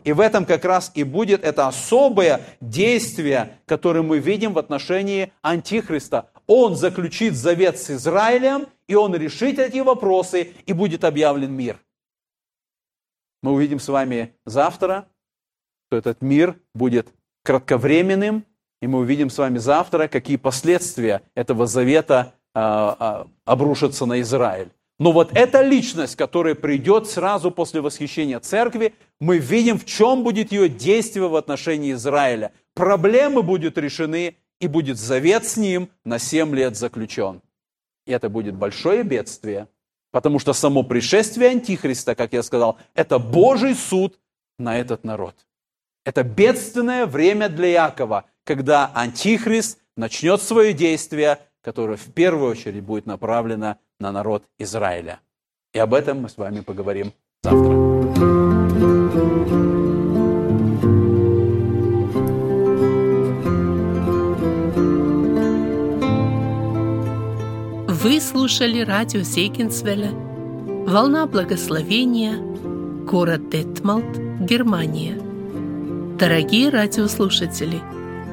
И 0.04 0.12
в 0.12 0.20
этом 0.20 0.44
как 0.44 0.64
раз 0.64 0.90
и 0.94 1.04
будет 1.04 1.44
это 1.44 1.68
особое 1.68 2.40
действие, 2.60 3.58
которое 3.66 4.02
мы 4.02 4.18
видим 4.18 4.52
в 4.52 4.58
отношении 4.58 5.32
Антихриста. 5.42 6.30
Он 6.46 6.76
заключит 6.76 7.34
завет 7.34 7.78
с 7.78 7.90
Израилем, 7.90 8.66
и 8.88 8.94
он 8.94 9.14
решит 9.14 9.58
эти 9.58 9.78
вопросы, 9.78 10.52
и 10.66 10.72
будет 10.72 11.04
объявлен 11.04 11.52
мир. 11.52 11.78
Мы 13.42 13.52
увидим 13.52 13.80
с 13.80 13.88
вами 13.88 14.34
завтра, 14.44 15.06
что 15.86 15.96
этот 15.96 16.20
мир 16.22 16.56
будет 16.74 17.08
кратковременным, 17.42 18.44
и 18.80 18.86
мы 18.86 19.00
увидим 19.00 19.30
с 19.30 19.38
вами 19.38 19.58
завтра, 19.58 20.08
какие 20.08 20.36
последствия 20.36 21.22
этого 21.34 21.66
завета 21.66 22.34
а, 22.54 22.96
а, 22.98 23.26
обрушатся 23.44 24.06
на 24.06 24.20
Израиль. 24.20 24.70
Но 25.00 25.12
вот 25.12 25.30
эта 25.34 25.62
личность, 25.62 26.14
которая 26.14 26.54
придет 26.54 27.08
сразу 27.08 27.50
после 27.50 27.80
восхищения 27.80 28.38
церкви, 28.38 28.94
мы 29.18 29.38
видим, 29.38 29.78
в 29.78 29.86
чем 29.86 30.22
будет 30.22 30.52
ее 30.52 30.68
действие 30.68 31.26
в 31.26 31.36
отношении 31.36 31.92
Израиля. 31.92 32.52
Проблемы 32.74 33.42
будут 33.42 33.78
решены, 33.78 34.36
и 34.60 34.68
будет 34.68 34.98
завет 34.98 35.46
с 35.46 35.56
ним 35.56 35.88
на 36.04 36.18
7 36.18 36.54
лет 36.54 36.76
заключен. 36.76 37.40
И 38.06 38.12
это 38.12 38.28
будет 38.28 38.54
большое 38.54 39.02
бедствие, 39.02 39.68
потому 40.12 40.38
что 40.38 40.52
само 40.52 40.82
пришествие 40.82 41.50
Антихриста, 41.50 42.14
как 42.14 42.34
я 42.34 42.42
сказал, 42.42 42.76
это 42.94 43.18
Божий 43.18 43.74
суд 43.74 44.18
на 44.58 44.78
этот 44.78 45.02
народ. 45.02 45.34
Это 46.04 46.22
бедственное 46.22 47.06
время 47.06 47.48
для 47.48 47.86
Якова, 47.86 48.26
когда 48.44 48.90
Антихрист 48.94 49.78
начнет 49.96 50.42
свое 50.42 50.74
действие, 50.74 51.38
которое 51.62 51.96
в 51.96 52.12
первую 52.12 52.50
очередь 52.50 52.82
будет 52.82 53.06
направлено 53.06 53.78
на 54.00 54.12
народ 54.12 54.42
Израиля. 54.58 55.20
И 55.72 55.78
об 55.78 55.94
этом 55.94 56.22
мы 56.22 56.28
с 56.28 56.36
вами 56.36 56.60
поговорим 56.60 57.12
завтра. 57.42 57.90
Вы 68.02 68.20
слушали 68.20 68.80
радио 68.80 69.22
Сейкинсвелля 69.22 70.10
«Волна 70.86 71.26
благословения», 71.26 72.36
город 73.06 73.50
Детмалт, 73.50 74.18
Германия. 74.40 75.20
Дорогие 76.18 76.70
радиослушатели, 76.70 77.80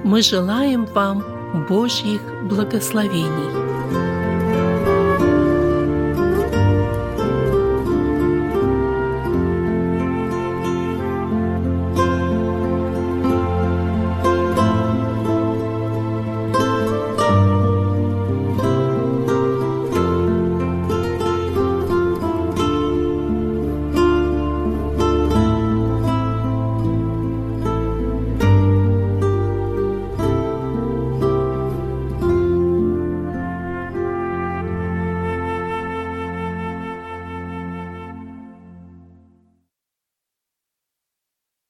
мы 0.03 0.22
желаем 0.22 0.86
вам 0.86 1.24
Божьих 1.68 2.22
благословений. 2.49 4.27